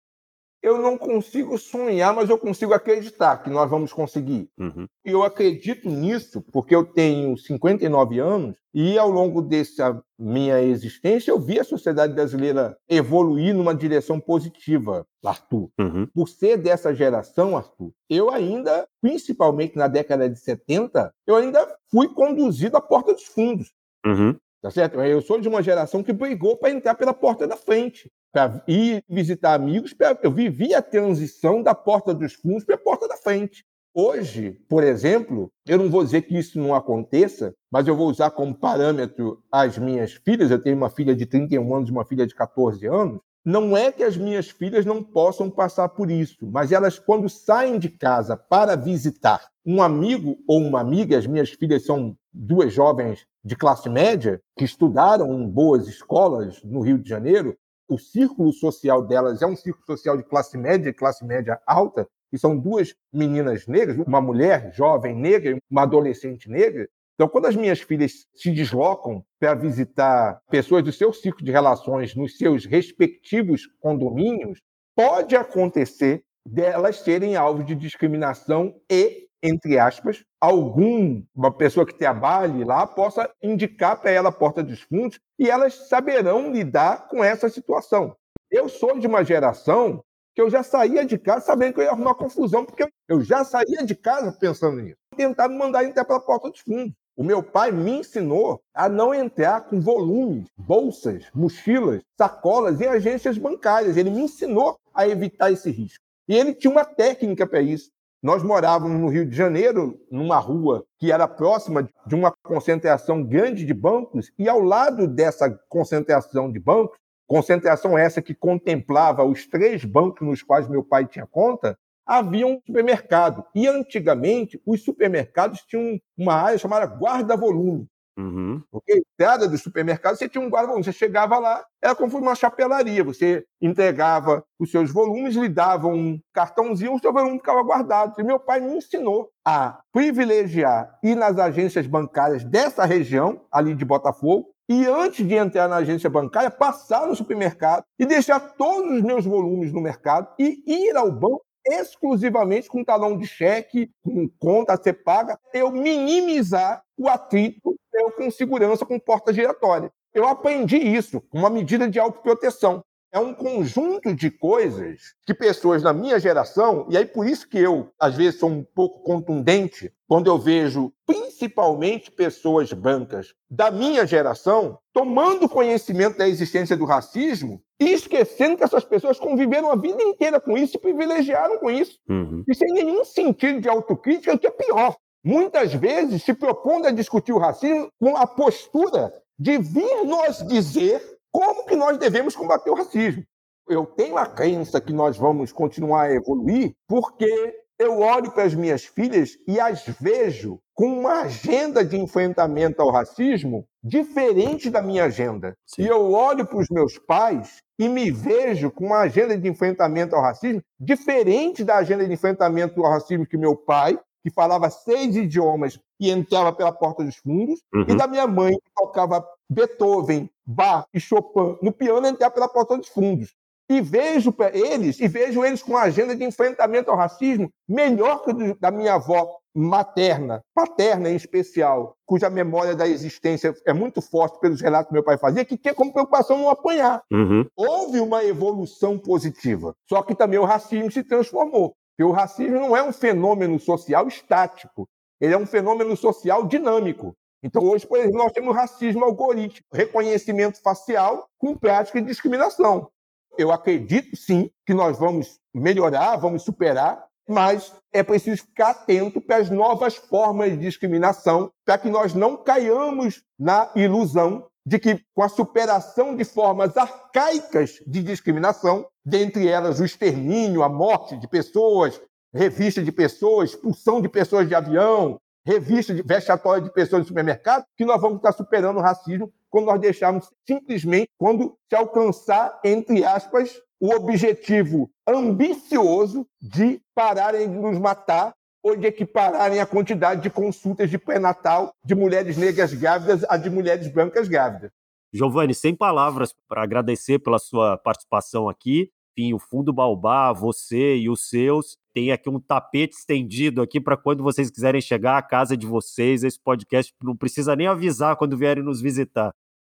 Eu 0.63 0.81
não 0.81 0.97
consigo 0.97 1.57
sonhar, 1.57 2.15
mas 2.15 2.29
eu 2.29 2.37
consigo 2.37 2.73
acreditar 2.73 3.43
que 3.43 3.49
nós 3.49 3.69
vamos 3.69 3.91
conseguir. 3.91 4.49
Uhum. 4.57 4.87
E 5.05 5.11
eu 5.11 5.21
acredito 5.21 5.89
nisso 5.89 6.41
porque 6.53 6.73
eu 6.73 6.85
tenho 6.85 7.37
59 7.37 8.17
anos 8.19 8.55
e 8.73 8.97
ao 8.97 9.09
longo 9.09 9.41
dessa 9.41 10.01
minha 10.17 10.61
existência 10.61 11.31
eu 11.31 11.39
vi 11.39 11.59
a 11.59 11.65
sociedade 11.65 12.13
brasileira 12.13 12.77
evoluir 12.87 13.53
numa 13.53 13.75
direção 13.75 14.21
positiva, 14.21 15.05
Arthur. 15.23 15.69
Uhum. 15.77 16.07
Por 16.13 16.29
ser 16.29 16.57
dessa 16.57 16.95
geração, 16.95 17.57
Arthur, 17.57 17.91
eu 18.09 18.31
ainda, 18.31 18.87
principalmente 19.01 19.75
na 19.75 19.89
década 19.89 20.29
de 20.29 20.39
70, 20.39 21.13
eu 21.27 21.35
ainda 21.35 21.67
fui 21.91 22.07
conduzido 22.07 22.77
à 22.77 22.81
porta 22.81 23.13
dos 23.13 23.25
fundos. 23.25 23.73
Uhum. 24.05 24.33
Tá 24.61 24.71
certo? 24.71 25.01
Eu 25.01 25.21
sou 25.21 25.41
de 25.41 25.49
uma 25.49 25.61
geração 25.61 26.01
que 26.01 26.13
brigou 26.13 26.55
para 26.55 26.71
entrar 26.71 26.95
pela 26.95 27.13
porta 27.13 27.45
da 27.45 27.57
frente 27.57 28.09
para 28.33 28.63
ir 28.67 29.03
visitar 29.07 29.53
amigos, 29.53 29.93
pra, 29.93 30.17
eu 30.23 30.31
vivi 30.31 30.73
a 30.73 30.81
transição 30.81 31.61
da 31.61 31.75
porta 31.75 32.13
dos 32.13 32.33
fundos 32.33 32.65
para 32.65 32.75
a 32.75 32.79
porta 32.79 33.07
da 33.07 33.15
frente. 33.15 33.63
Hoje, 33.95 34.57
por 34.67 34.83
exemplo, 34.83 35.51
eu 35.67 35.77
não 35.77 35.87
vou 35.87 36.03
dizer 36.03 36.23
que 36.23 36.35
isso 36.35 36.59
não 36.59 36.73
aconteça, 36.73 37.53
mas 37.71 37.87
eu 37.87 37.95
vou 37.95 38.09
usar 38.09 38.31
como 38.31 38.55
parâmetro 38.55 39.39
as 39.51 39.77
minhas 39.77 40.13
filhas. 40.13 40.49
Eu 40.49 40.59
tenho 40.59 40.75
uma 40.75 40.89
filha 40.89 41.15
de 41.15 41.27
31 41.27 41.75
anos 41.75 41.89
e 41.89 41.91
uma 41.91 42.03
filha 42.03 42.25
de 42.25 42.33
14 42.33 42.87
anos. 42.87 43.19
Não 43.45 43.77
é 43.77 43.91
que 43.91 44.03
as 44.03 44.17
minhas 44.17 44.49
filhas 44.49 44.83
não 44.83 45.03
possam 45.03 45.47
passar 45.47 45.89
por 45.89 46.09
isso, 46.09 46.49
mas 46.49 46.71
elas, 46.71 46.97
quando 46.97 47.29
saem 47.29 47.77
de 47.77 47.89
casa 47.89 48.35
para 48.35 48.75
visitar 48.75 49.47
um 49.65 49.81
amigo 49.81 50.37
ou 50.47 50.59
uma 50.59 50.79
amiga, 50.79 51.17
as 51.17 51.27
minhas 51.27 51.51
filhas 51.51 51.85
são 51.85 52.15
duas 52.33 52.73
jovens 52.73 53.27
de 53.43 53.55
classe 53.55 53.89
média 53.89 54.41
que 54.57 54.63
estudaram 54.63 55.33
em 55.33 55.47
boas 55.47 55.87
escolas 55.87 56.63
no 56.63 56.79
Rio 56.79 56.97
de 56.97 57.07
Janeiro, 57.07 57.55
o 57.93 57.97
círculo 57.97 58.51
social 58.51 59.05
delas 59.05 59.41
é 59.41 59.45
um 59.45 59.55
círculo 59.55 59.85
social 59.85 60.17
de 60.17 60.23
classe 60.23 60.57
média 60.57 60.89
e 60.89 60.93
classe 60.93 61.23
média 61.23 61.59
alta, 61.65 62.07
e 62.31 62.37
são 62.37 62.57
duas 62.57 62.95
meninas 63.11 63.67
negras, 63.67 63.97
uma 64.07 64.19
mulher 64.19 64.71
jovem 64.73 65.15
negra 65.15 65.51
e 65.51 65.59
uma 65.69 65.83
adolescente 65.83 66.49
negra. 66.49 66.87
Então, 67.13 67.29
quando 67.29 67.45
as 67.45 67.55
minhas 67.55 67.79
filhas 67.79 68.25
se 68.33 68.51
deslocam 68.51 69.23
para 69.39 69.53
visitar 69.53 70.41
pessoas 70.49 70.83
do 70.83 70.91
seu 70.91 71.13
círculo 71.13 71.45
de 71.45 71.51
relações 71.51 72.15
nos 72.15 72.37
seus 72.37 72.65
respectivos 72.65 73.67
condomínios, 73.79 74.59
pode 74.95 75.35
acontecer 75.35 76.23
delas 76.45 76.97
serem 76.97 77.35
alvo 77.35 77.63
de 77.63 77.75
discriminação 77.75 78.75
e 78.89 79.27
entre 79.43 79.77
aspas, 79.77 80.23
alguma 80.39 81.51
pessoa 81.57 81.85
que 81.85 81.93
trabalhe 81.93 82.63
lá 82.63 82.87
possa 82.87 83.29
indicar 83.43 83.99
para 83.99 84.09
ela 84.09 84.29
a 84.29 84.31
porta 84.31 84.63
dos 84.63 84.81
fundos 84.81 85.19
e 85.37 85.49
elas 85.49 85.89
saberão 85.89 86.49
lidar 86.49 87.09
com 87.09 87.21
essa 87.21 87.49
situação. 87.49 88.15
Eu 88.49 88.69
sou 88.69 88.97
de 88.97 89.05
uma 89.05 89.23
geração 89.23 90.01
que 90.33 90.41
eu 90.41 90.49
já 90.49 90.63
saía 90.63 91.05
de 91.05 91.17
casa 91.17 91.45
sabendo 91.45 91.73
que 91.73 91.81
eu 91.81 91.83
ia 91.83 91.91
arrumar 91.91 92.15
confusão, 92.15 92.65
porque 92.65 92.87
eu 93.07 93.21
já 93.21 93.43
saía 93.43 93.83
de 93.83 93.93
casa 93.93 94.31
pensando 94.31 94.81
nisso. 94.81 94.97
Tentando 95.15 95.53
mandar 95.55 95.83
entrar 95.83 96.05
pela 96.05 96.21
porta 96.21 96.49
dos 96.49 96.61
fundos. 96.61 96.93
O 97.15 97.23
meu 97.23 97.43
pai 97.43 97.71
me 97.71 97.91
ensinou 97.91 98.61
a 98.73 98.89
não 98.89 99.13
entrar 99.13 99.61
com 99.61 99.79
volumes, 99.79 100.47
bolsas, 100.57 101.25
mochilas, 101.33 102.01
sacolas 102.17 102.81
em 102.81 102.87
agências 102.87 103.37
bancárias. 103.37 103.97
Ele 103.97 104.09
me 104.09 104.21
ensinou 104.21 104.79
a 104.93 105.07
evitar 105.07 105.51
esse 105.51 105.69
risco. 105.69 106.03
E 106.27 106.35
ele 106.35 106.55
tinha 106.55 106.71
uma 106.71 106.85
técnica 106.85 107.45
para 107.45 107.61
isso. 107.61 107.91
Nós 108.23 108.41
morávamos 108.41 109.01
no 109.01 109.09
Rio 109.09 109.25
de 109.25 109.35
Janeiro, 109.35 109.99
numa 110.09 110.37
rua 110.37 110.85
que 110.97 111.11
era 111.11 111.27
próxima 111.27 111.89
de 112.07 112.15
uma 112.15 112.33
concentração 112.41 113.21
grande 113.21 113.65
de 113.65 113.73
bancos, 113.73 114.31
e 114.39 114.47
ao 114.47 114.61
lado 114.61 115.05
dessa 115.05 115.49
concentração 115.67 116.49
de 116.49 116.57
bancos, 116.57 116.97
concentração 117.27 117.97
essa 117.97 118.21
que 118.21 118.33
contemplava 118.33 119.25
os 119.25 119.45
três 119.45 119.83
bancos 119.83 120.25
nos 120.25 120.41
quais 120.41 120.69
meu 120.69 120.81
pai 120.81 121.05
tinha 121.05 121.27
conta, 121.27 121.77
havia 122.05 122.47
um 122.47 122.61
supermercado. 122.65 123.43
E 123.53 123.67
antigamente, 123.67 124.57
os 124.65 124.81
supermercados 124.85 125.59
tinham 125.67 125.99
uma 126.17 126.35
área 126.35 126.57
chamada 126.57 126.85
guarda-volume. 126.85 127.89
Uhum. 128.17 128.61
Porque 128.71 128.93
entrada 128.97 129.47
do 129.47 129.57
supermercado, 129.57 130.15
você 130.15 130.29
tinha 130.29 130.43
um 130.43 130.49
guarda-volume. 130.49 130.83
Você 130.83 130.93
chegava 130.93 131.39
lá, 131.39 131.65
era 131.81 131.95
como 131.95 132.15
uma 132.17 132.35
chapelaria. 132.35 133.03
Você 133.03 133.43
entregava 133.61 134.43
os 134.59 134.69
seus 134.69 134.91
volumes, 134.91 135.35
lhe 135.35 135.49
dava 135.49 135.87
um 135.87 136.19
cartãozinho, 136.33 136.93
o 136.93 136.99
seu 136.99 137.11
volume 137.11 137.37
ficava 137.37 137.63
guardado. 137.63 138.19
E 138.19 138.23
meu 138.23 138.39
pai 138.39 138.59
me 138.59 138.75
ensinou 138.75 139.29
a 139.45 139.79
privilegiar 139.91 140.97
ir 141.03 141.15
nas 141.15 141.37
agências 141.39 141.87
bancárias 141.87 142.43
dessa 142.43 142.85
região, 142.85 143.41
ali 143.51 143.73
de 143.73 143.83
Botafogo, 143.83 144.53
e 144.69 144.85
antes 144.85 145.27
de 145.27 145.35
entrar 145.35 145.67
na 145.67 145.77
agência 145.77 146.09
bancária, 146.09 146.49
passar 146.49 147.05
no 147.07 147.15
supermercado 147.15 147.83
e 147.99 148.05
deixar 148.05 148.39
todos 148.39 148.91
os 148.91 149.01
meus 149.01 149.25
volumes 149.25 149.73
no 149.73 149.81
mercado 149.81 150.27
e 150.39 150.63
ir 150.65 150.95
ao 150.95 151.11
banco 151.11 151.43
exclusivamente 151.65 152.67
com 152.67 152.83
talão 152.83 153.17
de 153.17 153.25
cheque, 153.25 153.89
com 154.03 154.29
conta 154.39 154.73
a 154.73 154.81
ser 154.81 154.93
paga, 155.03 155.39
eu 155.53 155.71
minimizar 155.71 156.83
o 156.97 157.07
atrito 157.07 157.75
eu 157.93 158.11
com 158.11 158.29
segurança 158.31 158.85
com 158.85 158.99
porta 158.99 159.33
giratória. 159.33 159.91
Eu 160.13 160.27
aprendi 160.27 160.77
isso, 160.77 161.21
uma 161.33 161.49
medida 161.49 161.89
de 161.89 161.99
autoproteção. 161.99 162.83
É 163.11 163.19
um 163.19 163.31
conjunto 163.31 164.13
de 164.15 164.31
coisas 164.31 165.13
que 165.23 165.35
pessoas 165.35 165.83
da 165.83 165.93
minha 165.93 166.19
geração, 166.19 166.87
e 166.89 166.97
aí 166.97 167.05
por 167.05 167.27
isso 167.27 167.47
que 167.47 167.59
eu, 167.59 167.91
às 167.99 168.15
vezes, 168.15 168.39
sou 168.39 168.49
um 168.49 168.63
pouco 168.63 169.03
contundente 169.03 169.93
quando 170.07 170.27
eu 170.27 170.39
vejo 170.39 170.91
principalmente 171.05 172.09
pessoas 172.09 172.73
brancas 172.73 173.35
da 173.47 173.69
minha 173.69 174.05
geração 174.07 174.79
tomando 174.91 175.47
conhecimento 175.47 176.17
da 176.17 176.27
existência 176.27 176.75
do 176.75 176.85
racismo 176.85 177.61
e 177.79 177.91
esquecendo 177.91 178.57
que 178.57 178.63
essas 178.63 178.83
pessoas 178.83 179.19
conviveram 179.19 179.71
a 179.71 179.75
vida 179.75 180.01
inteira 180.01 180.39
com 180.39 180.57
isso 180.57 180.77
e 180.77 180.79
privilegiaram 180.79 181.59
com 181.59 181.69
isso. 181.69 181.99
Uhum. 182.09 182.43
E 182.47 182.55
sem 182.55 182.73
nenhum 182.73 183.05
sentido 183.05 183.61
de 183.61 183.69
autocrítica, 183.69 184.33
o 184.33 184.39
que 184.39 184.47
é 184.47 184.51
pior 184.51 184.95
muitas 185.23 185.73
vezes 185.73 186.23
se 186.23 186.33
propondo 186.33 186.87
a 186.87 186.91
discutir 186.91 187.31
o 187.31 187.39
racismo 187.39 187.87
com 187.99 188.17
a 188.17 188.27
postura 188.27 189.13
de 189.39 189.57
vir 189.57 190.03
nos 190.05 190.45
dizer 190.47 191.01
como 191.31 191.65
que 191.65 191.75
nós 191.75 191.97
devemos 191.97 192.35
combater 192.35 192.69
o 192.69 192.75
racismo. 192.75 193.23
Eu 193.67 193.85
tenho 193.85 194.17
a 194.17 194.25
crença 194.25 194.81
que 194.81 194.91
nós 194.91 195.17
vamos 195.17 195.51
continuar 195.51 196.03
a 196.03 196.13
evoluir 196.13 196.73
porque 196.87 197.63
eu 197.79 197.99
olho 197.99 198.31
para 198.31 198.43
as 198.43 198.53
minhas 198.53 198.85
filhas 198.85 199.37
e 199.47 199.59
as 199.59 199.85
vejo 199.99 200.59
com 200.73 200.85
uma 200.85 201.21
agenda 201.21 201.83
de 201.83 201.97
enfrentamento 201.97 202.81
ao 202.81 202.91
racismo 202.91 203.65
diferente 203.83 204.69
da 204.69 204.81
minha 204.81 205.05
agenda. 205.05 205.53
Sim. 205.65 205.83
E 205.83 205.87
eu 205.87 206.11
olho 206.11 206.45
para 206.45 206.59
os 206.59 206.69
meus 206.69 206.97
pais 206.97 207.57
e 207.79 207.89
me 207.89 208.11
vejo 208.11 208.71
com 208.71 208.85
uma 208.85 208.99
agenda 208.99 209.37
de 209.37 209.47
enfrentamento 209.47 210.15
ao 210.15 210.21
racismo 210.21 210.61
diferente 210.79 211.63
da 211.63 211.77
agenda 211.77 212.05
de 212.05 212.13
enfrentamento 212.13 212.83
ao 212.83 212.91
racismo 212.91 213.25
que 213.25 213.37
meu 213.37 213.55
pai, 213.55 213.99
que 214.23 214.31
falava 214.31 214.69
seis 214.69 215.15
idiomas 215.15 215.79
e 215.99 216.09
entrava 216.09 216.53
pela 216.53 216.71
porta 216.71 217.03
dos 217.03 217.17
fundos, 217.17 217.59
uhum. 217.73 217.85
e 217.87 217.95
da 217.95 218.07
minha 218.07 218.25
mãe, 218.25 218.53
que 218.53 218.71
tocava 218.75 219.25
Beethoven, 219.49 220.29
Bach 220.45 220.87
e 220.93 220.99
Chopin 220.99 221.57
no 221.61 221.71
piano, 221.71 222.07
entrar 222.07 222.31
pela 222.31 222.47
porta 222.47 222.77
dos 222.77 222.87
fundos 222.87 223.33
e 223.69 223.81
vejo 223.81 224.33
eles 224.53 224.99
e 224.99 225.07
vejo 225.07 225.43
eles 225.43 225.63
com 225.63 225.71
uma 225.71 225.83
agenda 225.83 226.15
de 226.15 226.23
enfrentamento 226.23 226.91
ao 226.91 226.97
racismo 226.97 227.49
melhor 227.67 228.23
que 228.23 228.31
a 228.31 228.55
da 228.59 228.71
minha 228.71 228.95
avó 228.95 229.37
materna, 229.55 230.41
paterna 230.53 231.09
em 231.09 231.15
especial, 231.15 231.95
cuja 232.05 232.29
memória 232.29 232.75
da 232.75 232.87
existência 232.87 233.53
é 233.65 233.71
muito 233.71 234.01
forte 234.01 234.39
pelos 234.39 234.59
relatos 234.61 234.87
que 234.87 234.93
meu 234.93 235.03
pai 235.03 235.17
fazia, 235.17 235.45
que 235.45 235.57
tinha 235.57 235.75
como 235.75 235.93
preocupação 235.93 236.39
não 236.39 236.49
apanhar. 236.49 237.03
Uhum. 237.11 237.45
Houve 237.55 237.99
uma 237.99 238.23
evolução 238.23 238.97
positiva, 238.97 239.75
só 239.87 240.01
que 240.01 240.15
também 240.15 240.39
o 240.39 240.45
racismo 240.45 240.91
se 240.91 241.03
transformou. 241.03 241.75
Porque 241.95 242.03
o 242.03 242.11
racismo 242.11 242.59
não 242.59 242.75
é 242.75 242.83
um 242.83 242.91
fenômeno 242.91 243.59
social 243.59 244.07
estático, 244.07 244.87
ele 245.21 245.33
é 245.33 245.37
um 245.37 245.45
fenômeno 245.45 245.95
social 245.95 246.45
dinâmico. 246.47 247.15
Então, 247.43 247.61
hoje, 247.63 247.85
por 247.85 247.99
exemplo, 247.99 248.17
nós 248.17 248.31
temos 248.31 248.55
racismo 248.55 249.03
algorítmico, 249.03 249.67
reconhecimento 249.71 250.61
facial 250.61 251.27
com 251.37 251.55
prática 251.55 252.01
de 252.01 252.07
discriminação. 252.07 252.89
Eu 253.37 253.51
acredito 253.51 254.15
sim 254.15 254.49
que 254.65 254.73
nós 254.73 254.97
vamos 254.97 255.39
melhorar, 255.53 256.15
vamos 256.15 256.43
superar, 256.43 257.05
mas 257.27 257.73
é 257.91 258.01
preciso 258.01 258.43
ficar 258.43 258.71
atento 258.71 259.21
para 259.21 259.37
as 259.37 259.49
novas 259.49 259.95
formas 259.95 260.51
de 260.51 260.57
discriminação, 260.57 261.51
para 261.65 261.77
que 261.77 261.89
nós 261.89 262.13
não 262.13 262.37
caiamos 262.37 263.23
na 263.37 263.71
ilusão 263.75 264.47
de 264.65 264.79
que, 264.79 265.03
com 265.13 265.23
a 265.23 265.29
superação 265.29 266.15
de 266.15 266.23
formas 266.23 266.75
arcaicas 266.77 267.81
de 267.85 268.01
discriminação, 268.01 268.87
dentre 269.05 269.47
elas 269.47 269.79
o 269.79 269.85
extermínio, 269.85 270.63
a 270.63 270.69
morte 270.69 271.17
de 271.17 271.27
pessoas, 271.27 271.99
revista 272.33 272.81
de 272.81 272.91
pessoas, 272.91 273.51
expulsão 273.51 274.01
de 274.01 274.09
pessoas 274.09 274.47
de 274.47 274.55
avião, 274.55 275.19
revista 275.45 275.93
de 275.93 276.01
vexatória 276.01 276.63
de 276.63 276.71
pessoas 276.71 277.01
no 277.01 277.07
supermercado, 277.07 277.65
que 277.77 277.85
nós 277.85 278.01
vamos 278.01 278.17
estar 278.17 278.31
superando 278.31 278.77
o 278.77 278.81
racismo 278.81 279.31
quando 279.49 279.65
nós 279.65 279.79
deixarmos 279.79 280.29
simplesmente, 280.47 281.09
quando 281.17 281.55
se 281.69 281.75
alcançar, 281.75 282.59
entre 282.63 283.03
aspas, 283.03 283.61
o 283.79 283.93
objetivo 283.93 284.89
ambicioso 285.05 286.25
de 286.41 286.81
pararem 286.95 287.51
de 287.51 287.57
nos 287.57 287.77
matar 287.77 288.33
ou 288.63 288.77
de 288.77 288.87
equipararem 288.87 289.59
a 289.59 289.65
quantidade 289.65 290.21
de 290.21 290.29
consultas 290.29 290.89
de 290.89 290.97
pré-natal 290.97 291.73
de 291.83 291.93
mulheres 291.93 292.37
negras 292.37 292.73
grávidas 292.73 293.25
a 293.27 293.35
de 293.35 293.49
mulheres 293.49 293.87
brancas 293.89 294.27
grávidas. 294.27 294.71
Giovanni, 295.13 295.53
sem 295.53 295.75
palavras 295.75 296.33
para 296.47 296.63
agradecer 296.63 297.19
pela 297.19 297.37
sua 297.37 297.77
participação 297.77 298.49
aqui. 298.49 298.89
Enfim, 299.15 299.33
o 299.33 299.37
Fundo 299.37 299.71
Baobá, 299.71 300.33
você 300.33 300.95
e 300.95 301.07
os 301.07 301.29
seus, 301.29 301.77
tem 301.93 302.11
aqui 302.11 302.27
um 302.27 302.39
tapete 302.39 302.95
estendido 302.95 303.61
aqui 303.61 303.79
para 303.79 303.95
quando 303.95 304.23
vocês 304.23 304.49
quiserem 304.49 304.81
chegar 304.81 305.17
à 305.17 305.21
casa 305.21 305.55
de 305.55 305.67
vocês. 305.67 306.23
Esse 306.23 306.39
podcast 306.41 306.91
não 307.03 307.15
precisa 307.15 307.55
nem 307.55 307.67
avisar 307.67 308.15
quando 308.15 308.35
vierem 308.35 308.63
nos 308.63 308.81
visitar. 308.81 309.31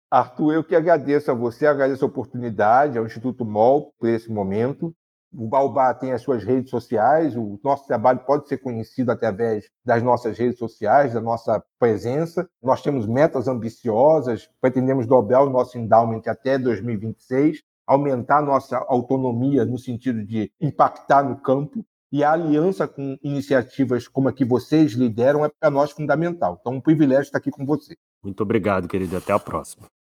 Arthur, 0.08 0.54
eu 0.54 0.62
que 0.62 0.76
agradeço 0.76 1.32
a 1.32 1.34
você, 1.34 1.66
agradeço 1.66 2.04
a 2.04 2.08
oportunidade, 2.08 2.96
ao 2.96 3.04
Instituto 3.04 3.44
MOL 3.44 3.92
por 3.98 4.08
esse 4.08 4.30
momento. 4.30 4.94
O 5.36 5.48
Baobá 5.48 5.92
tem 5.92 6.12
as 6.12 6.22
suas 6.22 6.44
redes 6.44 6.70
sociais, 6.70 7.36
o 7.36 7.58
nosso 7.62 7.86
trabalho 7.86 8.20
pode 8.20 8.48
ser 8.48 8.58
conhecido 8.58 9.10
através 9.10 9.68
das 9.84 10.02
nossas 10.02 10.38
redes 10.38 10.58
sociais, 10.58 11.14
da 11.14 11.20
nossa 11.20 11.62
presença. 11.78 12.48
Nós 12.62 12.82
temos 12.82 13.06
metas 13.06 13.48
ambiciosas, 13.48 14.48
pretendemos 14.60 15.06
dobrar 15.06 15.42
o 15.42 15.50
nosso 15.50 15.76
endowment 15.76 16.22
até 16.26 16.56
2026, 16.56 17.62
aumentar 17.86 18.42
nossa 18.42 18.78
autonomia 18.88 19.64
no 19.64 19.78
sentido 19.78 20.24
de 20.24 20.52
impactar 20.60 21.22
no 21.22 21.36
campo. 21.36 21.84
E 22.12 22.22
a 22.22 22.30
aliança 22.30 22.86
com 22.86 23.18
iniciativas 23.24 24.06
como 24.06 24.28
a 24.28 24.32
que 24.32 24.44
vocês 24.44 24.92
lideram 24.92 25.44
é 25.44 25.48
para 25.48 25.68
nós 25.68 25.90
fundamental. 25.90 26.58
Então, 26.60 26.74
um 26.74 26.80
privilégio 26.80 27.22
estar 27.22 27.38
aqui 27.38 27.50
com 27.50 27.66
você. 27.66 27.96
Muito 28.22 28.40
obrigado, 28.40 28.86
querido. 28.86 29.16
Até 29.16 29.32
a 29.32 29.38
próxima. 29.40 29.93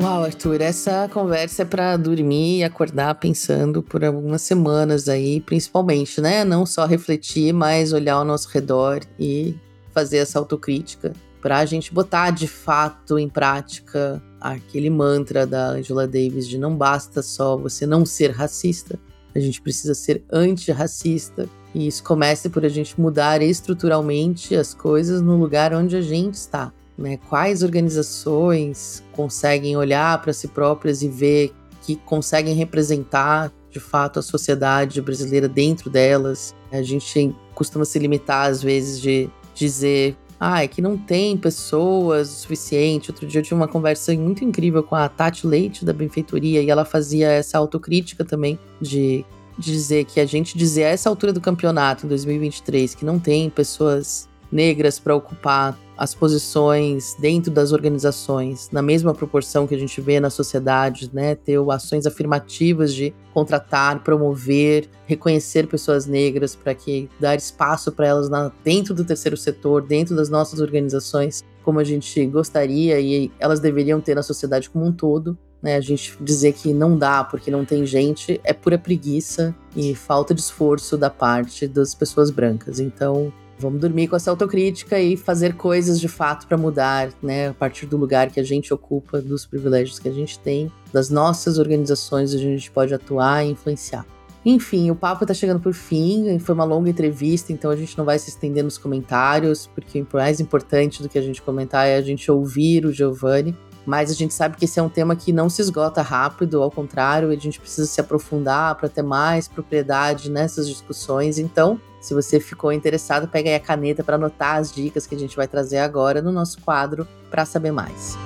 Uau, 0.00 0.24
Arthur, 0.24 0.62
essa 0.62 1.10
conversa 1.12 1.60
é 1.60 1.64
para 1.66 1.94
dormir 1.98 2.60
e 2.60 2.64
acordar 2.64 3.14
pensando 3.16 3.82
por 3.82 4.02
algumas 4.02 4.40
semanas 4.40 5.10
aí, 5.10 5.42
principalmente, 5.42 6.22
né? 6.22 6.42
Não 6.42 6.64
só 6.64 6.86
refletir, 6.86 7.52
mas 7.52 7.92
olhar 7.92 8.14
ao 8.14 8.24
nosso 8.24 8.48
redor 8.48 9.00
e 9.18 9.54
fazer 9.92 10.16
essa 10.16 10.38
autocrítica 10.38 11.12
para 11.42 11.58
a 11.58 11.66
gente 11.66 11.92
botar 11.92 12.30
de 12.30 12.48
fato 12.48 13.18
em 13.18 13.28
prática 13.28 14.22
aquele 14.40 14.88
mantra 14.88 15.46
da 15.46 15.72
Angela 15.72 16.06
Davis 16.06 16.48
de 16.48 16.56
não 16.56 16.74
basta 16.74 17.20
só 17.20 17.54
você 17.54 17.84
não 17.84 18.06
ser 18.06 18.30
racista, 18.30 18.98
a 19.34 19.38
gente 19.38 19.60
precisa 19.60 19.94
ser 19.94 20.24
antirracista. 20.32 21.46
E 21.74 21.86
isso 21.86 22.02
começa 22.02 22.48
por 22.48 22.64
a 22.64 22.70
gente 22.70 22.98
mudar 22.98 23.42
estruturalmente 23.42 24.56
as 24.56 24.72
coisas 24.72 25.20
no 25.20 25.36
lugar 25.36 25.74
onde 25.74 25.94
a 25.94 26.02
gente 26.02 26.34
está. 26.34 26.72
Né? 27.00 27.18
Quais 27.28 27.62
organizações 27.62 29.02
conseguem 29.12 29.74
olhar 29.76 30.20
para 30.20 30.34
si 30.34 30.46
próprias 30.46 31.02
e 31.02 31.08
ver 31.08 31.52
que 31.80 31.96
conseguem 31.96 32.54
representar 32.54 33.50
de 33.70 33.80
fato 33.80 34.18
a 34.18 34.22
sociedade 34.22 35.00
brasileira 35.00 35.48
dentro 35.48 35.88
delas? 35.88 36.54
A 36.70 36.82
gente 36.82 37.34
costuma 37.54 37.86
se 37.86 37.98
limitar 37.98 38.50
às 38.50 38.62
vezes 38.62 39.00
de 39.00 39.30
dizer 39.54 40.16
ah, 40.38 40.62
é 40.64 40.68
que 40.68 40.80
não 40.80 40.96
tem 40.96 41.36
pessoas 41.36 42.30
o 42.30 42.34
suficiente. 42.34 43.10
Outro 43.10 43.26
dia 43.26 43.40
eu 43.40 43.44
tive 43.44 43.54
uma 43.54 43.68
conversa 43.68 44.12
muito 44.14 44.42
incrível 44.42 44.82
com 44.82 44.94
a 44.94 45.06
Tati 45.06 45.46
Leite 45.46 45.84
da 45.84 45.92
Benfeitoria 45.92 46.62
e 46.62 46.70
ela 46.70 46.84
fazia 46.84 47.28
essa 47.28 47.58
autocrítica 47.58 48.24
também 48.24 48.58
de 48.80 49.24
dizer 49.58 50.06
que 50.06 50.18
a 50.18 50.24
gente 50.24 50.56
dizer 50.56 50.84
a 50.84 50.88
essa 50.88 51.10
altura 51.10 51.34
do 51.34 51.40
campeonato 51.42 52.06
em 52.06 52.08
2023 52.08 52.94
que 52.94 53.04
não 53.04 53.18
tem 53.18 53.50
pessoas 53.50 54.29
negras 54.50 54.98
para 54.98 55.14
ocupar 55.14 55.78
as 56.00 56.14
posições 56.14 57.14
dentro 57.20 57.50
das 57.50 57.72
organizações 57.72 58.70
na 58.72 58.80
mesma 58.80 59.12
proporção 59.12 59.66
que 59.66 59.74
a 59.74 59.78
gente 59.78 60.00
vê 60.00 60.18
na 60.18 60.30
sociedade, 60.30 61.10
né? 61.12 61.34
Ter 61.34 61.58
ações 61.70 62.06
afirmativas 62.06 62.94
de 62.94 63.14
contratar, 63.34 64.02
promover, 64.02 64.88
reconhecer 65.04 65.66
pessoas 65.66 66.06
negras 66.06 66.56
para 66.56 66.74
que 66.74 67.06
dar 67.20 67.36
espaço 67.36 67.92
para 67.92 68.06
elas 68.06 68.30
na, 68.30 68.50
dentro 68.64 68.94
do 68.94 69.04
terceiro 69.04 69.36
setor, 69.36 69.82
dentro 69.82 70.16
das 70.16 70.30
nossas 70.30 70.58
organizações, 70.60 71.44
como 71.62 71.78
a 71.78 71.84
gente 71.84 72.24
gostaria 72.28 72.98
e 72.98 73.30
elas 73.38 73.60
deveriam 73.60 74.00
ter 74.00 74.14
na 74.14 74.22
sociedade 74.22 74.70
como 74.70 74.86
um 74.86 74.92
todo. 74.92 75.36
Né, 75.62 75.76
a 75.76 75.80
gente 75.82 76.16
dizer 76.22 76.54
que 76.54 76.72
não 76.72 76.96
dá 76.96 77.22
porque 77.22 77.50
não 77.50 77.66
tem 77.66 77.84
gente 77.84 78.40
é 78.42 78.54
pura 78.54 78.78
preguiça 78.78 79.54
e 79.76 79.94
falta 79.94 80.32
de 80.32 80.40
esforço 80.40 80.96
da 80.96 81.10
parte 81.10 81.68
das 81.68 81.94
pessoas 81.94 82.30
brancas. 82.30 82.80
Então, 82.80 83.30
Vamos 83.60 83.80
dormir 83.80 84.08
com 84.08 84.16
essa 84.16 84.30
autocrítica 84.30 84.98
e 84.98 85.16
fazer 85.16 85.54
coisas 85.54 86.00
de 86.00 86.08
fato 86.08 86.46
para 86.46 86.56
mudar, 86.56 87.10
né? 87.22 87.48
A 87.48 87.54
partir 87.54 87.84
do 87.84 87.98
lugar 87.98 88.30
que 88.30 88.40
a 88.40 88.42
gente 88.42 88.72
ocupa, 88.72 89.20
dos 89.20 89.44
privilégios 89.44 89.98
que 89.98 90.08
a 90.08 90.12
gente 90.12 90.38
tem, 90.38 90.72
das 90.90 91.10
nossas 91.10 91.58
organizações 91.58 92.34
onde 92.34 92.46
a 92.46 92.50
gente 92.50 92.70
pode 92.70 92.94
atuar 92.94 93.44
e 93.44 93.50
influenciar. 93.50 94.06
Enfim, 94.44 94.90
o 94.90 94.94
papo 94.94 95.24
está 95.24 95.34
chegando 95.34 95.60
por 95.60 95.74
fim, 95.74 96.38
foi 96.38 96.54
uma 96.54 96.64
longa 96.64 96.88
entrevista, 96.88 97.52
então 97.52 97.70
a 97.70 97.76
gente 97.76 97.98
não 97.98 98.06
vai 98.06 98.18
se 98.18 98.30
estender 98.30 98.64
nos 98.64 98.78
comentários, 98.78 99.66
porque 99.66 100.00
o 100.00 100.06
mais 100.14 100.40
importante 100.40 101.02
do 101.02 101.10
que 101.10 101.18
a 101.18 101.22
gente 101.22 101.42
comentar 101.42 101.86
é 101.86 101.96
a 101.96 102.02
gente 102.02 102.30
ouvir 102.30 102.86
o 102.86 102.92
Giovanni. 102.92 103.54
Mas 103.84 104.10
a 104.10 104.14
gente 104.14 104.32
sabe 104.32 104.56
que 104.56 104.64
esse 104.66 104.78
é 104.78 104.82
um 104.82 104.88
tema 104.88 105.16
que 105.16 105.32
não 105.32 105.48
se 105.48 105.60
esgota 105.60 106.00
rápido, 106.02 106.62
ao 106.62 106.70
contrário, 106.70 107.30
a 107.30 107.36
gente 107.36 107.60
precisa 107.60 107.86
se 107.86 108.00
aprofundar 108.00 108.74
para 108.76 108.88
ter 108.88 109.02
mais 109.02 109.48
propriedade 109.48 110.30
nessas 110.30 110.68
discussões. 110.68 111.38
Então, 111.38 111.80
se 112.00 112.14
você 112.14 112.40
ficou 112.40 112.72
interessado, 112.72 113.28
pega 113.28 113.50
aí 113.50 113.54
a 113.54 113.60
caneta 113.60 114.02
para 114.02 114.16
anotar 114.16 114.56
as 114.56 114.72
dicas 114.72 115.06
que 115.06 115.14
a 115.14 115.18
gente 115.18 115.36
vai 115.36 115.46
trazer 115.46 115.78
agora 115.78 116.22
no 116.22 116.32
nosso 116.32 116.60
quadro 116.62 117.06
para 117.30 117.44
saber 117.44 117.72
mais. 117.72 118.16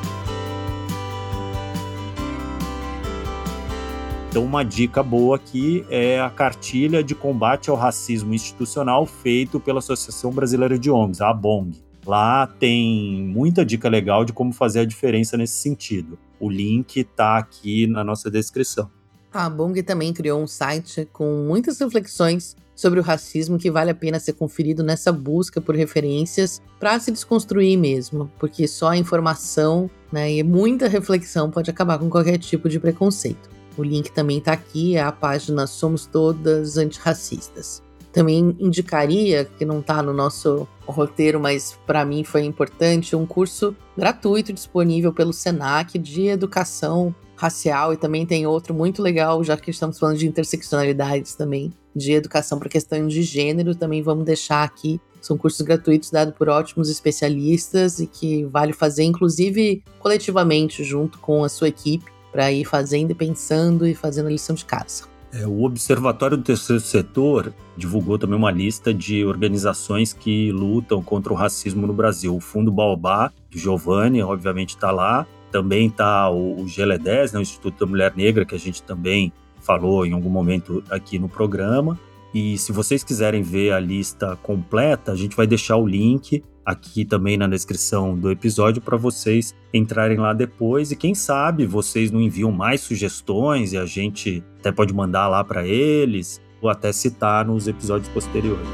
Então, 4.28 4.44
uma 4.44 4.64
dica 4.64 5.02
boa 5.02 5.36
aqui 5.36 5.84
é 5.88 6.20
a 6.20 6.28
cartilha 6.28 7.04
de 7.04 7.14
combate 7.14 7.70
ao 7.70 7.76
racismo 7.76 8.34
institucional 8.34 9.06
feito 9.06 9.60
pela 9.60 9.78
Associação 9.78 10.32
Brasileira 10.32 10.76
de 10.76 10.90
ONGs, 10.90 11.20
a 11.20 11.30
ABONG. 11.30 11.80
Lá 12.06 12.46
tem 12.46 13.22
muita 13.24 13.64
dica 13.64 13.88
legal 13.88 14.24
de 14.24 14.32
como 14.32 14.52
fazer 14.52 14.80
a 14.80 14.84
diferença 14.84 15.36
nesse 15.36 15.54
sentido. 15.54 16.18
O 16.40 16.50
link 16.50 16.96
está 16.96 17.38
aqui 17.38 17.86
na 17.86 18.02
nossa 18.04 18.30
descrição. 18.30 18.90
A 19.34 19.50
Bong 19.50 19.82
também 19.82 20.12
criou 20.12 20.40
um 20.40 20.46
site 20.46 21.08
com 21.12 21.44
muitas 21.46 21.80
reflexões 21.80 22.56
sobre 22.74 23.00
o 23.00 23.02
racismo 23.02 23.58
que 23.58 23.70
vale 23.70 23.90
a 23.90 23.94
pena 23.94 24.20
ser 24.20 24.34
conferido 24.34 24.82
nessa 24.82 25.10
busca 25.10 25.60
por 25.60 25.74
referências 25.74 26.62
para 26.78 26.98
se 27.00 27.10
desconstruir 27.10 27.76
mesmo, 27.76 28.30
porque 28.38 28.68
só 28.68 28.90
a 28.90 28.96
informação 28.96 29.90
né, 30.12 30.32
e 30.32 30.42
muita 30.42 30.88
reflexão 30.88 31.50
pode 31.50 31.68
acabar 31.68 31.98
com 31.98 32.08
qualquer 32.08 32.38
tipo 32.38 32.68
de 32.68 32.78
preconceito. 32.78 33.50
O 33.76 33.82
link 33.82 34.12
também 34.12 34.38
está 34.38 34.52
aqui, 34.52 34.96
é 34.96 35.02
a 35.02 35.10
página 35.10 35.66
Somos 35.66 36.06
Todas 36.06 36.78
Antirracistas. 36.78 37.82
Também 38.12 38.56
indicaria, 38.60 39.44
que 39.44 39.64
não 39.64 39.80
está 39.80 40.00
no 40.00 40.12
nosso 40.12 40.68
roteiro, 40.86 41.40
mas 41.40 41.76
para 41.84 42.04
mim 42.04 42.22
foi 42.22 42.44
importante, 42.44 43.16
um 43.16 43.26
curso 43.26 43.74
gratuito 43.98 44.52
disponível 44.52 45.12
pelo 45.12 45.32
SENAC 45.32 45.98
de 45.98 46.28
educação 46.28 47.12
racial 47.44 47.92
e 47.92 47.96
também 47.96 48.24
tem 48.24 48.46
outro 48.46 48.74
muito 48.74 49.02
legal, 49.02 49.44
já 49.44 49.56
que 49.56 49.70
estamos 49.70 49.98
falando 49.98 50.18
de 50.18 50.26
interseccionalidades 50.26 51.34
também, 51.34 51.72
de 51.94 52.12
educação 52.12 52.58
para 52.58 52.68
questões 52.68 53.12
de 53.12 53.22
gênero, 53.22 53.74
também 53.74 54.02
vamos 54.02 54.24
deixar 54.24 54.62
aqui. 54.64 55.00
São 55.20 55.36
cursos 55.38 55.60
gratuitos 55.62 56.10
dados 56.10 56.34
por 56.36 56.48
ótimos 56.48 56.90
especialistas 56.90 57.98
e 57.98 58.06
que 58.06 58.44
vale 58.44 58.72
fazer, 58.72 59.04
inclusive 59.04 59.82
coletivamente, 59.98 60.82
junto 60.84 61.18
com 61.18 61.44
a 61.44 61.48
sua 61.48 61.68
equipe, 61.68 62.12
para 62.32 62.50
ir 62.50 62.64
fazendo 62.64 63.12
e 63.12 63.14
pensando 63.14 63.86
e 63.86 63.94
fazendo 63.94 64.26
a 64.26 64.30
lição 64.30 64.54
de 64.54 64.64
casa. 64.64 65.04
É, 65.32 65.46
o 65.46 65.64
Observatório 65.64 66.36
do 66.36 66.44
Terceiro 66.44 66.80
Setor 66.80 67.52
divulgou 67.76 68.18
também 68.18 68.36
uma 68.36 68.52
lista 68.52 68.94
de 68.94 69.24
organizações 69.24 70.12
que 70.12 70.52
lutam 70.52 71.02
contra 71.02 71.32
o 71.32 71.36
racismo 71.36 71.86
no 71.86 71.92
Brasil. 71.92 72.36
O 72.36 72.40
Fundo 72.40 72.70
Baobá, 72.70 73.32
do 73.50 73.58
Giovanni, 73.58 74.22
obviamente 74.22 74.70
está 74.70 74.92
lá. 74.92 75.26
Também 75.54 75.86
está 75.86 76.28
o, 76.28 76.62
o 76.62 76.64
GLE10, 76.64 77.32
né, 77.32 77.38
o 77.38 77.42
Instituto 77.42 77.78
da 77.78 77.86
Mulher 77.86 78.12
Negra, 78.16 78.44
que 78.44 78.56
a 78.56 78.58
gente 78.58 78.82
também 78.82 79.32
falou 79.60 80.04
em 80.04 80.12
algum 80.12 80.28
momento 80.28 80.82
aqui 80.90 81.16
no 81.16 81.28
programa. 81.28 81.96
E 82.34 82.58
se 82.58 82.72
vocês 82.72 83.04
quiserem 83.04 83.40
ver 83.40 83.70
a 83.70 83.78
lista 83.78 84.34
completa, 84.42 85.12
a 85.12 85.14
gente 85.14 85.36
vai 85.36 85.46
deixar 85.46 85.76
o 85.76 85.86
link 85.86 86.42
aqui 86.66 87.04
também 87.04 87.36
na 87.36 87.46
descrição 87.46 88.18
do 88.18 88.32
episódio 88.32 88.82
para 88.82 88.96
vocês 88.96 89.54
entrarem 89.72 90.18
lá 90.18 90.32
depois 90.32 90.90
e 90.90 90.96
quem 90.96 91.14
sabe 91.14 91.66
vocês 91.66 92.10
não 92.10 92.20
enviam 92.20 92.50
mais 92.50 92.80
sugestões 92.80 93.72
e 93.72 93.78
a 93.78 93.86
gente 93.86 94.42
até 94.58 94.72
pode 94.72 94.92
mandar 94.92 95.28
lá 95.28 95.44
para 95.44 95.64
eles 95.64 96.40
ou 96.60 96.68
até 96.68 96.90
citar 96.90 97.46
nos 97.46 97.68
episódios 97.68 98.08
posteriores. 98.08 98.66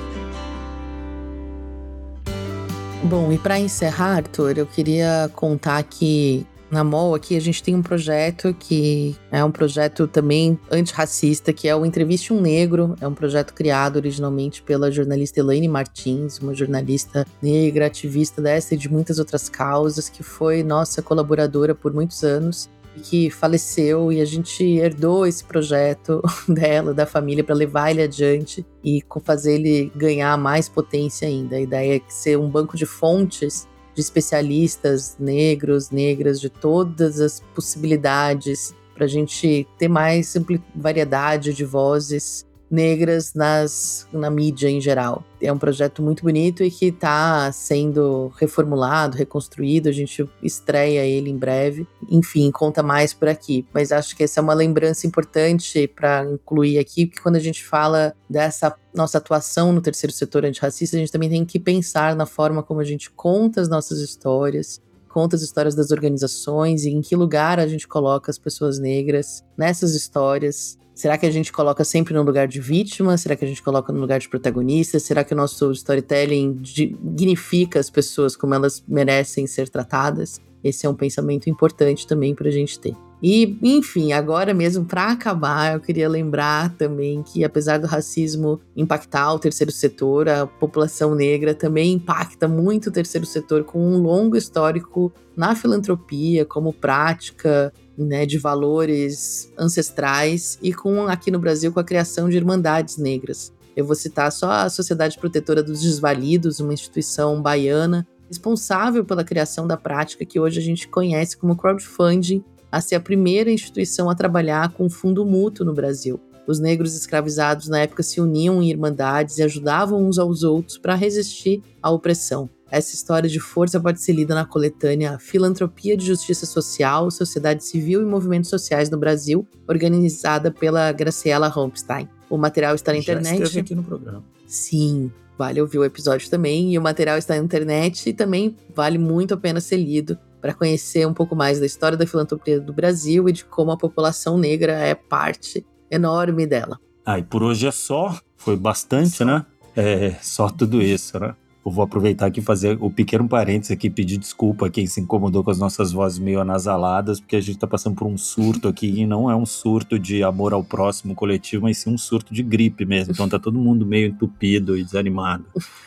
Bom, 3.03 3.33
e 3.33 3.39
para 3.39 3.59
encerrar, 3.59 4.16
Arthur, 4.16 4.59
eu 4.59 4.66
queria 4.66 5.31
contar 5.35 5.83
que 5.83 6.47
na 6.70 6.84
MOL 6.84 7.14
aqui 7.14 7.36
a 7.36 7.40
gente 7.40 7.62
tem 7.62 7.74
um 7.74 7.82
projeto 7.82 8.54
que 8.58 9.16
é 9.30 9.44
um 9.44 9.50
projeto 9.50 10.06
também 10.06 10.58
antirracista, 10.70 11.52
que 11.52 11.68
é 11.68 11.74
o 11.74 11.84
Entreviste 11.84 12.32
um 12.32 12.40
Negro. 12.40 12.94
É 13.00 13.08
um 13.08 13.14
projeto 13.14 13.52
criado 13.52 13.96
originalmente 13.96 14.62
pela 14.62 14.90
jornalista 14.90 15.40
Elaine 15.40 15.68
Martins, 15.68 16.38
uma 16.38 16.54
jornalista 16.54 17.26
negra, 17.42 17.86
ativista 17.86 18.40
dessa 18.40 18.74
e 18.74 18.78
de 18.78 18.90
muitas 18.90 19.18
outras 19.18 19.48
causas, 19.48 20.08
que 20.08 20.22
foi 20.22 20.62
nossa 20.62 21.02
colaboradora 21.02 21.74
por 21.74 21.92
muitos 21.92 22.22
anos 22.22 22.68
que 23.02 23.30
faleceu 23.30 24.12
e 24.12 24.20
a 24.20 24.24
gente 24.24 24.64
herdou 24.64 25.26
esse 25.26 25.44
projeto 25.44 26.20
dela, 26.48 26.92
da 26.92 27.06
família, 27.06 27.42
para 27.42 27.54
levar 27.54 27.90
ele 27.90 28.02
adiante 28.02 28.64
e 28.84 29.02
fazer 29.22 29.54
ele 29.54 29.92
ganhar 29.94 30.36
mais 30.36 30.68
potência 30.68 31.26
ainda. 31.26 31.56
A 31.56 31.60
ideia 31.60 31.96
é 31.96 32.00
ser 32.08 32.38
um 32.38 32.48
banco 32.48 32.76
de 32.76 32.86
fontes 32.86 33.68
de 33.95 34.01
especialistas 34.01 35.16
negros, 35.18 35.91
negras, 35.91 36.41
de 36.41 36.49
todas 36.49 37.20
as 37.20 37.41
possibilidades, 37.55 38.74
para 38.95 39.05
a 39.07 39.09
gente 39.09 39.66
ter 39.78 39.88
mais 39.88 40.34
variedade 40.74 41.55
de 41.55 41.64
vozes 41.64 42.47
negras 42.70 43.34
nas, 43.34 44.06
na 44.12 44.30
mídia 44.30 44.68
em 44.68 44.80
geral. 44.80 45.24
É 45.40 45.52
um 45.52 45.58
projeto 45.58 46.02
muito 46.02 46.22
bonito 46.22 46.62
e 46.62 46.70
que 46.70 46.86
está 46.86 47.50
sendo 47.50 48.32
reformulado, 48.38 49.16
reconstruído. 49.16 49.88
A 49.88 49.92
gente 49.92 50.28
estreia 50.42 51.04
ele 51.04 51.30
em 51.30 51.36
breve. 51.36 51.86
Enfim, 52.08 52.50
conta 52.50 52.82
mais 52.82 53.12
por 53.12 53.28
aqui. 53.28 53.66
Mas 53.72 53.90
acho 53.90 54.14
que 54.14 54.22
essa 54.22 54.38
é 54.38 54.42
uma 54.42 54.54
lembrança 54.54 55.06
importante 55.06 55.88
para 55.88 56.24
incluir 56.24 56.78
aqui, 56.78 57.06
porque 57.06 57.22
quando 57.22 57.36
a 57.36 57.40
gente 57.40 57.64
fala 57.64 58.14
dessa 58.28 58.74
nossa 58.94 59.18
atuação 59.18 59.72
no 59.72 59.80
terceiro 59.80 60.12
setor 60.12 60.44
antirracista, 60.44 60.96
a 60.96 61.00
gente 61.00 61.12
também 61.12 61.30
tem 61.30 61.44
que 61.44 61.58
pensar 61.58 62.14
na 62.14 62.26
forma 62.26 62.62
como 62.62 62.80
a 62.80 62.84
gente 62.84 63.10
conta 63.10 63.60
as 63.60 63.68
nossas 63.68 64.00
histórias, 64.00 64.80
conta 65.08 65.36
as 65.36 65.42
histórias 65.42 65.74
das 65.74 65.90
organizações 65.90 66.84
e 66.84 66.90
em 66.90 67.00
que 67.00 67.16
lugar 67.16 67.58
a 67.58 67.66
gente 67.66 67.88
coloca 67.88 68.30
as 68.30 68.38
pessoas 68.38 68.78
negras 68.78 69.44
nessas 69.56 69.94
histórias 69.94 70.78
Será 71.01 71.16
que 71.16 71.24
a 71.24 71.30
gente 71.30 71.51
coloca 71.51 71.82
sempre 71.82 72.12
no 72.12 72.22
lugar 72.22 72.46
de 72.46 72.61
vítima? 72.61 73.16
Será 73.16 73.34
que 73.34 73.42
a 73.42 73.48
gente 73.48 73.62
coloca 73.62 73.90
no 73.90 73.98
lugar 73.98 74.20
de 74.20 74.28
protagonista? 74.28 75.01
Será 75.01 75.24
que 75.24 75.32
o 75.32 75.36
nosso 75.36 75.72
storytelling 75.72 76.61
dignifica 76.61 77.80
as 77.80 77.88
pessoas 77.88 78.36
como 78.36 78.55
elas 78.55 78.84
merecem 78.86 79.46
ser 79.46 79.70
tratadas? 79.70 80.38
Esse 80.62 80.84
é 80.84 80.90
um 80.90 80.94
pensamento 80.94 81.48
importante 81.48 82.07
também 82.07 82.34
para 82.34 82.48
a 82.48 82.51
gente 82.51 82.78
ter. 82.78 82.94
E, 83.22 83.59
enfim, 83.62 84.12
agora 84.12 84.53
mesmo, 84.53 84.84
para 84.84 85.12
acabar, 85.12 85.72
eu 85.72 85.80
queria 85.80 86.07
lembrar 86.07 86.76
também 86.76 87.22
que, 87.22 87.44
apesar 87.44 87.78
do 87.78 87.86
racismo 87.86 88.61
impactar 88.76 89.32
o 89.32 89.38
terceiro 89.38 89.72
setor, 89.72 90.28
a 90.28 90.46
população 90.46 91.14
negra 91.14 91.55
também 91.55 91.94
impacta 91.94 92.46
muito 92.46 92.90
o 92.90 92.92
terceiro 92.92 93.26
setor 93.26 93.64
com 93.64 93.78
um 93.78 94.03
longo 94.03 94.36
histórico 94.36 95.11
na 95.34 95.55
filantropia, 95.55 96.44
como 96.44 96.74
prática 96.74 97.72
né, 98.05 98.26
de 98.26 98.38
valores 98.38 99.53
ancestrais 99.59 100.59
e 100.62 100.72
com 100.72 101.07
aqui 101.07 101.30
no 101.30 101.38
Brasil 101.38 101.72
com 101.72 101.80
a 101.80 101.84
criação 101.84 102.28
de 102.28 102.36
irmandades 102.36 102.96
negras. 102.96 103.53
Eu 103.76 103.84
vou 103.84 103.94
citar 103.94 104.30
só 104.32 104.51
a 104.51 104.68
Sociedade 104.68 105.18
Protetora 105.18 105.62
dos 105.62 105.80
Desvalidos, 105.80 106.61
uma 106.61 106.74
instituição 106.74 107.40
baiana 107.40 108.07
responsável 108.28 109.05
pela 109.05 109.24
criação 109.24 109.66
da 109.66 109.76
prática 109.76 110.24
que 110.24 110.38
hoje 110.38 110.61
a 110.61 110.62
gente 110.62 110.88
conhece 110.88 111.36
como 111.36 111.57
crowdfunding, 111.57 112.44
a 112.70 112.80
ser 112.80 112.94
a 112.94 113.01
primeira 113.01 113.51
instituição 113.51 114.09
a 114.09 114.14
trabalhar 114.14 114.72
com 114.72 114.88
fundo 114.88 115.26
mútuo 115.26 115.66
no 115.66 115.74
Brasil. 115.74 116.20
Os 116.46 116.61
negros 116.61 116.94
escravizados 116.94 117.68
na 117.68 117.80
época 117.80 118.03
se 118.03 118.20
uniam 118.20 118.62
em 118.62 118.70
irmandades 118.70 119.38
e 119.38 119.42
ajudavam 119.42 120.05
uns 120.05 120.18
aos 120.18 120.42
outros 120.42 120.78
para 120.78 120.94
resistir 120.94 121.62
à 121.82 121.90
opressão. 121.90 122.48
Essa 122.70 122.94
história 122.94 123.28
de 123.28 123.40
força 123.40 123.80
pode 123.80 124.00
ser 124.00 124.12
lida 124.12 124.34
na 124.34 124.44
coletânea 124.44 125.18
Filantropia 125.18 125.96
de 125.96 126.06
Justiça 126.06 126.46
Social, 126.46 127.10
Sociedade 127.10 127.64
Civil 127.64 128.00
e 128.00 128.04
Movimentos 128.04 128.48
Sociais 128.48 128.88
no 128.88 128.96
Brasil, 128.96 129.46
organizada 129.66 130.50
pela 130.52 130.92
Graciela 130.92 131.48
Holmstein. 131.48 132.08
O 132.28 132.36
material 132.36 132.74
está 132.76 132.92
na 132.92 133.00
Já 133.00 133.02
internet. 133.02 133.42
Esteve 133.42 133.60
aqui 133.60 133.74
no 133.74 133.82
programa. 133.82 134.24
Sim, 134.46 135.10
vale 135.36 135.60
ouvir 135.60 135.78
o 135.78 135.84
episódio 135.84 136.30
também. 136.30 136.72
E 136.72 136.78
o 136.78 136.82
material 136.82 137.18
está 137.18 137.34
na 137.34 137.42
internet 137.42 138.08
e 138.08 138.12
também 138.12 138.56
vale 138.72 138.98
muito 138.98 139.34
a 139.34 139.36
pena 139.36 139.60
ser 139.60 139.78
lido 139.78 140.16
para 140.40 140.54
conhecer 140.54 141.06
um 141.06 141.12
pouco 141.12 141.34
mais 141.34 141.58
da 141.58 141.66
história 141.66 141.98
da 141.98 142.06
filantropia 142.06 142.60
do 142.60 142.72
Brasil 142.72 143.28
e 143.28 143.32
de 143.32 143.44
como 143.44 143.72
a 143.72 143.76
população 143.76 144.38
negra 144.38 144.72
é 144.72 144.94
parte 144.94 145.66
enorme 145.90 146.46
dela. 146.46 146.78
Ah, 147.04 147.18
e 147.18 147.22
por 147.22 147.42
hoje 147.42 147.66
é 147.66 147.72
só. 147.72 148.16
Foi 148.36 148.56
bastante, 148.56 149.18
só. 149.18 149.24
né? 149.24 149.44
É 149.76 150.14
só 150.22 150.48
tudo 150.48 150.80
isso, 150.80 151.18
né? 151.18 151.34
Eu 151.64 151.70
vou 151.70 151.84
aproveitar 151.84 152.26
aqui 152.26 152.40
fazer 152.40 152.78
o 152.80 152.90
pequeno 152.90 153.28
parênteses 153.28 153.70
aqui, 153.70 153.90
pedir 153.90 154.16
desculpa 154.16 154.66
a 154.66 154.70
quem 154.70 154.86
se 154.86 155.00
incomodou 155.00 155.44
com 155.44 155.50
as 155.50 155.58
nossas 155.58 155.92
vozes 155.92 156.18
meio 156.18 156.40
anasaladas, 156.40 157.20
porque 157.20 157.36
a 157.36 157.40
gente 157.40 157.58
tá 157.58 157.66
passando 157.66 157.96
por 157.96 158.06
um 158.06 158.16
surto 158.16 158.66
aqui 158.66 158.86
e 158.86 159.06
não 159.06 159.30
é 159.30 159.36
um 159.36 159.44
surto 159.44 159.98
de 159.98 160.22
amor 160.22 160.54
ao 160.54 160.64
próximo 160.64 161.14
coletivo, 161.14 161.64
mas 161.64 161.78
sim 161.78 161.90
um 161.90 161.98
surto 161.98 162.32
de 162.32 162.42
gripe 162.42 162.86
mesmo. 162.86 163.12
Então 163.12 163.28
tá 163.28 163.38
todo 163.38 163.58
mundo 163.58 163.84
meio 163.84 164.08
entupido 164.08 164.76
e 164.76 164.82
desanimado. 164.82 165.44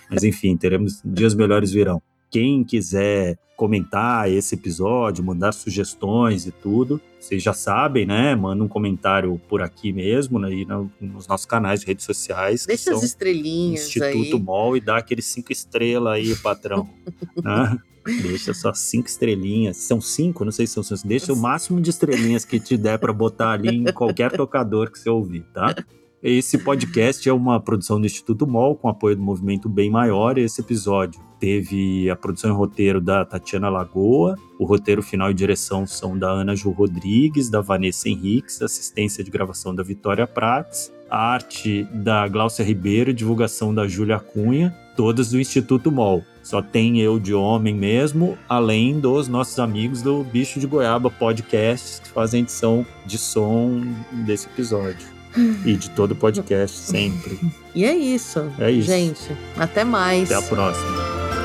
Mas 0.10 0.24
enfim, 0.24 0.56
teremos 0.56 1.02
dias 1.04 1.34
melhores 1.34 1.72
virão. 1.72 2.02
Quem 2.34 2.64
quiser 2.64 3.38
comentar 3.56 4.28
esse 4.28 4.56
episódio, 4.56 5.24
mandar 5.24 5.52
sugestões 5.52 6.48
e 6.48 6.52
tudo, 6.52 7.00
vocês 7.20 7.44
já 7.44 7.54
sabem, 7.54 8.08
né? 8.08 8.36
Manda 8.36 8.64
um 8.64 8.68
comentário 8.68 9.40
por 9.48 9.62
aqui 9.62 9.94
mesmo, 9.94 10.40
né? 10.40 10.52
E 10.52 10.66
nos 11.00 11.28
nossos 11.28 11.46
canais 11.46 11.82
de 11.82 11.86
redes 11.86 12.06
sociais. 12.06 12.66
Deixa 12.66 12.92
as 12.92 13.04
estrelinhas 13.04 13.88
Instituto 13.88 14.36
aí. 14.38 14.42
MOL 14.42 14.76
e 14.76 14.82
dá 14.82 14.98
aqueles 14.98 15.26
cinco 15.26 15.52
estrelas 15.52 16.14
aí, 16.14 16.36
patrão. 16.38 16.90
né? 17.44 17.78
Deixa 18.24 18.52
só 18.52 18.74
cinco 18.74 19.08
estrelinhas. 19.08 19.78
São 19.78 20.02
cinco? 20.02 20.44
Não 20.44 20.52
sei 20.52 20.66
se 20.66 20.74
são 20.74 20.82
cinco. 20.82 21.08
Deixa 21.08 21.32
o 21.32 21.38
máximo 21.38 21.80
de 21.80 21.92
estrelinhas 21.92 22.44
que 22.44 22.60
te 22.60 22.76
der 22.76 22.98
para 22.98 23.14
botar 23.14 23.52
ali 23.52 23.78
em 23.78 23.94
qualquer 23.94 24.32
tocador 24.32 24.92
que 24.92 24.98
você 24.98 25.08
ouvir, 25.08 25.46
tá? 25.54 25.76
Esse 26.24 26.58
podcast 26.58 27.28
é 27.28 27.34
uma 27.34 27.60
produção 27.60 28.00
do 28.00 28.06
Instituto 28.06 28.48
MOL, 28.48 28.78
com 28.78 28.88
apoio 28.88 29.14
do 29.14 29.22
movimento 29.22 29.68
Bem 29.68 29.90
Maior. 29.90 30.38
Esse 30.38 30.62
episódio 30.62 31.20
teve 31.38 32.10
a 32.10 32.16
produção 32.16 32.50
e 32.50 32.54
roteiro 32.54 33.02
da 33.02 33.26
Tatiana 33.26 33.68
Lagoa, 33.68 34.38
o 34.58 34.64
roteiro 34.64 35.04
final 35.04 35.30
e 35.30 35.34
direção 35.34 35.86
são 35.86 36.18
da 36.18 36.30
Ana 36.30 36.56
Ju 36.56 36.72
Rodrigues, 36.72 37.50
da 37.50 37.60
Vanessa 37.60 38.08
Henriques, 38.08 38.62
assistência 38.62 39.22
de 39.22 39.30
gravação 39.30 39.76
da 39.76 39.84
Vitória 39.84 40.26
Prates, 40.26 40.94
a 41.10 41.18
arte 41.18 41.84
da 41.94 42.26
Gláucia 42.30 42.64
Ribeiro, 42.64 43.14
divulgação 43.14 43.76
da 43.76 43.86
Júlia 43.86 44.18
Cunha, 44.18 44.74
todas 44.96 45.32
do 45.32 45.42
Instituto 45.42 45.92
MOL. 45.92 46.24
Só 46.42 46.62
tem 46.62 47.02
eu 47.02 47.20
de 47.20 47.34
homem 47.34 47.76
mesmo, 47.76 48.38
além 48.48 48.98
dos 48.98 49.28
nossos 49.28 49.60
amigos 49.60 50.02
do 50.02 50.24
Bicho 50.24 50.58
de 50.58 50.68
Goiaba 50.68 51.10
Podcast, 51.10 52.02
que 52.02 52.08
fazem 52.08 52.44
edição 52.44 52.86
de 53.06 53.18
som 53.18 53.82
desse 54.26 54.48
episódio. 54.48 55.13
e 55.66 55.76
de 55.76 55.90
todo 55.92 56.12
o 56.12 56.16
podcast, 56.16 56.78
sempre. 56.78 57.40
E 57.74 57.86
é 57.86 57.96
isso. 57.96 58.52
É 58.60 58.72
isso. 58.72 58.88
Gente, 58.88 59.36
até 59.58 59.84
mais. 59.84 60.32
Até 60.32 60.46
a 60.46 60.48
próxima. 60.50 61.43